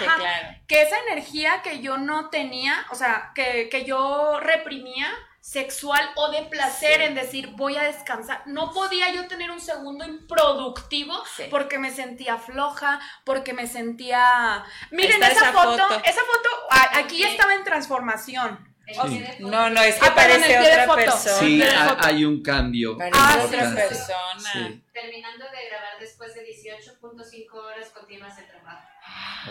Que 0.66 0.82
esa 0.82 0.98
energía 1.08 1.62
que 1.62 1.80
yo 1.80 1.96
no 1.96 2.28
tenía, 2.28 2.86
o 2.90 2.94
sea, 2.94 3.32
que, 3.34 3.68
que 3.70 3.84
yo 3.84 4.38
reprimía 4.40 5.08
sexual 5.40 6.06
o 6.16 6.30
de 6.30 6.42
placer 6.42 7.00
en 7.00 7.14
decir 7.14 7.48
voy 7.52 7.76
a 7.76 7.84
descansar. 7.84 8.42
No 8.46 8.72
podía 8.72 9.10
yo 9.10 9.26
tener 9.26 9.50
un 9.50 9.60
segundo 9.60 10.04
improductivo 10.04 11.14
porque 11.50 11.78
me 11.78 11.90
sentía 11.90 12.36
floja, 12.36 13.00
porque 13.24 13.54
me 13.54 13.66
sentía... 13.66 14.62
Miren 14.90 15.22
esa, 15.22 15.52
foto, 15.52 15.82
esa 16.04 16.20
foto, 16.20 16.48
aquí 16.92 17.22
estaba 17.22 17.54
en 17.54 17.64
transformación. 17.64 18.69
No, 19.40 19.70
no, 19.70 19.82
es 19.82 19.96
que 19.96 20.10
parece 20.10 20.58
otra 20.58 20.94
persona. 20.94 21.38
Sí, 21.38 21.62
hay 21.98 22.24
un 22.24 22.42
cambio. 22.42 22.96
Parece 22.98 23.40
otra 23.44 23.74
persona. 23.74 24.82
Terminando 24.92 25.44
de 25.44 25.68
grabar 25.68 25.98
después 25.98 26.34
de 26.34 26.46
18.5 26.46 27.54
horas 27.54 27.88
continuas 27.90 28.36
de 28.36 28.42
trabajo. 28.44 28.90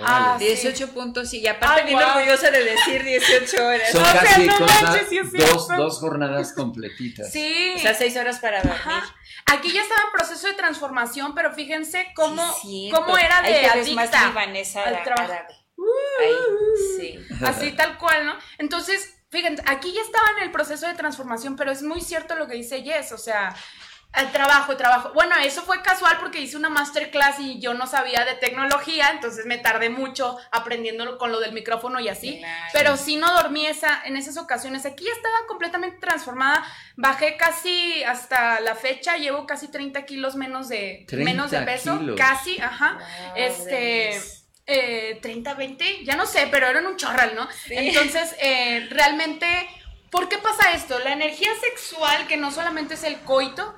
Ah, 0.01 0.37
18 0.39 0.93
puntos 0.93 1.33
y 1.33 1.45
aparte 1.47 1.83
bien 1.83 1.97
orgullosa 1.97 2.51
de 2.51 2.63
decir 2.63 3.03
18 3.03 3.65
horas. 3.65 3.91
Son 3.91 4.03
casi 4.03 4.47
dos, 5.37 5.67
dos, 5.67 5.99
jornadas 5.99 6.53
completitas. 6.53 7.31
Sí. 7.31 7.73
O 7.75 7.79
sea, 7.79 7.93
6 7.93 8.17
horas 8.17 8.39
para 8.39 8.61
dormir. 8.61 9.03
Aquí 9.47 9.71
ya 9.71 9.81
estaba 9.81 10.03
en 10.03 10.11
proceso 10.11 10.47
de 10.47 10.53
transformación, 10.53 11.33
pero 11.33 11.51
fíjense 11.53 12.11
cómo, 12.15 12.43
cómo 12.91 13.17
era 13.17 13.41
de 13.41 13.65
adicta 13.65 14.31
Vanessa 14.31 14.83
al 14.83 15.03
trabajo. 15.03 15.33
sí. 16.97 17.19
Así 17.43 17.71
tal 17.71 17.97
cual, 17.97 18.25
¿no? 18.25 18.37
Entonces, 18.57 19.18
fíjense, 19.29 19.63
aquí 19.67 19.91
ya 19.93 20.01
estaba 20.01 20.27
en 20.37 20.43
el 20.43 20.51
proceso 20.51 20.87
de 20.87 20.93
transformación, 20.93 21.55
pero 21.55 21.71
es 21.71 21.83
muy 21.83 22.01
cierto 22.01 22.35
lo 22.35 22.47
que 22.47 22.55
dice 22.55 22.83
Jess, 22.83 23.11
o 23.11 23.17
sea, 23.17 23.55
el 24.17 24.31
trabajo, 24.31 24.71
el 24.71 24.77
trabajo. 24.77 25.11
Bueno, 25.13 25.35
eso 25.43 25.61
fue 25.61 25.83
casual 25.83 26.17
porque 26.19 26.41
hice 26.41 26.57
una 26.57 26.69
masterclass 26.69 27.39
y 27.39 27.59
yo 27.59 27.75
no 27.75 27.85
sabía 27.85 28.25
de 28.25 28.33
tecnología, 28.33 29.11
entonces 29.11 29.45
me 29.45 29.59
tardé 29.59 29.91
mucho 29.91 30.37
aprendiéndolo 30.51 31.19
con 31.19 31.31
lo 31.31 31.39
del 31.39 31.53
micrófono 31.53 31.99
y 31.99 32.09
así. 32.09 32.41
Pero 32.73 32.97
sí 32.97 33.17
no 33.17 33.31
dormí 33.33 33.67
esa, 33.67 34.01
en 34.05 34.17
esas 34.17 34.37
ocasiones. 34.37 34.87
Aquí 34.87 35.07
estaba 35.07 35.45
completamente 35.47 35.99
transformada. 35.99 36.65
Bajé 36.95 37.37
casi 37.37 38.03
hasta 38.03 38.59
la 38.61 38.73
fecha, 38.73 39.17
llevo 39.17 39.45
casi 39.45 39.67
30 39.67 40.03
kilos 40.05 40.35
menos 40.35 40.69
de, 40.69 41.05
menos 41.11 41.51
de 41.51 41.61
peso. 41.61 41.99
Casi, 42.17 42.59
ajá. 42.59 42.97
este 43.35 44.19
eh, 44.71 45.17
30, 45.19 45.55
20, 45.55 46.05
ya 46.05 46.15
no 46.15 46.27
sé, 46.27 46.47
pero 46.51 46.67
eran 46.67 46.85
un 46.85 46.95
chorral, 46.95 47.33
¿no? 47.33 47.47
Entonces, 47.69 48.35
eh, 48.39 48.87
realmente, 48.91 49.47
¿por 50.11 50.29
qué 50.29 50.37
pasa 50.37 50.73
esto? 50.73 50.99
La 50.99 51.13
energía 51.13 51.49
sexual, 51.59 52.27
que 52.27 52.37
no 52.37 52.51
solamente 52.51 52.93
es 52.93 53.03
el 53.03 53.19
coito, 53.21 53.75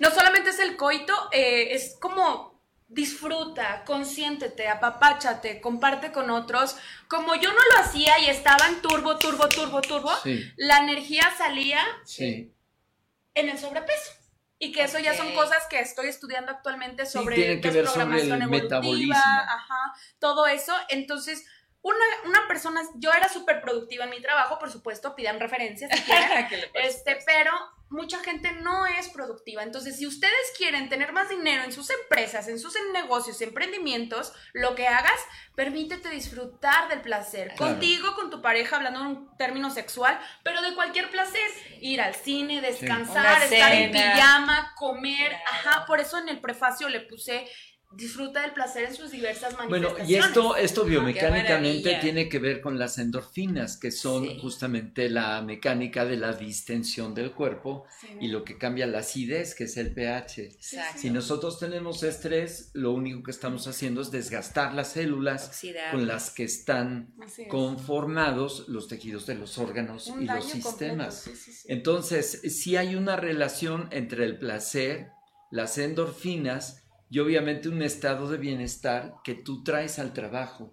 no 0.00 0.10
solamente 0.10 0.50
es 0.50 0.58
el 0.58 0.76
coito, 0.76 1.14
eh, 1.32 1.68
es 1.72 1.96
como 1.98 2.60
disfruta, 2.86 3.84
consiéntete, 3.86 4.68
apapáchate, 4.68 5.60
comparte 5.62 6.12
con 6.12 6.28
otros. 6.28 6.76
Como 7.08 7.34
yo 7.34 7.50
no 7.50 7.60
lo 7.74 7.80
hacía 7.82 8.18
y 8.18 8.28
estaba 8.28 8.68
en 8.68 8.82
turbo, 8.82 9.16
turbo, 9.16 9.48
turbo, 9.48 9.80
turbo, 9.80 10.12
la 10.56 10.78
energía 10.80 11.32
salía 11.38 11.80
en 12.18 13.48
el 13.48 13.58
sobrepeso 13.58 14.19
y 14.62 14.72
que 14.72 14.84
eso 14.84 14.98
ya 14.98 15.16
son 15.16 15.32
cosas 15.32 15.66
que 15.70 15.80
estoy 15.80 16.08
estudiando 16.08 16.52
actualmente 16.52 17.06
sobre 17.06 17.34
sí, 17.34 17.60
que 17.62 17.70
ver 17.70 17.84
programación 17.84 18.28
sobre 18.28 18.44
el 18.44 18.50
metabolismo. 18.50 19.14
Ajá, 19.16 19.94
todo 20.18 20.46
eso. 20.46 20.74
Entonces, 20.90 21.46
una, 21.82 22.04
una 22.26 22.46
persona, 22.46 22.82
yo 22.96 23.10
era 23.12 23.28
súper 23.28 23.60
productiva 23.60 24.04
en 24.04 24.10
mi 24.10 24.20
trabajo, 24.20 24.58
por 24.58 24.70
supuesto, 24.70 25.14
pidan 25.14 25.40
referencias 25.40 25.90
si 25.90 26.12
este, 26.74 27.18
pero 27.24 27.52
mucha 27.90 28.20
gente 28.20 28.52
no 28.52 28.86
es 28.86 29.08
productiva. 29.08 29.62
Entonces, 29.62 29.96
si 29.96 30.06
ustedes 30.06 30.52
quieren 30.56 30.88
tener 30.88 31.12
más 31.12 31.28
dinero 31.28 31.64
en 31.64 31.72
sus 31.72 31.90
empresas, 31.90 32.46
en 32.48 32.58
sus 32.58 32.74
negocios, 32.92 33.40
emprendimientos, 33.42 34.32
lo 34.52 34.76
que 34.76 34.86
hagas, 34.86 35.20
permítete 35.56 36.08
disfrutar 36.08 36.88
del 36.88 37.00
placer. 37.00 37.52
Contigo, 37.56 38.14
con 38.14 38.30
tu 38.30 38.40
pareja, 38.40 38.76
hablando 38.76 39.00
en 39.00 39.06
un 39.06 39.36
término 39.36 39.70
sexual, 39.70 40.18
pero 40.44 40.62
de 40.62 40.74
cualquier 40.74 41.10
placer. 41.10 41.50
Ir 41.80 42.00
al 42.00 42.14
cine, 42.14 42.60
descansar, 42.60 43.42
estar 43.42 43.72
en 43.72 43.90
pijama, 43.90 44.72
comer. 44.76 45.34
Ajá, 45.46 45.84
por 45.86 45.98
eso 45.98 46.16
en 46.18 46.28
el 46.28 46.40
prefacio 46.40 46.88
le 46.88 47.00
puse 47.00 47.48
disfruta 47.92 48.42
del 48.42 48.52
placer 48.52 48.84
en 48.84 48.94
sus 48.94 49.10
diversas 49.10 49.56
manifestaciones. 49.58 49.98
Bueno, 49.98 50.08
y 50.08 50.14
esto, 50.14 50.56
esto 50.56 50.84
biomecánicamente 50.84 51.98
tiene 52.00 52.28
que 52.28 52.38
ver 52.38 52.60
con 52.60 52.78
las 52.78 52.98
endorfinas, 52.98 53.76
que 53.76 53.90
son 53.90 54.38
justamente 54.38 55.10
la 55.10 55.42
mecánica 55.42 56.04
de 56.04 56.16
la 56.16 56.32
distensión 56.32 57.14
del 57.14 57.32
cuerpo 57.32 57.86
y 58.20 58.28
lo 58.28 58.44
que 58.44 58.58
cambia 58.58 58.86
la 58.86 59.00
acidez, 59.00 59.54
que 59.54 59.64
es 59.64 59.76
el 59.76 59.92
pH. 59.92 60.50
Si 60.96 61.10
nosotros 61.10 61.58
tenemos 61.58 62.02
estrés, 62.02 62.70
lo 62.74 62.92
único 62.92 63.24
que 63.24 63.32
estamos 63.32 63.66
haciendo 63.66 64.02
es 64.02 64.10
desgastar 64.10 64.72
las 64.74 64.92
células 64.92 65.60
con 65.90 66.06
las 66.06 66.30
que 66.30 66.44
están 66.44 67.14
conformados 67.48 68.68
los 68.68 68.86
tejidos 68.86 69.26
de 69.26 69.34
los 69.34 69.58
órganos 69.58 70.12
y 70.20 70.24
los 70.26 70.48
sistemas. 70.48 71.28
Entonces, 71.66 72.40
si 72.56 72.76
hay 72.76 72.94
una 72.94 73.16
relación 73.16 73.88
entre 73.90 74.24
el 74.24 74.38
placer, 74.38 75.10
las 75.50 75.78
endorfinas, 75.78 76.84
y 77.10 77.18
obviamente 77.18 77.68
un 77.68 77.82
estado 77.82 78.30
de 78.30 78.38
bienestar 78.38 79.14
que 79.24 79.34
tú 79.34 79.64
traes 79.64 79.98
al 79.98 80.12
trabajo. 80.12 80.72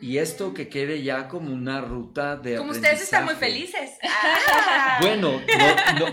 Y 0.00 0.18
esto 0.18 0.54
que 0.54 0.68
quede 0.68 1.02
ya 1.02 1.26
como 1.26 1.52
una 1.52 1.80
ruta 1.80 2.36
de 2.36 2.56
Como 2.56 2.70
ustedes 2.70 3.02
están 3.02 3.24
muy 3.24 3.34
felices. 3.34 3.90
Bueno, 5.00 5.40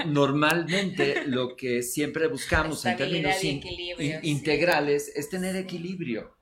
normalmente 0.06 1.24
lo 1.26 1.56
que 1.58 1.84
siempre 1.84 2.28
buscamos 2.28 2.86
en 2.86 2.96
términos 2.96 3.36
integrales 3.44 5.12
es 5.14 5.30
tener 5.30 5.58
equilibrio. 5.58 6.38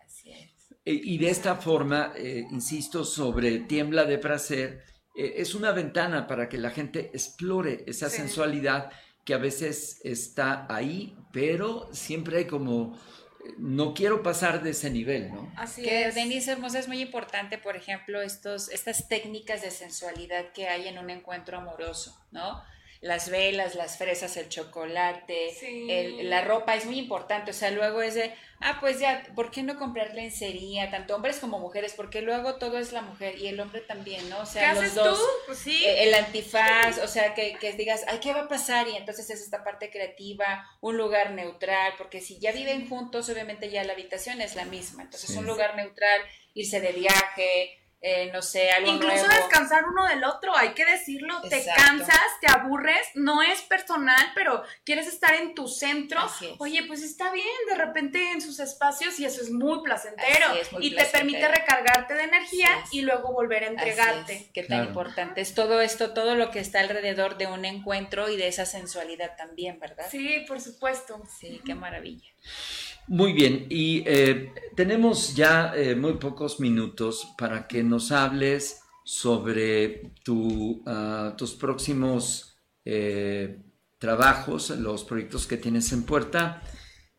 E, 0.86 0.93
y 0.93 1.17
de 1.17 1.30
esta 1.30 1.55
forma, 1.55 2.13
eh, 2.15 2.45
insisto, 2.51 3.03
sobre 3.03 3.59
tiembla 3.61 4.05
de 4.05 4.19
placer, 4.19 4.84
eh, 5.15 5.34
es 5.38 5.55
una 5.55 5.71
ventana 5.71 6.28
para 6.28 6.47
que 6.47 6.59
la 6.59 6.69
gente 6.69 7.09
explore 7.13 7.84
esa 7.88 8.11
sensualidad 8.11 8.91
que 9.26 9.34
a 9.34 9.39
veces 9.39 9.99
está 10.03 10.67
ahí, 10.69 11.17
pero 11.34 11.89
siempre 11.91 12.38
hay 12.38 12.45
como 12.45 12.99
no 13.58 13.93
quiero 13.93 14.24
pasar 14.24 14.64
de 14.64 14.72
ese 14.72 14.89
nivel, 14.89 15.34
¿no? 15.34 15.52
Así 15.56 15.84
que, 15.84 16.08
es. 16.08 16.16
Denise 16.16 16.52
Hermosa, 16.52 16.80
es 16.80 16.88
muy 16.88 17.02
importante, 17.02 17.58
por 17.58 17.76
ejemplo, 17.76 18.22
estos, 18.22 18.70
estas 18.70 19.08
técnicas 19.08 19.62
de 19.62 19.72
sensualidad 19.72 20.52
que 20.54 20.68
hay 20.68 20.88
en 20.88 20.98
un 20.98 21.10
encuentro 21.10 21.58
amoroso, 21.58 22.20
¿no? 22.32 22.62
Las 23.06 23.30
velas, 23.30 23.76
las 23.76 23.99
fresas, 23.99 24.36
el 24.36 24.49
chocolate, 24.49 25.53
la 26.24 26.41
ropa 26.41 26.76
es 26.76 26.88
muy 26.88 26.97
importante. 26.97 27.51
O 27.51 27.53
sea, 27.53 27.70
luego 27.70 28.01
es 28.01 28.16
de, 28.16 28.34
ah, 28.62 28.80
pues 28.82 28.99
ya, 28.99 29.28
¿por 29.36 29.51
qué 29.51 29.62
no 29.62 29.78
comprar 29.78 30.16
lencería? 30.16 30.89
Tanto 30.89 31.16
hombres 31.16 31.38
como 31.38 31.60
mujeres, 31.60 31.93
porque 31.95 32.24
luego 32.24 32.56
todo 32.56 32.80
es 32.80 32.93
la 32.93 33.03
mujer 33.03 33.38
y 33.38 33.45
el 33.45 33.60
hombre 33.60 33.82
también, 33.82 34.28
¿no? 34.28 34.39
O 34.39 34.45
sea, 34.47 34.74
¿Qué 34.74 34.82
los 34.82 34.95
dos. 34.95 35.20
Tú? 35.20 35.26
Pues 35.45 35.60
sí. 35.60 35.86
Eh, 35.86 36.06
el 36.06 36.16
antifaz, 36.16 36.97
o 36.97 37.08
sea, 37.08 37.36
que, 37.36 37.56
que, 37.60 37.74
digas, 37.74 38.03
ay, 38.08 38.18
¿qué 38.20 38.34
va 38.34 38.41
a 38.41 38.47
pasar? 38.47 38.88
Y 38.88 38.95
entonces 38.95 39.30
es 39.30 39.39
esta 39.39 39.64
parte 39.64 39.91
creativa, 39.91 40.68
un 40.82 40.97
lugar 40.97 41.30
neutral, 41.30 41.93
porque 41.99 42.22
si 42.22 42.39
ya 42.39 42.53
viven 42.53 42.89
juntos, 42.89 43.30
obviamente 43.30 43.70
ya 43.70 43.84
la 43.84 43.93
habitación 43.93 44.41
es 44.41 44.56
la 44.56 44.66
misma. 44.66 45.03
Entonces, 45.03 45.30
un 45.38 45.45
lugar 45.45 45.76
neutral, 45.76 46.22
irse 46.56 46.82
de 46.82 46.91
viaje 46.91 47.85
eh, 48.08 48.30
no 48.32 48.43
sé, 48.43 48.70
algo 48.70 48.91
Incluso 48.91 49.28
descansar 49.28 49.86
uno 49.86 50.06
del 50.06 50.24
otro, 50.26 50.56
hay 50.56 50.76
que 50.76 50.86
decirlo, 50.86 51.41
te 51.49 51.66
cansas, 51.66 52.22
te 52.39 52.45
aburres, 52.47 53.08
no 53.16 53.41
es 53.41 53.64
personal, 53.64 54.32
pero 54.36 54.62
quieres 54.84 55.08
estar 55.08 55.34
en 55.34 55.56
tu 55.56 55.68
centro. 55.68 56.22
Oye, 56.60 56.84
pues 56.84 57.01
está 57.01 57.32
bien, 57.32 57.47
de 57.68 57.74
repente 57.74 58.32
en 58.32 58.41
sus 58.41 58.60
espacios 58.60 59.20
y 59.20 59.26
eso 59.26 59.41
es 59.41 59.49
muy 59.49 59.82
placentero 59.82 60.53
y 60.82 60.95
te 60.95 61.03
permite 61.06 61.47
recargarte 61.47 62.14
de 62.14 62.26
energía 62.26 62.70
y 62.91 63.01
luego 63.01 63.34
volver 63.34 63.64
a 63.64 63.68
entregarte. 63.70 64.51
Qué 64.53 64.62
tan 64.62 64.86
importante 64.86 65.41
es 65.41 65.56
todo 65.56 65.82
esto, 65.82 66.14
todo 66.14 66.36
lo 66.36 66.51
que 66.51 66.60
está 66.60 66.82
alrededor 66.82 67.38
de 67.38 67.47
un 67.47 67.66
encuentro 67.66 68.30
y 68.30 68.38
de 68.38 68.49
esa 68.49 68.68
sensualidad 68.68 69.36
también, 69.36 69.80
¿verdad? 69.80 70.06
Sí, 70.12 70.45
por 70.47 70.62
supuesto. 70.62 71.24
Sí, 71.39 71.60
qué 71.66 71.74
maravilla. 71.74 72.30
Muy 73.08 73.34
bien, 73.34 73.68
y 73.70 74.03
eh, 74.08 74.51
tenemos 74.76 75.36
ya 75.36 75.74
eh, 75.76 75.95
muy 75.95 76.14
pocos 76.14 76.60
minutos 76.60 77.28
para 77.38 77.68
que 77.68 77.84
nos 77.84 78.12
hables 78.12 78.82
sobre 79.03 80.12
ah, 80.88 81.36
tus 81.38 81.53
próximos 81.53 82.58
eh, 82.84 83.60
trabajos, 83.99 84.72
los 84.72 85.03
proyectos 85.03 85.45
que 85.45 85.58
tienes 85.58 85.91
en 85.93 86.03
puerta. 86.03 86.62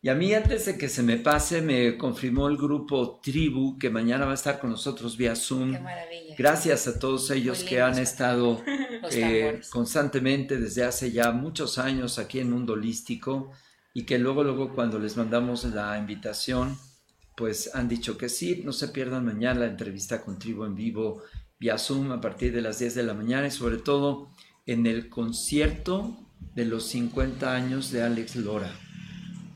Y 0.01 0.09
a 0.09 0.15
mí 0.15 0.33
antes 0.33 0.65
de 0.65 0.77
que 0.77 0.89
se 0.89 1.01
me 1.01 1.17
pase, 1.17 1.61
me 1.61 1.97
confirmó 1.97 2.47
el 2.49 2.57
grupo 2.57 3.19
Tribu 3.23 3.79
que 3.79 3.89
mañana 3.89 4.25
va 4.25 4.31
a 4.31 4.35
estar 4.35 4.59
con 4.59 4.69
nosotros 4.69 5.17
vía 5.17 5.35
Zoom. 5.35 5.73
Qué 5.73 5.79
maravilla. 5.79 6.35
Gracias 6.37 6.87
a 6.87 6.99
todos 6.99 7.31
ellos 7.31 7.63
que 7.63 7.81
han 7.81 7.97
estado 7.97 8.61
eh, 9.11 9.61
constantemente 9.71 10.57
desde 10.57 10.83
hace 10.83 11.11
ya 11.11 11.31
muchos 11.31 11.77
años 11.77 12.19
aquí 12.19 12.39
en 12.39 12.51
Mundo 12.51 12.73
Holístico 12.73 13.51
y 13.97 14.03
que 14.03 14.19
luego, 14.19 14.43
luego 14.43 14.75
cuando 14.75 14.99
les 14.99 15.17
mandamos 15.17 15.63
la 15.63 15.97
invitación, 15.97 16.77
pues 17.35 17.73
han 17.73 17.87
dicho 17.87 18.15
que 18.15 18.29
sí, 18.29 18.61
no 18.63 18.71
se 18.71 18.89
pierdan 18.89 19.25
mañana 19.25 19.61
la 19.61 19.65
entrevista 19.65 20.21
con 20.23 20.37
Tribu 20.37 20.65
en 20.65 20.75
vivo 20.75 21.23
vía 21.59 21.79
Zoom 21.79 22.11
a 22.11 22.21
partir 22.21 22.53
de 22.53 22.61
las 22.61 22.77
10 22.77 22.93
de 22.93 23.01
la 23.01 23.15
mañana 23.15 23.47
y 23.47 23.51
sobre 23.51 23.77
todo 23.77 24.29
en 24.67 24.85
el 24.85 25.09
concierto 25.09 26.15
de 26.53 26.65
los 26.65 26.83
50 26.83 27.51
años 27.55 27.89
de 27.89 28.03
Alex 28.03 28.35
Lora. 28.35 28.71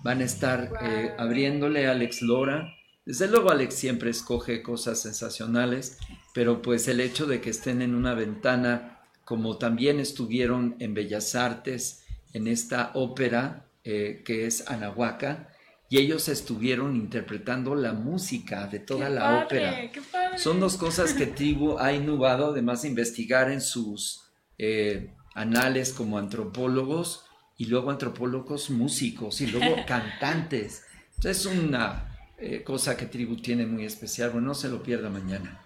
Van 0.03 0.21
a 0.21 0.25
estar 0.25 0.71
eh, 0.81 1.13
abriéndole 1.19 1.85
a 1.85 1.91
Alex 1.91 2.23
Lora. 2.23 2.73
Desde 3.05 3.27
luego 3.27 3.51
Alex 3.51 3.75
siempre 3.75 4.09
escoge 4.09 4.63
cosas 4.63 4.99
sensacionales, 5.03 5.99
pero 6.33 6.63
pues 6.63 6.87
el 6.87 6.99
hecho 6.99 7.27
de 7.27 7.41
que 7.41 7.51
estén 7.51 7.83
en 7.83 7.93
una 7.93 8.15
ventana, 8.15 9.03
como 9.23 9.59
también 9.59 9.99
estuvieron 9.99 10.77
en 10.79 10.95
Bellas 10.95 11.35
Artes, 11.35 12.05
en 12.33 12.47
esta 12.47 12.89
ópera 12.95 13.67
eh, 13.83 14.21
que 14.25 14.45
es 14.45 14.67
Anahuaca, 14.67 15.49
y 15.89 15.97
ellos 15.97 16.29
estuvieron 16.29 16.95
interpretando 16.95 17.75
la 17.75 17.91
música 17.93 18.65
de 18.67 18.79
toda 18.79 19.07
Qué 19.07 19.13
la 19.13 19.21
padre, 19.21 19.43
ópera. 19.45 19.91
qué 19.91 20.01
padre. 20.01 20.37
Son 20.37 20.59
dos 20.59 20.77
cosas 20.77 21.13
que 21.13 21.25
Tribu 21.27 21.77
ha 21.79 21.91
innovado, 21.91 22.51
además 22.51 22.83
de 22.83 22.87
investigar 22.87 23.51
en 23.51 23.59
sus 23.59 24.21
eh, 24.57 25.13
anales 25.35 25.91
como 25.91 26.17
antropólogos 26.17 27.25
y 27.57 27.65
luego 27.65 27.91
antropólogos 27.91 28.69
músicos 28.69 29.41
y 29.41 29.47
luego 29.47 29.75
cantantes. 29.87 30.83
Entonces, 31.17 31.39
es 31.39 31.45
una 31.45 32.17
eh, 32.37 32.63
cosa 32.63 32.95
que 32.95 33.05
Tribu 33.05 33.35
tiene 33.41 33.65
muy 33.65 33.83
especial. 33.85 34.29
Bueno, 34.31 34.47
no 34.47 34.53
se 34.53 34.69
lo 34.69 34.81
pierda 34.81 35.09
mañana. 35.09 35.61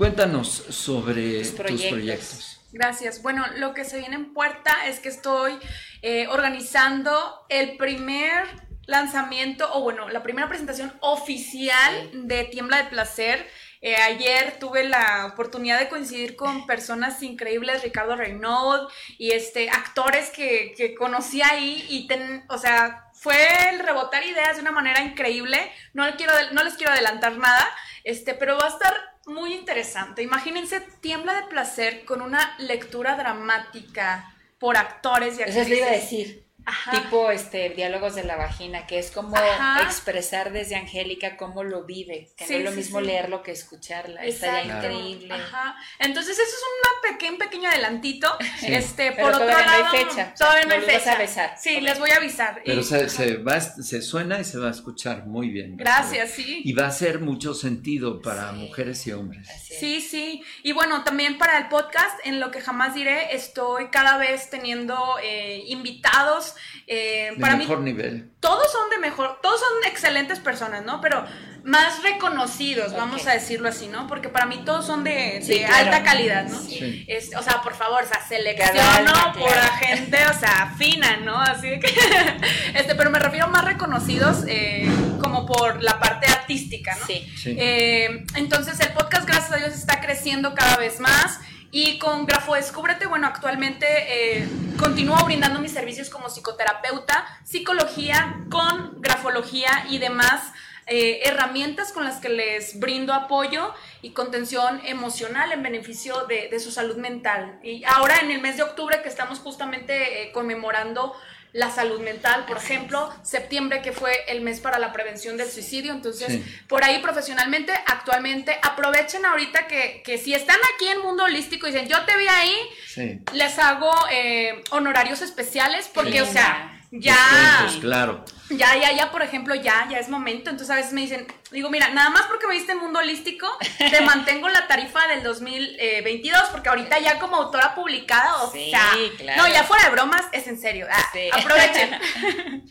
Cuéntanos 0.00 0.48
sobre 0.70 1.40
Tus 1.40 1.56
tus 1.56 1.82
proyectos. 1.82 2.58
Gracias. 2.72 3.20
Bueno, 3.20 3.44
lo 3.56 3.74
que 3.74 3.84
se 3.84 3.98
viene 3.98 4.14
en 4.16 4.32
puerta 4.32 4.86
es 4.86 4.98
que 4.98 5.10
estoy 5.10 5.58
eh, 6.00 6.26
organizando 6.28 7.44
el 7.50 7.76
primer 7.76 8.46
lanzamiento, 8.86 9.68
o 9.74 9.82
bueno, 9.82 10.08
la 10.08 10.22
primera 10.22 10.48
presentación 10.48 10.90
oficial 11.00 12.12
de 12.14 12.44
Tiembla 12.44 12.78
de 12.78 12.84
Placer. 12.88 13.46
Eh, 13.82 13.94
ayer 13.96 14.58
tuve 14.58 14.84
la 14.84 15.26
oportunidad 15.34 15.78
de 15.78 15.90
coincidir 15.90 16.34
con 16.34 16.66
personas 16.66 17.22
increíbles, 17.22 17.82
Ricardo 17.82 18.16
Reynaud 18.16 18.88
y 19.18 19.32
este, 19.32 19.68
actores 19.68 20.30
que, 20.30 20.72
que 20.78 20.94
conocí 20.94 21.42
ahí 21.42 21.84
y, 21.90 22.06
ten- 22.06 22.46
o 22.48 22.56
sea, 22.56 23.10
fue 23.12 23.36
el 23.68 23.80
rebotar 23.80 24.24
ideas 24.24 24.56
de 24.56 24.62
una 24.62 24.72
manera 24.72 25.02
increíble. 25.02 25.70
No, 25.92 26.04
quiero, 26.16 26.32
no 26.52 26.64
les 26.64 26.72
quiero 26.76 26.92
adelantar 26.92 27.36
nada, 27.36 27.68
este, 28.02 28.32
pero 28.32 28.56
va 28.56 28.64
a 28.64 28.70
estar 28.70 29.09
muy 29.30 29.54
interesante. 29.54 30.22
Imagínense 30.22 30.80
Tiembla 31.00 31.34
de 31.40 31.48
Placer 31.48 32.04
con 32.04 32.20
una 32.20 32.54
lectura 32.58 33.16
dramática 33.16 34.34
por 34.58 34.76
actores 34.76 35.38
y 35.38 35.42
Eso 35.42 35.60
actrices. 35.60 35.68
le 35.68 35.76
iba 35.78 35.86
a 35.86 35.90
decir. 35.92 36.44
Ajá. 36.70 36.90
Tipo 36.92 37.30
este 37.30 37.70
diálogos 37.70 38.14
de 38.14 38.22
la 38.24 38.36
vagina, 38.36 38.86
que 38.86 38.98
es 38.98 39.10
como 39.10 39.36
Ajá. 39.36 39.82
expresar 39.82 40.52
desde 40.52 40.76
Angélica 40.76 41.36
cómo 41.36 41.64
lo 41.64 41.84
vive, 41.84 42.30
que 42.36 42.46
Sí, 42.46 42.52
no 42.54 42.58
es 42.60 42.64
lo 42.66 42.70
sí, 42.70 42.76
mismo 42.76 43.00
sí. 43.00 43.06
leerlo 43.06 43.42
que 43.42 43.50
escucharla. 43.50 44.24
Está 44.24 44.62
ya 44.62 44.76
increíble. 44.76 45.34
Ajá. 45.34 45.74
Entonces, 45.98 46.38
eso 46.38 46.42
es 46.42 46.62
una 46.78 47.10
pequeña, 47.12 47.32
un 47.32 47.38
pequeño 47.38 47.68
adelantito. 47.68 48.28
Sí. 48.60 48.66
Este, 48.74 49.12
Pero 49.12 49.22
por 49.22 49.34
otro 49.34 49.46
todavía 49.46 49.66
no 49.66 49.72
hay 49.72 49.82
lado, 49.82 49.96
fecha. 50.10 50.34
Todavía 50.38 50.64
no 50.66 50.74
hay 50.74 50.80
vas 50.80 50.86
fecha. 50.92 51.12
a 51.12 51.16
avisar. 51.16 51.54
Sí, 51.58 51.80
les 51.80 51.98
voy 51.98 52.10
a 52.10 52.16
avisar. 52.16 52.60
Pero 52.64 52.80
Y- 52.80 52.84
se, 52.84 53.08
se 53.08 53.36
va, 53.38 53.54
a- 53.54 53.60
se 53.60 54.02
suena 54.02 54.38
y 54.38 54.44
se 54.44 54.58
va 54.58 54.68
a 54.68 54.70
escuchar 54.70 55.26
muy 55.26 55.48
bien. 55.48 55.76
Gracias, 55.78 56.30
sí. 56.32 56.60
Y 56.64 56.72
va 56.74 56.84
a 56.84 56.88
hacer 56.88 57.20
mucho 57.20 57.54
sentido 57.54 58.20
para 58.20 58.50
Sí. 58.50 58.56
mujeres 58.56 59.06
y 59.06 59.12
hombres. 59.12 59.48
Sí, 59.80 60.00
sí. 60.02 60.42
Y 60.62 60.72
bueno, 60.72 61.04
también 61.04 61.38
para 61.38 61.56
el 61.58 61.68
podcast, 61.68 62.18
en 62.24 62.38
lo 62.38 62.50
que 62.50 62.60
jamás 62.60 62.94
diré, 62.94 63.34
estoy 63.34 63.88
cada 63.88 64.18
vez 64.18 64.50
teniendo 64.50 65.16
eh, 65.22 65.62
invitados. 65.68 66.54
Eh, 66.86 67.30
De 67.34 67.40
para 67.40 67.54
mí, 67.56 67.64
mejor 67.64 67.80
nivel. 67.80 68.30
todos 68.40 68.70
son 68.72 68.90
de 68.90 68.98
mejor, 68.98 69.38
todos 69.42 69.60
son 69.60 69.68
excelentes 69.90 70.38
personas, 70.40 70.84
¿no? 70.84 71.00
Pero 71.00 71.24
más 71.62 72.02
reconocidos, 72.02 72.94
vamos 72.94 73.26
a 73.26 73.32
decirlo 73.32 73.68
así, 73.68 73.88
¿no? 73.88 74.06
Porque 74.06 74.28
para 74.30 74.46
mí 74.46 74.62
todos 74.64 74.86
son 74.86 75.04
de, 75.04 75.40
Sí, 75.42 75.58
de 75.58 75.66
claro. 75.66 75.84
alta 75.84 76.02
calidad, 76.02 76.44
¿no? 76.46 76.58
Sí. 76.58 77.04
Es- 77.06 77.36
o 77.36 77.42
sea, 77.42 77.60
por 77.62 77.74
favor, 77.74 78.02
o 78.02 78.06
sea, 78.06 78.26
selecciono 78.26 79.12
por 79.38 79.48
claro. 79.52 79.72
gente, 79.78 80.18
o 80.26 80.38
sea, 80.38 80.74
fina, 80.78 81.18
¿no? 81.18 81.38
Así 81.38 81.68
de 81.68 81.80
que, 81.80 81.88
este, 82.74 82.94
pero 82.94 83.10
me 83.10 83.18
refiero 83.18 83.48
más 83.48 83.64
reconocidos 83.64 84.44
eh, 84.48 84.88
como 85.22 85.44
por 85.46 85.82
la 85.82 85.98
parte 86.00 86.26
artística, 86.28 86.96
¿no? 86.98 87.06
Sí. 87.06 87.30
Sí. 87.36 87.54
Eh, 87.58 88.24
entonces 88.36 88.80
el 88.80 88.92
podcast, 88.92 89.26
gracias 89.26 89.52
a 89.52 89.56
Dios, 89.56 89.74
está 89.74 90.00
creciendo 90.00 90.54
cada 90.54 90.76
vez 90.78 90.98
más. 90.98 91.40
Y 91.72 91.98
con 91.98 92.26
Grafo 92.26 92.54
Descúbrete, 92.54 93.06
bueno, 93.06 93.28
actualmente 93.28 93.86
eh, 93.88 94.48
continúo 94.78 95.16
brindando 95.24 95.60
mis 95.60 95.72
servicios 95.72 96.10
como 96.10 96.28
psicoterapeuta, 96.28 97.26
psicología 97.44 98.44
con 98.50 99.00
grafología 99.00 99.86
y 99.88 99.98
demás 99.98 100.52
eh, 100.92 101.20
herramientas 101.28 101.92
con 101.92 102.02
las 102.02 102.16
que 102.16 102.28
les 102.28 102.80
brindo 102.80 103.14
apoyo 103.14 103.72
y 104.02 104.10
contención 104.10 104.80
emocional 104.84 105.52
en 105.52 105.62
beneficio 105.62 106.26
de, 106.26 106.58
su 106.58 106.72
salud 106.72 106.96
mental. 106.96 107.60
Y 107.62 107.84
ahora 107.84 108.18
en 108.18 108.32
el 108.32 108.40
mes 108.40 108.56
de 108.56 108.64
octubre 108.64 109.00
que 109.00 109.08
estamos 109.08 109.38
justamente 109.38 110.24
eh, 110.24 110.32
conmemorando 110.32 111.14
la 111.52 111.70
salud 111.70 112.00
mental, 112.00 112.44
por 112.46 112.58
ejemplo, 112.58 113.12
septiembre 113.22 113.82
que 113.82 113.92
fue 113.92 114.12
el 114.28 114.40
mes 114.40 114.60
para 114.60 114.78
la 114.78 114.92
prevención 114.92 115.36
del 115.36 115.50
suicidio, 115.50 115.92
entonces 115.92 116.28
Sí. 116.28 116.44
por 116.68 116.84
ahí 116.84 117.00
profesionalmente, 117.00 117.72
actualmente, 117.86 118.58
aprovechen 118.62 119.24
ahorita 119.26 119.66
que, 119.66 120.02
que 120.04 120.18
si 120.18 120.32
están 120.34 120.58
aquí 120.74 120.88
en 120.88 121.00
Mundo 121.00 121.24
Holístico 121.24 121.66
y 121.66 121.72
dicen, 121.72 121.88
yo 121.88 122.04
te 122.04 122.16
vi 122.16 122.28
ahí, 122.28 122.56
Sí. 122.86 123.18
les 123.32 123.58
hago 123.58 123.90
eh, 124.12 124.62
honorarios 124.70 125.22
especiales 125.22 125.90
porque, 125.92 126.22
o 126.22 126.26
sea, 126.26 126.79
ya, 126.90 127.68
claro. 127.80 128.24
ya, 128.50 128.76
ya, 128.76 128.92
ya, 128.92 129.10
por 129.12 129.22
ejemplo, 129.22 129.54
ya, 129.54 129.86
ya 129.90 129.98
es 129.98 130.08
momento. 130.08 130.50
Entonces 130.50 130.70
a 130.70 130.76
veces 130.76 130.92
me 130.92 131.02
dicen, 131.02 131.26
digo, 131.52 131.70
mira, 131.70 131.88
nada 131.90 132.10
más 132.10 132.22
porque 132.22 132.46
me 132.46 132.54
diste 132.54 132.72
en 132.72 132.78
Mundo 132.78 132.98
Holístico, 132.98 133.46
te 133.78 134.00
mantengo 134.04 134.48
la 134.48 134.66
tarifa 134.66 135.06
del 135.08 135.22
2022 135.22 136.40
porque 136.50 136.68
ahorita 136.68 136.98
ya 136.98 137.18
como 137.18 137.36
autora 137.36 137.74
publicada, 137.74 138.42
o 138.42 138.50
Sí, 138.52 138.70
sea, 138.70 138.90
claro. 139.18 139.42
no, 139.42 139.48
ya 139.52 139.62
fuera 139.64 139.84
de 139.84 139.90
bromas, 139.90 140.22
es 140.32 140.46
en 140.46 140.58
serio. 140.60 140.86
Ah, 140.90 141.04
Sí. 141.12 141.28
Aprovechen. 141.32 141.90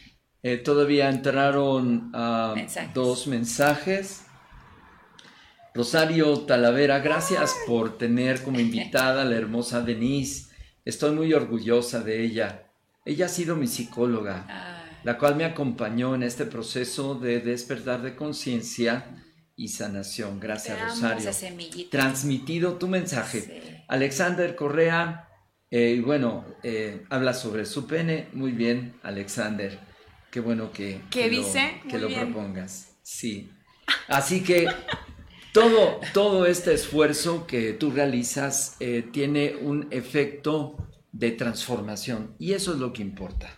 Eh, 0.42 0.56
todavía 0.56 1.10
entraron 1.10 2.12
ah, 2.14 2.54
Mensajes. 2.56 2.94
dos 2.94 3.28
mensajes. 3.28 4.22
Rosario 5.74 6.40
Talavera, 6.46 7.00
gracias 7.00 7.54
por 7.68 7.98
tener 7.98 8.42
como 8.42 8.60
invitada 8.60 9.22
a 9.22 9.26
la 9.26 9.36
hermosa 9.36 9.82
Denise. 9.82 10.50
Estoy 10.86 11.12
muy 11.12 11.34
orgullosa 11.34 12.00
de 12.00 12.24
ella. 12.24 12.69
Ella 13.10 13.26
ha 13.26 13.30
sido 13.30 13.56
mi 13.56 13.66
psicóloga, 13.66 14.46
la 15.04 15.18
cual 15.18 15.36
me 15.36 15.44
acompañó 15.44 16.14
en 16.14 16.22
este 16.22 16.46
proceso 16.46 17.16
de 17.16 17.40
despertar 17.40 18.04
de 18.04 18.16
conciencia 18.16 19.26
y 19.56 19.70
sanación. 19.70 20.40
Gracias, 20.40 20.78
Te 20.78 20.86
Rosario. 20.86 21.32
Transmitido 21.90 22.76
tu 22.76 22.88
mensaje. 22.88 23.42
Sí. 23.42 23.84
Alexander 23.88 24.56
Correa, 24.56 25.28
eh, 25.72 26.00
bueno, 26.06 26.46
eh, 26.62 27.04
habla 27.10 27.34
sobre 27.34 27.66
su 27.66 27.88
pene. 27.88 28.28
Muy 28.34 28.52
bien, 28.52 28.94
Alexander. 29.02 29.80
Qué 30.30 30.40
bueno 30.40 30.72
que, 30.72 31.02
¿Qué 31.10 31.22
que 31.24 31.30
dice? 31.30 31.82
lo, 31.86 31.90
que 31.90 31.98
lo 31.98 32.10
propongas. 32.10 32.96
Sí. 33.02 33.50
Así 34.08 34.44
que 34.44 34.68
todo, 35.52 36.00
todo 36.14 36.46
este 36.46 36.76
esfuerzo 36.76 37.48
que 37.48 37.74
tú 37.74 37.90
realizas 37.90 38.76
eh, 38.80 39.04
tiene 39.12 39.56
un 39.56 39.88
efecto 39.90 40.89
de 41.12 41.32
transformación 41.32 42.36
y 42.40 42.54
eso 42.54 42.74
es 42.74 42.80
lo 42.80 42.94
que 42.94 43.02
importa. 43.02 43.50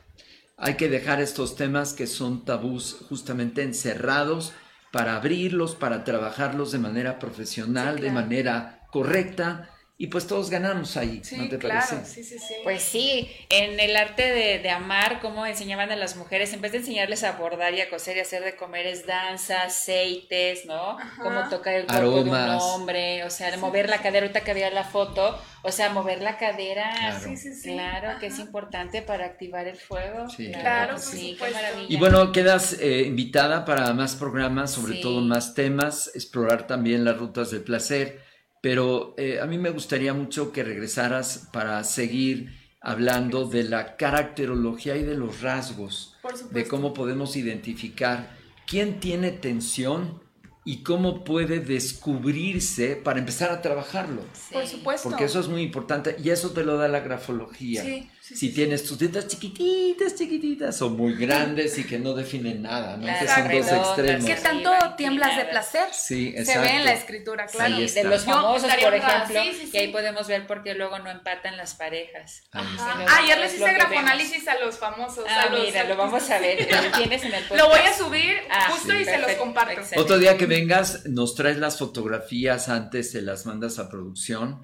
Hay 0.58 0.76
que 0.76 0.90
dejar 0.90 1.22
estos 1.22 1.56
temas 1.56 1.94
que 1.94 2.06
son 2.06 2.46
tabús 2.46 2.98
justamente 3.10 3.64
encerrados 3.64 4.54
para 4.92 5.16
abrirlos, 5.16 5.76
para 5.76 6.04
trabajarlos 6.04 6.72
de 6.72 6.80
manera 6.80 7.18
profesional, 7.18 7.96
Sí, 7.98 8.04
de 8.04 8.12
manera 8.12 8.86
correcta 8.92 9.71
y 10.04 10.08
pues 10.08 10.26
todos 10.28 10.50
ganamos 10.50 10.98
ahí, 10.98 11.22
Sí, 11.24 11.38
¿no 11.38 11.48
te 11.48 11.58
claro, 11.60 11.86
parece? 11.90 12.06
sí, 12.06 12.24
sí, 12.24 12.40
sí. 12.40 12.56
Pues 12.64 12.82
sí, 12.82 13.30
en 13.50 13.80
el 13.80 13.96
arte 13.96 14.24
de, 14.24 14.60
de 14.60 14.70
amar, 14.72 15.20
como 15.20 15.46
enseñaban 15.46 15.92
a 15.92 15.96
las 15.96 16.16
mujeres, 16.16 16.54
en 16.54 16.62
vez 16.62 16.72
de 16.72 16.80
enseñarles 16.80 17.24
a 17.24 17.34
bordar 17.34 17.74
y 17.74 17.82
a 17.82 17.90
coser 17.90 18.18
y 18.18 18.20
a 18.20 18.24
hacer 18.24 18.44
de 18.44 18.56
comer, 18.56 18.88
es 18.88 19.06
danza, 19.06 19.64
aceites, 19.64 20.66
¿no? 20.66 20.98
Ajá. 20.98 21.22
Cómo 21.22 21.50
tocar 21.50 21.76
el 21.76 21.86
cuerpo 21.86 22.24
de 22.24 22.30
un 22.32 22.36
hombre, 22.36 23.24
o 23.24 23.30
sea, 23.30 23.52
de 23.52 23.58
mover 23.58 23.90
la 23.90 24.02
cadera, 24.02 24.26
ahorita 24.26 24.42
que 24.42 24.52
había 24.52 24.70
la 24.72 24.84
foto, 24.86 25.40
o 25.64 25.72
sea, 25.72 25.90
mover 25.90 26.22
la 26.22 26.38
cadera, 26.38 26.92
Claro. 26.98 27.20
Sí, 27.20 27.38
sí, 27.38 27.54
sí. 27.54 27.74
claro 27.74 28.20
que 28.20 28.28
es 28.28 28.40
importante 28.40 29.02
para 29.02 29.26
activar 29.26 29.68
el 29.68 29.78
fuego. 29.78 30.30
Sí, 30.30 30.52
Claro, 30.52 30.98
sí, 30.98 31.36
qué 31.40 31.50
maravilla. 31.52 31.88
Y 31.90 31.98
bueno, 31.98 32.32
quedas 32.32 32.74
eh, 32.80 33.04
invitada 33.06 33.66
para 33.66 33.94
más 33.94 34.16
programas, 34.16 34.72
sobre 34.72 34.94
Sí. 34.96 35.02
todo 35.02 35.22
más 35.22 35.54
temas, 35.54 36.12
explorar 36.16 36.68
también 36.68 37.06
las 37.06 37.18
rutas 37.18 37.52
del 37.52 37.64
placer, 37.64 38.20
pero 38.62 39.16
eh, 39.18 39.40
a 39.42 39.46
mí 39.46 39.58
me 39.58 39.72
gustaría 39.72 40.14
mucho 40.14 40.52
que 40.52 40.64
regresaras 40.64 41.50
para 41.52 41.84
seguir 41.84 42.62
hablando 42.80 43.46
de 43.46 43.64
la 43.64 43.98
caracterología 43.98 44.96
y 44.96 45.04
de 45.04 45.16
los 45.16 45.42
rasgos. 45.42 46.18
Por 46.22 46.32
Por 46.32 46.40
supuesto. 46.40 46.60
de 46.60 46.68
cómo 46.68 46.94
podemos 46.94 47.36
identificar 47.36 48.36
quién 48.68 49.00
tiene 49.00 49.32
tensión 49.32 50.22
y 50.64 50.84
cómo 50.84 51.24
puede 51.24 51.60
descubrirse 51.60 52.96
para 52.96 53.20
empezar 53.20 53.52
a 53.52 53.62
trabajarlo. 53.62 54.22
Por 54.52 54.68
supuesto. 54.68 55.10
Porque 55.10 55.26
eso 55.26 55.40
es 55.40 55.48
muy 55.48 55.64
importante 55.64 56.16
y 56.24 56.30
eso 56.30 56.52
te 56.52 56.64
lo 56.64 56.78
da 56.78 56.88
la 56.88 57.00
grafología. 57.00 57.84
Sí, 57.84 58.10
sí, 58.32 58.36
si 58.38 58.48
sí, 58.50 58.54
tienes 58.56 58.84
tus 58.84 58.98
dientes 59.00 59.28
chiquititas, 59.28 60.16
chiquititas 60.16 60.82
o 60.82 60.90
muy 60.90 61.16
grandes 61.16 61.78
y 61.78 61.84
que 61.86 62.00
no 62.00 62.14
definen 62.14 62.62
nada, 62.62 62.98
¿no? 62.98 63.06
que 63.08 63.28
son 63.28 63.44
dos 63.48 63.48
redondas, 63.48 63.88
extremos. 63.88 64.26
¿Qué 64.26 64.38
Sí, 64.38 64.44
tanto 64.44 64.96
tiemblas 64.96 65.38
de 65.38 65.46
placer? 65.46 65.88
Sí, 65.92 66.32
Se 66.32 66.40
exacto. 66.40 66.62
ve 66.62 66.70
en 66.78 66.86
la 66.86 66.94
escritura, 66.94 67.46
claro. 67.48 67.76
Sí, 67.76 67.88
de 67.94 68.04
los 68.06 68.24
famosos, 68.26 68.72
por 68.74 68.94
ejemplo, 68.94 69.42
sí, 69.44 69.52
sí, 69.54 69.68
sí. 69.68 69.70
y 69.74 69.78
ahí 69.78 69.88
podemos 69.92 70.28
ver 70.28 70.48
por 70.48 70.64
qué 70.64 70.74
luego 70.74 71.00
no 71.00 71.10
empatan 71.10 71.58
las 71.58 71.74
parejas. 71.76 72.44
Ajá. 72.52 73.06
Ah, 73.08 73.20
ayer 73.24 73.38
es 73.38 73.44
les 73.44 73.54
hice 73.56 73.66
que 73.66 73.74
grafoanálisis 73.74 74.48
a 74.48 74.58
los 74.60 74.78
famosos. 74.78 75.26
Ah, 75.28 75.44
a 75.44 75.50
los 75.50 75.66
mira, 75.66 75.84
lo 75.84 75.96
vamos 75.98 76.30
a 76.30 76.40
ver. 76.40 76.68
Lo 76.72 76.98
tienes 76.98 77.24
en 77.24 77.34
el 77.34 77.44
Lo 77.58 77.68
voy 77.68 77.80
a 77.80 77.84
podcast. 77.84 78.00
subir 78.00 78.38
Ah, 78.50 78.70
justo 78.72 78.92
sí, 78.92 78.98
y 79.02 79.06
se 79.06 79.12
los 79.12 79.20
perfecto, 79.22 79.44
comparto. 79.44 79.72
excelente. 79.72 80.00
Otro 80.00 80.18
día 80.20 80.38
que 80.38 80.46
vengas, 80.46 81.06
nos 81.06 81.36
traes 81.36 81.58
las 81.58 81.78
fotografías 81.78 82.70
antes, 82.70 83.12
se 83.12 83.22
las 83.22 83.46
mandas 83.46 83.80
a 83.80 83.90
producción 83.90 84.62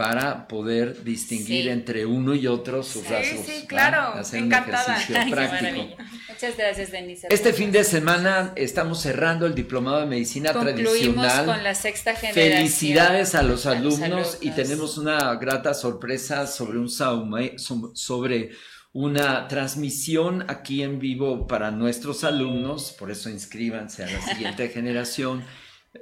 para 0.00 0.48
poder 0.48 1.04
distinguir 1.04 1.64
Sí. 1.64 1.68
entre 1.68 2.06
uno 2.06 2.34
y 2.34 2.46
otro 2.46 2.82
sus 2.82 3.02
Sí, 3.02 3.12
rasgos. 3.12 3.44
sí, 3.46 3.66
claro, 3.66 4.18
Hacer 4.18 4.40
un 4.40 4.46
encantada. 4.46 4.94
ejercicio 4.96 5.16
Ay, 5.18 5.24
qué 5.26 5.30
práctico. 5.30 5.96
Muchas 6.30 6.56
gracias, 6.56 6.90
Denise. 6.90 7.26
Este 7.28 7.52
fin 7.52 7.70
de 7.70 7.84
semana 7.84 8.54
estamos 8.56 9.02
cerrando 9.02 9.44
el 9.44 9.54
diplomado 9.54 10.00
de 10.00 10.06
medicina 10.06 10.54
Concluimos 10.54 10.90
tradicional. 10.94 11.44
con 11.44 11.62
la 11.62 11.74
sexta 11.74 12.14
generación. 12.14 12.56
Felicidades 12.56 13.34
a 13.34 13.42
los 13.42 13.66
A 13.66 13.74
los 13.74 14.00
alumnos 14.00 14.38
y 14.40 14.50
tenemos 14.52 14.96
una 14.96 15.34
grata 15.34 15.74
sorpresa 15.74 16.46
sobre 16.46 16.78
un 16.78 16.88
saume- 16.88 17.58
sobre 17.94 18.52
una 18.94 19.48
transmisión 19.48 20.46
aquí 20.48 20.82
en 20.82 20.98
vivo 20.98 21.46
para 21.46 21.70
nuestros 21.70 22.24
alumnos, 22.24 22.92
por 22.98 23.10
eso 23.10 23.28
inscríbanse 23.28 24.04
a 24.04 24.10
la 24.10 24.20
siguiente 24.22 24.68
generación, 24.74 25.44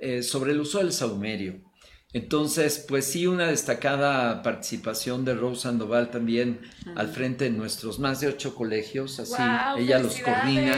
eh, 0.01 0.23
sobre 0.23 0.53
el 0.53 0.61
uso 0.61 0.79
del 0.79 0.93
saumerio. 0.93 1.67
Entonces, 2.13 2.85
pues 2.89 3.05
sí, 3.05 3.27
una 3.27 3.49
destacada 3.49 4.43
participación 4.43 5.25
de 5.27 5.35
Rose 5.35 5.63
Sandoval 5.63 6.11
también 6.11 6.61
al 6.97 7.09
frente 7.09 7.45
de 7.45 7.51
nuestros 7.51 7.99
más 7.99 8.21
de 8.21 8.29
ocho 8.29 8.55
colegios, 8.55 9.21
así 9.21 9.43
ella 9.79 9.99
los 9.99 10.19
coordina. 10.21 10.75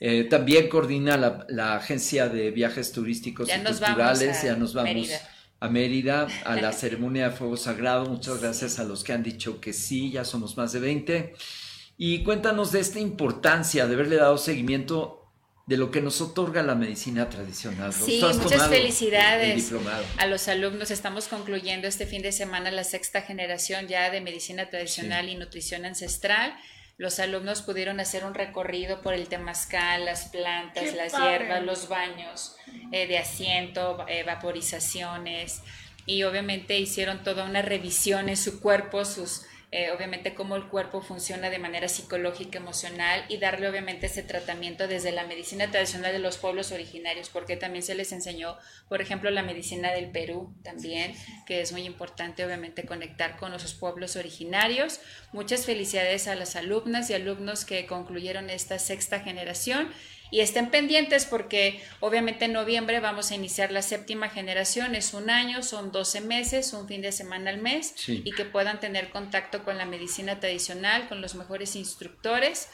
Eh, 0.00 0.24
también 0.30 0.68
coordina 0.68 1.16
la, 1.16 1.44
la 1.48 1.74
agencia 1.76 2.28
de 2.28 2.50
viajes 2.50 2.92
turísticos 2.92 3.48
Ya 3.48 3.58
y 3.58 3.62
nos 3.62 3.80
vamos 3.80 3.96
culturales. 3.96 4.38
a 4.44 4.46
ya 4.46 4.56
nos 4.56 4.72
vamos 4.72 4.94
Mérida. 4.94 5.20
a 5.60 5.68
Mérida, 5.68 6.28
a 6.44 6.56
la 6.56 6.72
ceremonia 6.72 7.30
de 7.30 7.36
fuego 7.36 7.56
sagrado. 7.56 8.06
Muchas 8.06 8.40
gracias 8.40 8.78
a 8.78 8.84
los 8.84 9.04
que 9.04 9.12
han 9.12 9.22
dicho 9.22 9.60
que 9.60 9.72
sí, 9.72 10.12
ya 10.12 10.24
somos 10.24 10.56
más 10.56 10.72
de 10.72 10.80
20. 10.80 11.34
Y 11.98 12.22
cuéntanos 12.22 12.70
de 12.72 12.80
esta 12.80 13.00
importancia 13.00 13.86
de 13.86 13.94
haberle 13.94 14.16
dado 14.16 14.38
seguimiento 14.38 15.17
de 15.68 15.76
lo 15.76 15.90
que 15.90 16.00
nos 16.00 16.22
otorga 16.22 16.62
la 16.62 16.74
medicina 16.74 17.28
tradicional. 17.28 17.92
Sí, 17.92 18.22
muchas 18.22 18.68
felicidades. 18.68 19.70
el. 19.70 19.78
A 20.16 20.24
los 20.24 20.48
alumnos 20.48 20.90
estamos 20.90 21.28
concluyendo 21.28 21.86
este 21.86 22.06
fin 22.06 22.22
de 22.22 22.32
semana 22.32 22.70
la 22.70 22.84
sexta 22.84 23.20
generación 23.20 23.86
ya 23.86 24.10
de 24.10 24.22
medicina 24.22 24.70
tradicional 24.70 25.28
y 25.28 25.34
nutrición 25.34 25.84
ancestral. 25.84 26.56
Los 26.96 27.20
alumnos 27.20 27.60
pudieron 27.60 28.00
hacer 28.00 28.24
un 28.24 28.32
recorrido 28.32 29.02
por 29.02 29.12
el 29.12 29.28
temazcal, 29.28 30.06
las 30.06 30.30
plantas, 30.30 30.84
¡Qué 30.84 30.92
las 30.92 31.12
padre! 31.12 31.32
hierbas, 31.32 31.62
los 31.62 31.88
baños 31.88 32.56
eh, 32.90 33.06
de 33.06 33.18
asiento, 33.18 34.06
eh, 34.08 34.24
vaporizaciones 34.24 35.60
y 36.06 36.22
obviamente 36.22 36.78
hicieron 36.78 37.22
toda 37.22 37.44
una 37.44 37.60
revisión 37.60 38.30
en 38.30 38.38
su 38.38 38.60
cuerpo, 38.60 39.04
sus 39.04 39.42
eh, 39.70 39.90
obviamente 39.90 40.34
cómo 40.34 40.56
el 40.56 40.66
cuerpo 40.68 41.02
funciona 41.02 41.50
de 41.50 41.58
manera 41.58 41.88
psicológica, 41.88 42.58
emocional 42.58 43.26
y 43.28 43.36
darle 43.36 43.68
obviamente 43.68 44.06
ese 44.06 44.22
tratamiento 44.22 44.88
desde 44.88 45.12
la 45.12 45.26
medicina 45.26 45.70
tradicional 45.70 46.12
de 46.12 46.20
los 46.20 46.38
pueblos 46.38 46.72
originarios, 46.72 47.28
porque 47.28 47.58
también 47.58 47.82
se 47.82 47.94
les 47.94 48.12
enseñó, 48.12 48.56
por 48.88 49.02
ejemplo, 49.02 49.30
la 49.30 49.42
medicina 49.42 49.92
del 49.92 50.10
Perú 50.10 50.54
también, 50.62 51.14
que 51.46 51.60
es 51.60 51.72
muy 51.72 51.82
importante 51.82 52.46
obviamente 52.46 52.86
conectar 52.86 53.36
con 53.36 53.52
esos 53.52 53.74
pueblos 53.74 54.16
originarios. 54.16 55.00
Muchas 55.32 55.66
felicidades 55.66 56.28
a 56.28 56.34
las 56.34 56.56
alumnas 56.56 57.10
y 57.10 57.14
alumnos 57.14 57.66
que 57.66 57.84
concluyeron 57.84 58.48
esta 58.48 58.78
sexta 58.78 59.20
generación 59.20 59.92
y 60.30 60.40
estén 60.40 60.70
pendientes 60.70 61.24
porque 61.24 61.82
obviamente 62.00 62.44
en 62.46 62.52
noviembre 62.52 63.00
vamos 63.00 63.30
a 63.30 63.34
iniciar 63.34 63.72
la 63.72 63.82
séptima 63.82 64.28
generación, 64.28 64.94
es 64.94 65.14
un 65.14 65.30
año, 65.30 65.62
son 65.62 65.90
12 65.92 66.20
meses, 66.20 66.72
un 66.72 66.86
fin 66.88 67.02
de 67.02 67.12
semana 67.12 67.50
al 67.50 67.58
mes 67.58 67.92
Sí. 67.96 68.22
y 68.24 68.32
que 68.32 68.44
puedan 68.44 68.80
tener 68.80 69.10
contacto 69.10 69.64
con 69.64 69.78
la 69.78 69.86
medicina 69.86 70.40
tradicional, 70.40 71.08
con 71.08 71.20
los 71.20 71.34
mejores 71.34 71.76
instructores 71.76 72.68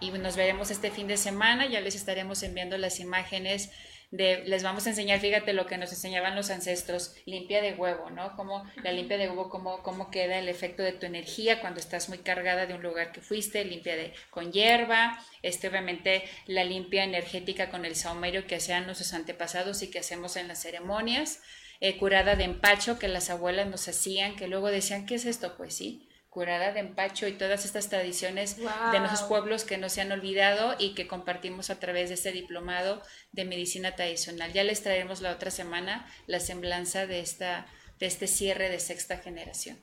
y 0.00 0.10
nos 0.10 0.36
veremos 0.36 0.70
este 0.70 0.90
fin 0.90 1.06
de 1.06 1.16
semana, 1.16 1.66
ya 1.66 1.80
les 1.80 1.94
estaremos 1.94 2.42
enviando 2.42 2.76
las 2.76 3.00
imágenes 3.00 3.70
de, 4.10 4.44
les 4.46 4.62
vamos 4.62 4.86
a 4.86 4.90
enseñar, 4.90 5.20
fíjate 5.20 5.52
lo 5.52 5.66
que 5.66 5.78
nos 5.78 5.90
enseñaban 5.90 6.36
los 6.36 6.50
ancestros, 6.50 7.14
limpia 7.26 7.60
de 7.60 7.74
huevo, 7.74 8.10
¿no? 8.10 8.36
Cómo 8.36 8.64
la 8.82 8.92
limpia 8.92 9.18
de 9.18 9.28
huevo, 9.28 9.48
cómo, 9.48 9.82
cómo 9.82 10.10
queda 10.10 10.38
el 10.38 10.48
efecto 10.48 10.82
de 10.82 10.92
tu 10.92 11.06
energía 11.06 11.60
cuando 11.60 11.80
estás 11.80 12.08
muy 12.08 12.18
cargada 12.18 12.66
de 12.66 12.74
un 12.74 12.82
lugar 12.82 13.12
que 13.12 13.20
fuiste, 13.20 13.64
limpia 13.64 13.96
de, 13.96 14.14
con 14.30 14.52
hierba, 14.52 15.18
este 15.42 15.68
obviamente 15.68 16.24
la 16.46 16.64
limpia 16.64 17.04
energética 17.04 17.68
con 17.68 17.84
el 17.84 17.96
saumerio 17.96 18.46
que 18.46 18.56
hacían 18.56 18.86
nuestros 18.86 19.12
antepasados 19.12 19.82
y 19.82 19.90
que 19.90 19.98
hacemos 19.98 20.36
en 20.36 20.48
las 20.48 20.62
ceremonias, 20.62 21.40
eh, 21.80 21.98
curada 21.98 22.36
de 22.36 22.44
empacho 22.44 22.98
que 22.98 23.08
las 23.08 23.28
abuelas 23.28 23.66
nos 23.66 23.88
hacían, 23.88 24.36
que 24.36 24.48
luego 24.48 24.68
decían, 24.68 25.04
¿qué 25.04 25.16
es 25.16 25.26
esto? 25.26 25.56
Pues 25.56 25.74
sí, 25.74 26.08
curada 26.36 26.70
de 26.70 26.80
empacho 26.80 27.26
y 27.26 27.32
todas 27.32 27.64
estas 27.64 27.88
tradiciones 27.88 28.58
de 28.58 28.98
nuestros 28.98 29.22
pueblos 29.22 29.64
que 29.64 29.78
no 29.78 29.88
se 29.88 30.02
han 30.02 30.12
olvidado 30.12 30.74
y 30.78 30.92
que 30.92 31.06
compartimos 31.06 31.70
a 31.70 31.80
través 31.80 32.10
de 32.10 32.16
este 32.16 32.30
diplomado 32.30 33.00
de 33.32 33.46
medicina 33.46 33.96
tradicional. 33.96 34.52
Ya 34.52 34.62
les 34.62 34.82
traeremos 34.82 35.22
la 35.22 35.32
otra 35.32 35.50
semana 35.50 36.06
la 36.26 36.38
semblanza 36.38 37.06
de, 37.06 37.20
esta, 37.20 37.66
de 37.98 38.04
este 38.04 38.26
cierre 38.26 38.68
de 38.68 38.80
sexta 38.80 39.16
generación. 39.16 39.78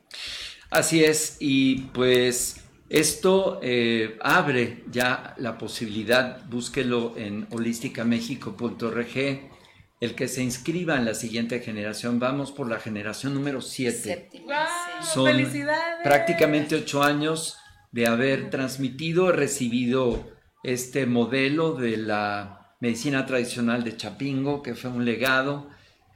Así 0.69 1.03
es, 1.03 1.37
y 1.39 1.89
pues 1.91 2.57
esto 2.87 3.59
eh, 3.63 4.19
abre 4.21 4.83
ya 4.91 5.33
la 5.37 5.57
posibilidad, 5.57 6.45
búsquelo 6.45 7.15
en 7.17 7.47
holísticamexico.org, 7.49 9.52
el 10.03 10.15
que 10.15 10.27
se 10.27 10.43
inscriba 10.43 10.97
en 10.97 11.05
la 11.05 11.13
siguiente 11.13 11.61
generación. 11.61 12.19
Vamos 12.19 12.51
por 12.51 12.69
la 12.69 12.77
generación 12.77 13.33
número 13.33 13.61
7. 13.61 13.97
Séptima, 13.97 14.45
Guau. 14.45 14.67
sí. 15.01 15.09
Son 15.13 15.25
¡Felicidades! 15.25 16.03
prácticamente 16.03 16.75
ocho 16.75 17.01
años 17.03 17.57
de 17.93 18.07
haber 18.07 18.49
transmitido, 18.49 19.31
recibido 19.31 20.29
este 20.61 21.05
modelo 21.05 21.75
de 21.75 21.95
la 21.95 22.75
medicina 22.81 23.25
tradicional 23.25 23.85
de 23.85 23.95
Chapingo, 23.95 24.61
que 24.61 24.75
fue 24.75 24.89
un 24.89 25.05
legado 25.05 25.69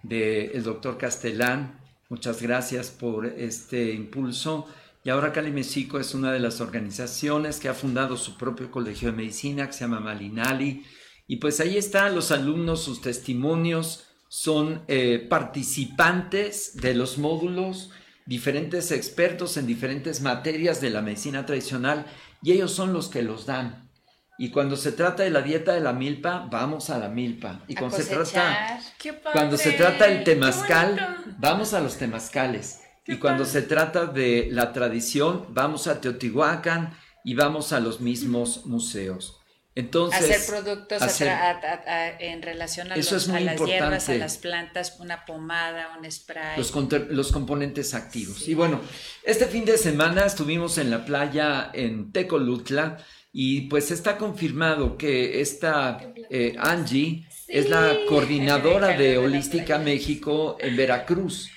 del 0.04 0.64
doctor 0.64 0.98
Castellán. 0.98 1.80
Muchas 2.10 2.42
gracias 2.42 2.90
por 2.90 3.26
este 3.26 3.94
impulso. 3.94 4.68
Y 5.06 5.12
ahora 5.12 5.32
Cali 5.32 5.52
Mexico 5.52 5.98
es 5.98 6.14
una 6.14 6.34
de 6.34 6.40
las 6.40 6.60
organizaciones 6.60 7.62
que 7.62 7.70
ha 7.70 7.74
fundado 7.74 8.18
su 8.18 8.38
propio 8.38 8.70
colegio 8.70 9.12
de 9.12 9.16
medicina 9.16 9.66
que 9.68 9.72
se 9.72 9.86
llama 9.86 10.02
Malinali. 10.02 10.84
Y 11.28 11.38
pues 11.38 11.60
ahí 11.60 11.78
están 11.78 12.16
los 12.16 12.32
alumnos, 12.32 12.82
sus 12.84 13.02
testimonios, 13.02 14.06
son 14.30 14.84
eh, 14.88 15.26
participantes 15.30 16.76
de 16.78 16.94
los 16.94 17.18
módulos, 17.18 17.92
diferentes 18.26 18.92
expertos 18.92 19.58
en 19.58 19.68
diferentes 19.68 20.22
materias 20.22 20.82
de 20.82 20.90
la 20.90 21.02
medicina 21.02 21.46
tradicional 21.46 22.06
y 22.42 22.54
ellos 22.54 22.72
son 22.72 22.94
los 22.94 23.08
que 23.10 23.24
los 23.24 23.46
dan. 23.46 23.90
Y 24.38 24.52
cuando 24.52 24.76
se 24.76 24.92
trata 24.92 25.24
de 25.24 25.32
la 25.32 25.42
dieta 25.42 25.74
de 25.74 25.82
la 25.82 25.94
milpa, 25.94 26.48
vamos 26.52 26.90
a 26.90 27.00
la 27.00 27.10
milpa. 27.10 27.62
Y 27.68 27.76
A 27.76 27.80
cuando 27.80 27.98
se 27.98 28.04
trata 28.04 28.20
cosechar. 28.22 28.80
¡Qué 29.00 29.14
padre! 29.14 29.34
cuando 29.34 29.58
se 29.58 29.72
trata 29.72 30.08
del 30.08 30.20
¡Qué 30.20 30.26
temazcal, 30.26 31.18
vamos 31.40 31.74
a 31.74 31.80
los 31.82 31.98
temazcales. 31.98 32.82
Qué 33.04 33.14
Y 33.14 33.18
cuando 33.18 33.44
padre. 33.44 33.62
se 33.62 33.68
trata 33.68 34.06
de 34.06 34.50
la 34.52 34.74
tradición, 34.74 35.48
vamos 35.50 35.88
a 35.88 36.02
Teotihuacán 36.02 36.96
y 37.24 37.34
vamos 37.34 37.74
a 37.74 37.80
los 37.80 38.00
mismos 38.00 38.66
museos. 38.66 39.40
Entonces, 39.80 40.22
hacer 40.32 40.42
productos 40.48 41.02
a 41.02 41.06
hacer- 41.06 41.28
tra- 41.28 41.40
a- 41.40 41.52
a- 41.52 42.06
a- 42.08 42.20
en 42.20 42.42
relación 42.42 42.92
a, 42.92 42.96
Eso 42.96 43.16
los- 43.16 43.24
es 43.24 43.30
muy 43.30 43.38
a 43.38 43.46
las 43.46 43.62
hierbas, 43.66 44.10
a 44.10 44.14
las 44.16 44.38
plantas, 44.38 44.98
una 45.00 45.24
pomada, 45.26 45.96
un 45.98 46.10
spray. 46.12 46.58
los, 46.58 46.74
los 47.10 47.32
componentes 47.32 47.94
activos. 47.94 48.38
Sí. 48.40 48.52
Y 48.52 48.54
bueno, 48.56 48.82
este 49.24 49.46
fin 49.46 49.66
de 49.66 49.78
semana 49.78 50.26
estuvimos 50.26 50.78
en 50.80 50.90
la 50.90 51.06
playa 51.06 51.70
en 51.74 52.12
Tecolutla 52.12 52.98
y 53.32 53.62
pues 53.70 53.92
está 53.92 54.18
confirmado 54.18 54.98
que 54.98 55.42
esta 55.42 56.00
eh, 56.32 56.56
Angie 56.58 57.28
es 57.48 57.70
la 57.70 57.96
coordinadora 58.10 58.88
de 58.98 59.18
Holística. 59.20 59.78
México 59.78 60.58
en 60.60 60.76
Veracruz. 60.76 61.52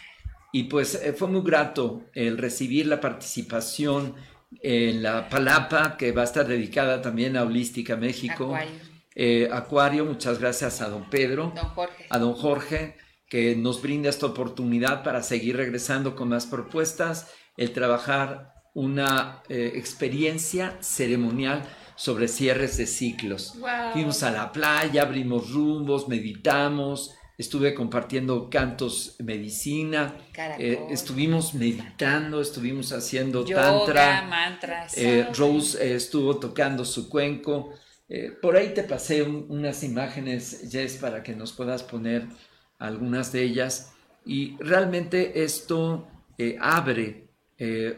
Y 0.53 0.65
pues 0.65 0.97
eh, 0.97 1.13
fue 1.13 1.29
muy 1.29 1.43
grato 1.43 2.03
el 2.13 2.37
recibir 2.37 2.87
la 2.87 3.01
participación 3.01 4.15
en 4.63 5.03
la 5.03 5.29
Palapa, 5.29 5.97
que 5.97 6.13
va 6.13 6.23
a 6.23 6.25
estar 6.25 6.47
dedicada 6.47 7.01
también 7.01 7.37
a 7.37 7.45
Holística 7.45 7.97
México. 7.97 8.45
Acuario. 8.45 8.91
Eh, 9.15 9.49
Acuario, 9.53 10.05
muchas 10.05 10.39
gracias 10.39 10.81
a 10.81 10.89
don 10.89 11.11
Pedro 11.11 11.53
Don 11.55 11.69
Jorge. 11.71 12.07
a 12.09 12.19
don 12.19 12.35
Jorge, 12.35 12.97
que 13.29 13.57
nos 13.57 13.83
brinda 13.83 14.09
esta 14.09 14.27
oportunidad 14.27 15.03
para 15.03 15.23
seguir 15.23 15.57
regresando 15.57 16.15
con 16.15 16.29
más 16.29 16.47
propuestas, 16.47 17.31
el 17.57 17.73
trabajar 17.73 18.55
una 18.75 19.43
eh, 19.49 19.73
experiencia 19.75 20.77
ceremonial 20.81 21.63
sobre 21.97 22.29
cierres 22.29 22.77
de 22.77 22.87
ciclos. 22.87 23.57
Wow. 23.59 23.93
Fuimos 23.93 24.23
a 24.23 24.31
la 24.31 24.53
playa, 24.53 25.03
abrimos 25.03 25.51
rumbos, 25.51 26.09
meditamos, 26.09 27.15
estuve 27.41 27.73
compartiendo 27.73 28.51
cantos 28.51 29.17
medicina, 29.19 30.15
eh, 30.59 30.79
estuvimos 30.91 31.55
meditando, 31.55 32.43
estuvimos 32.43 32.93
haciendo 32.93 33.47
Yoga, 33.47 33.63
tantra. 33.63 34.23
mantras. 34.29 34.97
Eh, 34.99 35.27
Rose 35.35 35.79
eh, 35.83 35.95
estuvo 35.95 36.39
tocando 36.39 36.85
su 36.85 37.09
cuenco. 37.09 37.73
Eh, 38.11 38.31
por 38.43 38.57
ahí 38.57 38.75
te 38.75 38.83
pasé 38.83 39.23
un- 39.23 39.47
unas 39.49 39.83
imágenes, 39.83 40.69
Jess, 40.71 40.99
para 40.99 41.23
que 41.23 41.35
nos 41.35 41.53
puedas 41.53 41.83
poner 41.83 42.27
algunas 42.79 43.33
de 43.33 43.43
ellas. 43.43 43.93
Y 44.27 44.57
realmente 44.59 45.43
esto 45.43 46.07
abre 46.61 47.29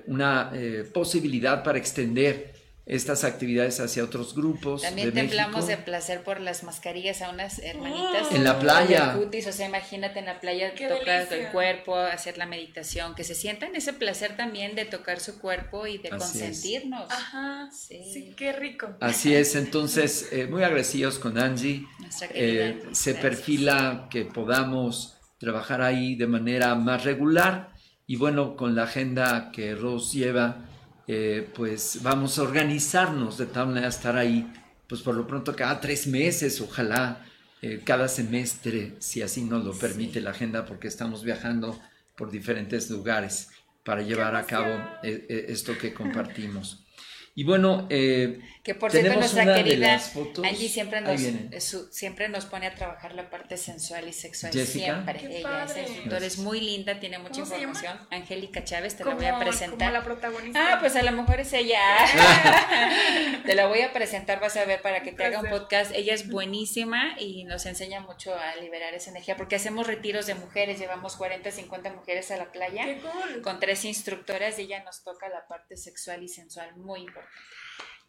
una 0.06 0.52
posibilidad 0.92 1.62
para 1.62 1.78
extender 1.78 2.52
estas 2.84 3.22
actividades 3.24 3.78
hacia 3.78 4.02
otros 4.02 4.34
grupos. 4.34 4.82
También 4.82 5.14
de 5.14 5.20
temblamos 5.20 5.66
de 5.66 5.72
México. 5.74 5.84
placer 5.84 6.24
por 6.24 6.40
las 6.40 6.64
mascarillas 6.64 7.22
a 7.22 7.30
unas 7.30 7.60
hermanitas. 7.60 8.32
En 8.32 8.42
la 8.42 8.58
playa. 8.58 9.14
de 9.14 9.24
cutis, 9.24 9.46
o 9.46 9.52
sea, 9.52 9.68
imagínate 9.68 10.18
en 10.18 10.24
la 10.26 10.40
playa 10.40 10.74
Qué 10.74 10.88
tocar 10.88 11.28
delicia. 11.28 11.46
el 11.46 11.52
cuerpo, 11.52 11.96
hacer 11.96 12.38
la 12.38 12.46
meditación, 12.46 13.14
que 13.14 13.22
se 13.24 13.34
sientan 13.36 13.76
ese 13.76 13.92
placer 13.92 14.36
también 14.36 14.74
de 14.74 14.84
tocar 14.84 15.20
su 15.20 15.38
cuerpo 15.38 15.86
y 15.86 15.98
de 15.98 16.08
Así 16.08 16.16
es. 16.16 16.22
consentirnos. 16.22 17.10
Ajá. 17.10 17.70
Sí. 17.70 18.00
Sí, 18.12 18.34
qué 18.36 18.52
rico. 18.52 18.88
Así 19.00 19.34
es, 19.34 19.54
entonces, 19.54 20.28
eh, 20.32 20.46
muy 20.46 20.62
agradecidos 20.64 21.18
con 21.18 21.38
Angie. 21.38 21.86
Nuestra 22.00 22.28
querida. 22.28 22.64
Eh, 22.66 22.82
se 22.92 23.14
perfila 23.14 24.08
que 24.10 24.24
podamos 24.24 25.16
trabajar 25.38 25.82
ahí 25.82 26.14
de 26.16 26.26
manera 26.26 26.74
más 26.74 27.04
regular 27.04 27.70
y 28.06 28.16
bueno, 28.16 28.56
con 28.56 28.74
la 28.74 28.84
agenda 28.84 29.50
que 29.52 29.74
Rose 29.74 30.18
lleva, 30.18 30.68
eh, 31.06 31.50
pues 31.54 32.00
vamos 32.02 32.38
a 32.38 32.42
organizarnos 32.42 33.38
de 33.38 33.46
tal 33.46 33.68
manera 33.68 33.86
a 33.86 33.90
estar 33.90 34.16
ahí, 34.16 34.52
pues 34.88 35.02
por 35.02 35.14
lo 35.14 35.26
pronto 35.26 35.54
cada 35.56 35.80
tres 35.80 36.06
meses, 36.06 36.60
ojalá 36.60 37.24
eh, 37.62 37.80
cada 37.84 38.08
semestre, 38.08 38.94
si 38.98 39.22
así 39.22 39.42
nos 39.42 39.64
lo 39.64 39.72
permite 39.72 40.20
la 40.20 40.30
agenda, 40.30 40.66
porque 40.66 40.88
estamos 40.88 41.22
viajando 41.22 41.80
por 42.16 42.30
diferentes 42.30 42.90
lugares 42.90 43.50
para 43.84 44.02
llevar 44.02 44.34
a 44.36 44.46
cabo 44.46 44.74
eh, 45.02 45.26
eh, 45.28 45.46
esto 45.48 45.78
que 45.78 45.94
compartimos. 45.94 46.81
Y 47.34 47.44
bueno, 47.44 47.86
eh, 47.88 48.40
Que 48.62 48.74
por 48.74 48.90
cierto, 48.90 49.08
tenemos 49.08 49.32
nuestra 49.32 49.42
una 49.44 49.54
de 49.54 49.64
querida 49.64 49.86
las 49.92 50.10
fotos. 50.10 50.44
Angie 50.44 50.68
siempre 50.68 51.00
nos, 51.00 51.18
su- 51.64 51.90
siempre 51.90 52.28
nos 52.28 52.44
pone 52.44 52.66
a 52.66 52.74
trabajar 52.74 53.14
la 53.14 53.30
parte 53.30 53.56
sensual 53.56 54.06
y 54.06 54.12
sexual. 54.12 54.52
Jessica. 54.52 54.84
Siempre. 54.84 55.18
Qué 55.18 55.38
Ella 55.38 55.48
padre. 55.48 55.80
es 55.82 55.88
instructora, 55.88 56.26
es 56.26 56.36
muy 56.38 56.60
linda, 56.60 57.00
tiene 57.00 57.18
mucha 57.18 57.40
información. 57.40 57.98
Angélica 58.10 58.62
Chávez, 58.64 58.96
te 58.98 59.04
la 59.04 59.12
Como, 59.12 59.16
voy 59.16 59.26
a 59.26 59.32
como 59.32 59.44
presentar. 59.46 59.92
la 59.94 60.04
protagonista. 60.04 60.74
Ah, 60.74 60.78
pues 60.80 60.94
a 60.94 61.02
lo 61.02 61.12
mejor 61.12 61.40
es 61.40 61.52
ella. 61.54 61.80
te 63.46 63.54
la 63.54 63.66
voy 63.66 63.80
a 63.80 63.92
presentar, 63.94 64.38
vas 64.38 64.56
a 64.58 64.64
ver, 64.66 64.82
para 64.82 65.02
que 65.02 65.12
te 65.12 65.24
haga 65.24 65.40
un 65.40 65.48
podcast. 65.48 65.92
Ella 65.94 66.12
es 66.14 66.28
buenísima 66.28 67.16
y 67.18 67.44
nos 67.44 67.64
enseña 67.66 68.00
mucho 68.00 68.34
a 68.34 68.56
liberar 68.56 68.92
esa 68.94 69.10
energía, 69.10 69.36
porque 69.38 69.56
hacemos 69.56 69.86
retiros 69.86 70.26
de 70.26 70.34
mujeres, 70.34 70.78
llevamos 70.78 71.16
40, 71.16 71.50
50 71.50 71.92
mujeres 71.94 72.30
a 72.30 72.36
la 72.36 72.52
playa 72.52 72.84
Qué 72.84 73.00
cool. 73.00 73.40
con 73.42 73.58
tres 73.58 73.86
instructoras 73.86 74.58
y 74.58 74.62
ella 74.64 74.82
nos 74.84 75.02
toca 75.02 75.30
la 75.30 75.46
parte 75.46 75.76
sexual 75.78 76.22
y 76.22 76.28
sensual 76.28 76.76
muy 76.76 77.00
importante. 77.00 77.21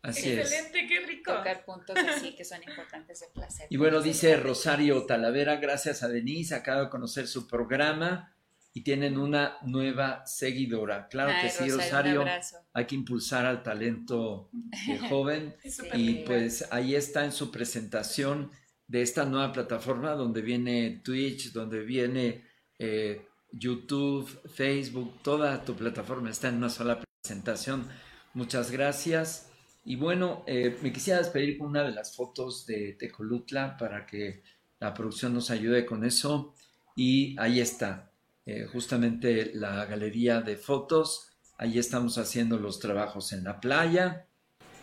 Así 0.02 0.32
es. 0.32 0.40
Excelente, 0.52 0.88
qué 0.88 1.00
rico. 1.06 1.34
Tocar 1.34 1.66
puntos 1.66 1.96
así 1.98 2.36
que 2.36 2.44
son 2.46 2.62
importantes 2.64 3.20
de 3.20 3.28
placer. 3.34 3.68
Y 3.70 3.78
bueno, 3.78 4.02
dice 4.02 4.36
Rosario 4.38 5.06
Talavera, 5.06 5.58
gracias 5.58 6.04
a 6.04 6.08
Denise, 6.10 6.56
acabo 6.56 6.82
de 6.82 6.90
conocer 6.90 7.28
su 7.28 7.48
programa 7.48 8.36
y 8.74 8.82
tienen 8.82 9.18
una 9.18 9.58
nueva 9.62 10.26
seguidora. 10.26 11.08
Claro 11.08 11.32
Ay, 11.36 11.44
que 11.44 11.50
sí, 11.50 11.64
Un 11.70 11.78
Rosario, 11.78 12.22
abrazo. 12.22 12.58
hay 12.74 12.86
que 12.86 12.96
impulsar 12.96 13.46
al 13.46 13.62
talento 13.62 14.50
eh, 14.90 14.98
joven 15.10 15.56
y 15.94 16.16
pues 16.26 16.68
ahí 16.72 16.96
está 16.96 17.24
en 17.24 17.32
su 17.32 17.52
presentación 17.52 18.52
de 18.88 19.02
esta 19.02 19.26
nueva 19.26 19.52
plataforma 19.54 20.12
donde 20.12 20.42
viene 20.42 21.02
Twitch, 21.04 21.52
donde 21.52 21.82
viene 21.84 22.46
eh, 22.80 23.28
YouTube, 23.52 24.28
Facebook, 24.50 25.22
toda 25.22 25.64
tu 25.64 25.76
plataforma 25.76 26.32
está 26.32 26.50
en 26.50 26.56
una 26.56 26.70
sola 26.70 27.00
presentación. 27.22 27.88
Muchas 28.34 28.72
gracias. 28.72 29.50
Y 29.86 29.96
bueno, 29.96 30.44
eh, 30.48 30.78
me 30.82 30.92
quisiera 30.92 31.20
despedir 31.20 31.58
con 31.58 31.68
una 31.68 31.84
de 31.84 31.92
las 31.92 32.16
fotos 32.16 32.66
de 32.66 32.94
Tecolutla 32.94 33.78
para 33.78 34.06
que 34.06 34.42
la 34.80 34.94
producción 34.94 35.34
nos 35.34 35.52
ayude 35.52 35.86
con 35.86 36.04
eso. 36.04 36.56
Y 36.96 37.36
ahí 37.40 37.60
está, 37.60 38.12
eh, 38.46 38.66
justamente 38.72 39.52
la 39.54 39.86
galería 39.86 40.42
de 40.42 40.58
fotos. 40.58 41.30
Ahí 41.58 41.78
estamos 41.78 42.18
haciendo 42.18 42.58
los 42.58 42.80
trabajos 42.80 43.34
en 43.34 43.44
la 43.44 43.60
playa. 43.60 44.26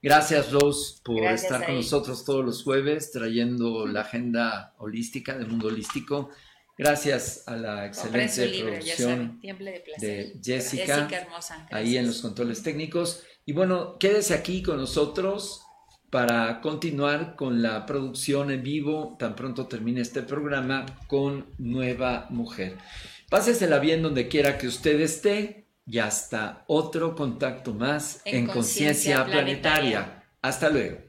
Gracias, 0.00 0.52
Rose, 0.52 1.00
por 1.04 1.20
Gracias, 1.20 1.44
estar 1.50 1.66
con 1.66 1.74
nosotros 1.74 2.24
todos 2.24 2.44
los 2.44 2.62
jueves, 2.62 3.10
trayendo 3.10 3.84
la 3.86 4.02
agenda 4.02 4.74
holística 4.78 5.36
del 5.36 5.48
mundo 5.48 5.68
holístico. 5.68 6.30
Gracias 6.76 7.42
a 7.48 7.56
la 7.56 7.86
excelente 7.86 8.46
libro, 8.46 8.70
producción 8.74 9.40
saben, 9.42 9.64
de 9.64 9.80
placer. 9.80 10.00
de 10.00 10.40
Jessica, 10.44 10.94
Jessica 10.98 11.16
hermosa. 11.22 11.66
ahí 11.72 11.96
en 11.96 12.06
los 12.06 12.20
controles 12.22 12.62
técnicos. 12.62 13.24
Y 13.44 13.52
bueno, 13.52 13.98
quédese 13.98 14.34
aquí 14.34 14.62
con 14.62 14.76
nosotros 14.76 15.62
para 16.10 16.60
continuar 16.60 17.36
con 17.36 17.62
la 17.62 17.86
producción 17.86 18.50
en 18.50 18.62
vivo, 18.62 19.16
tan 19.18 19.34
pronto 19.34 19.66
termine 19.66 20.00
este 20.00 20.22
programa, 20.22 20.86
con 21.06 21.46
Nueva 21.58 22.26
Mujer. 22.30 22.76
Pásesela 23.28 23.78
bien 23.78 24.02
donde 24.02 24.28
quiera 24.28 24.56
que 24.56 24.68
usted 24.68 25.00
esté 25.00 25.66
y 25.86 25.98
hasta 25.98 26.64
otro 26.66 27.14
contacto 27.14 27.74
más 27.74 28.22
En 28.24 28.36
en 28.36 28.46
Conciencia. 28.46 29.24
Planetaria. 29.24 30.24
Hasta 30.40 30.70
luego. 30.70 31.07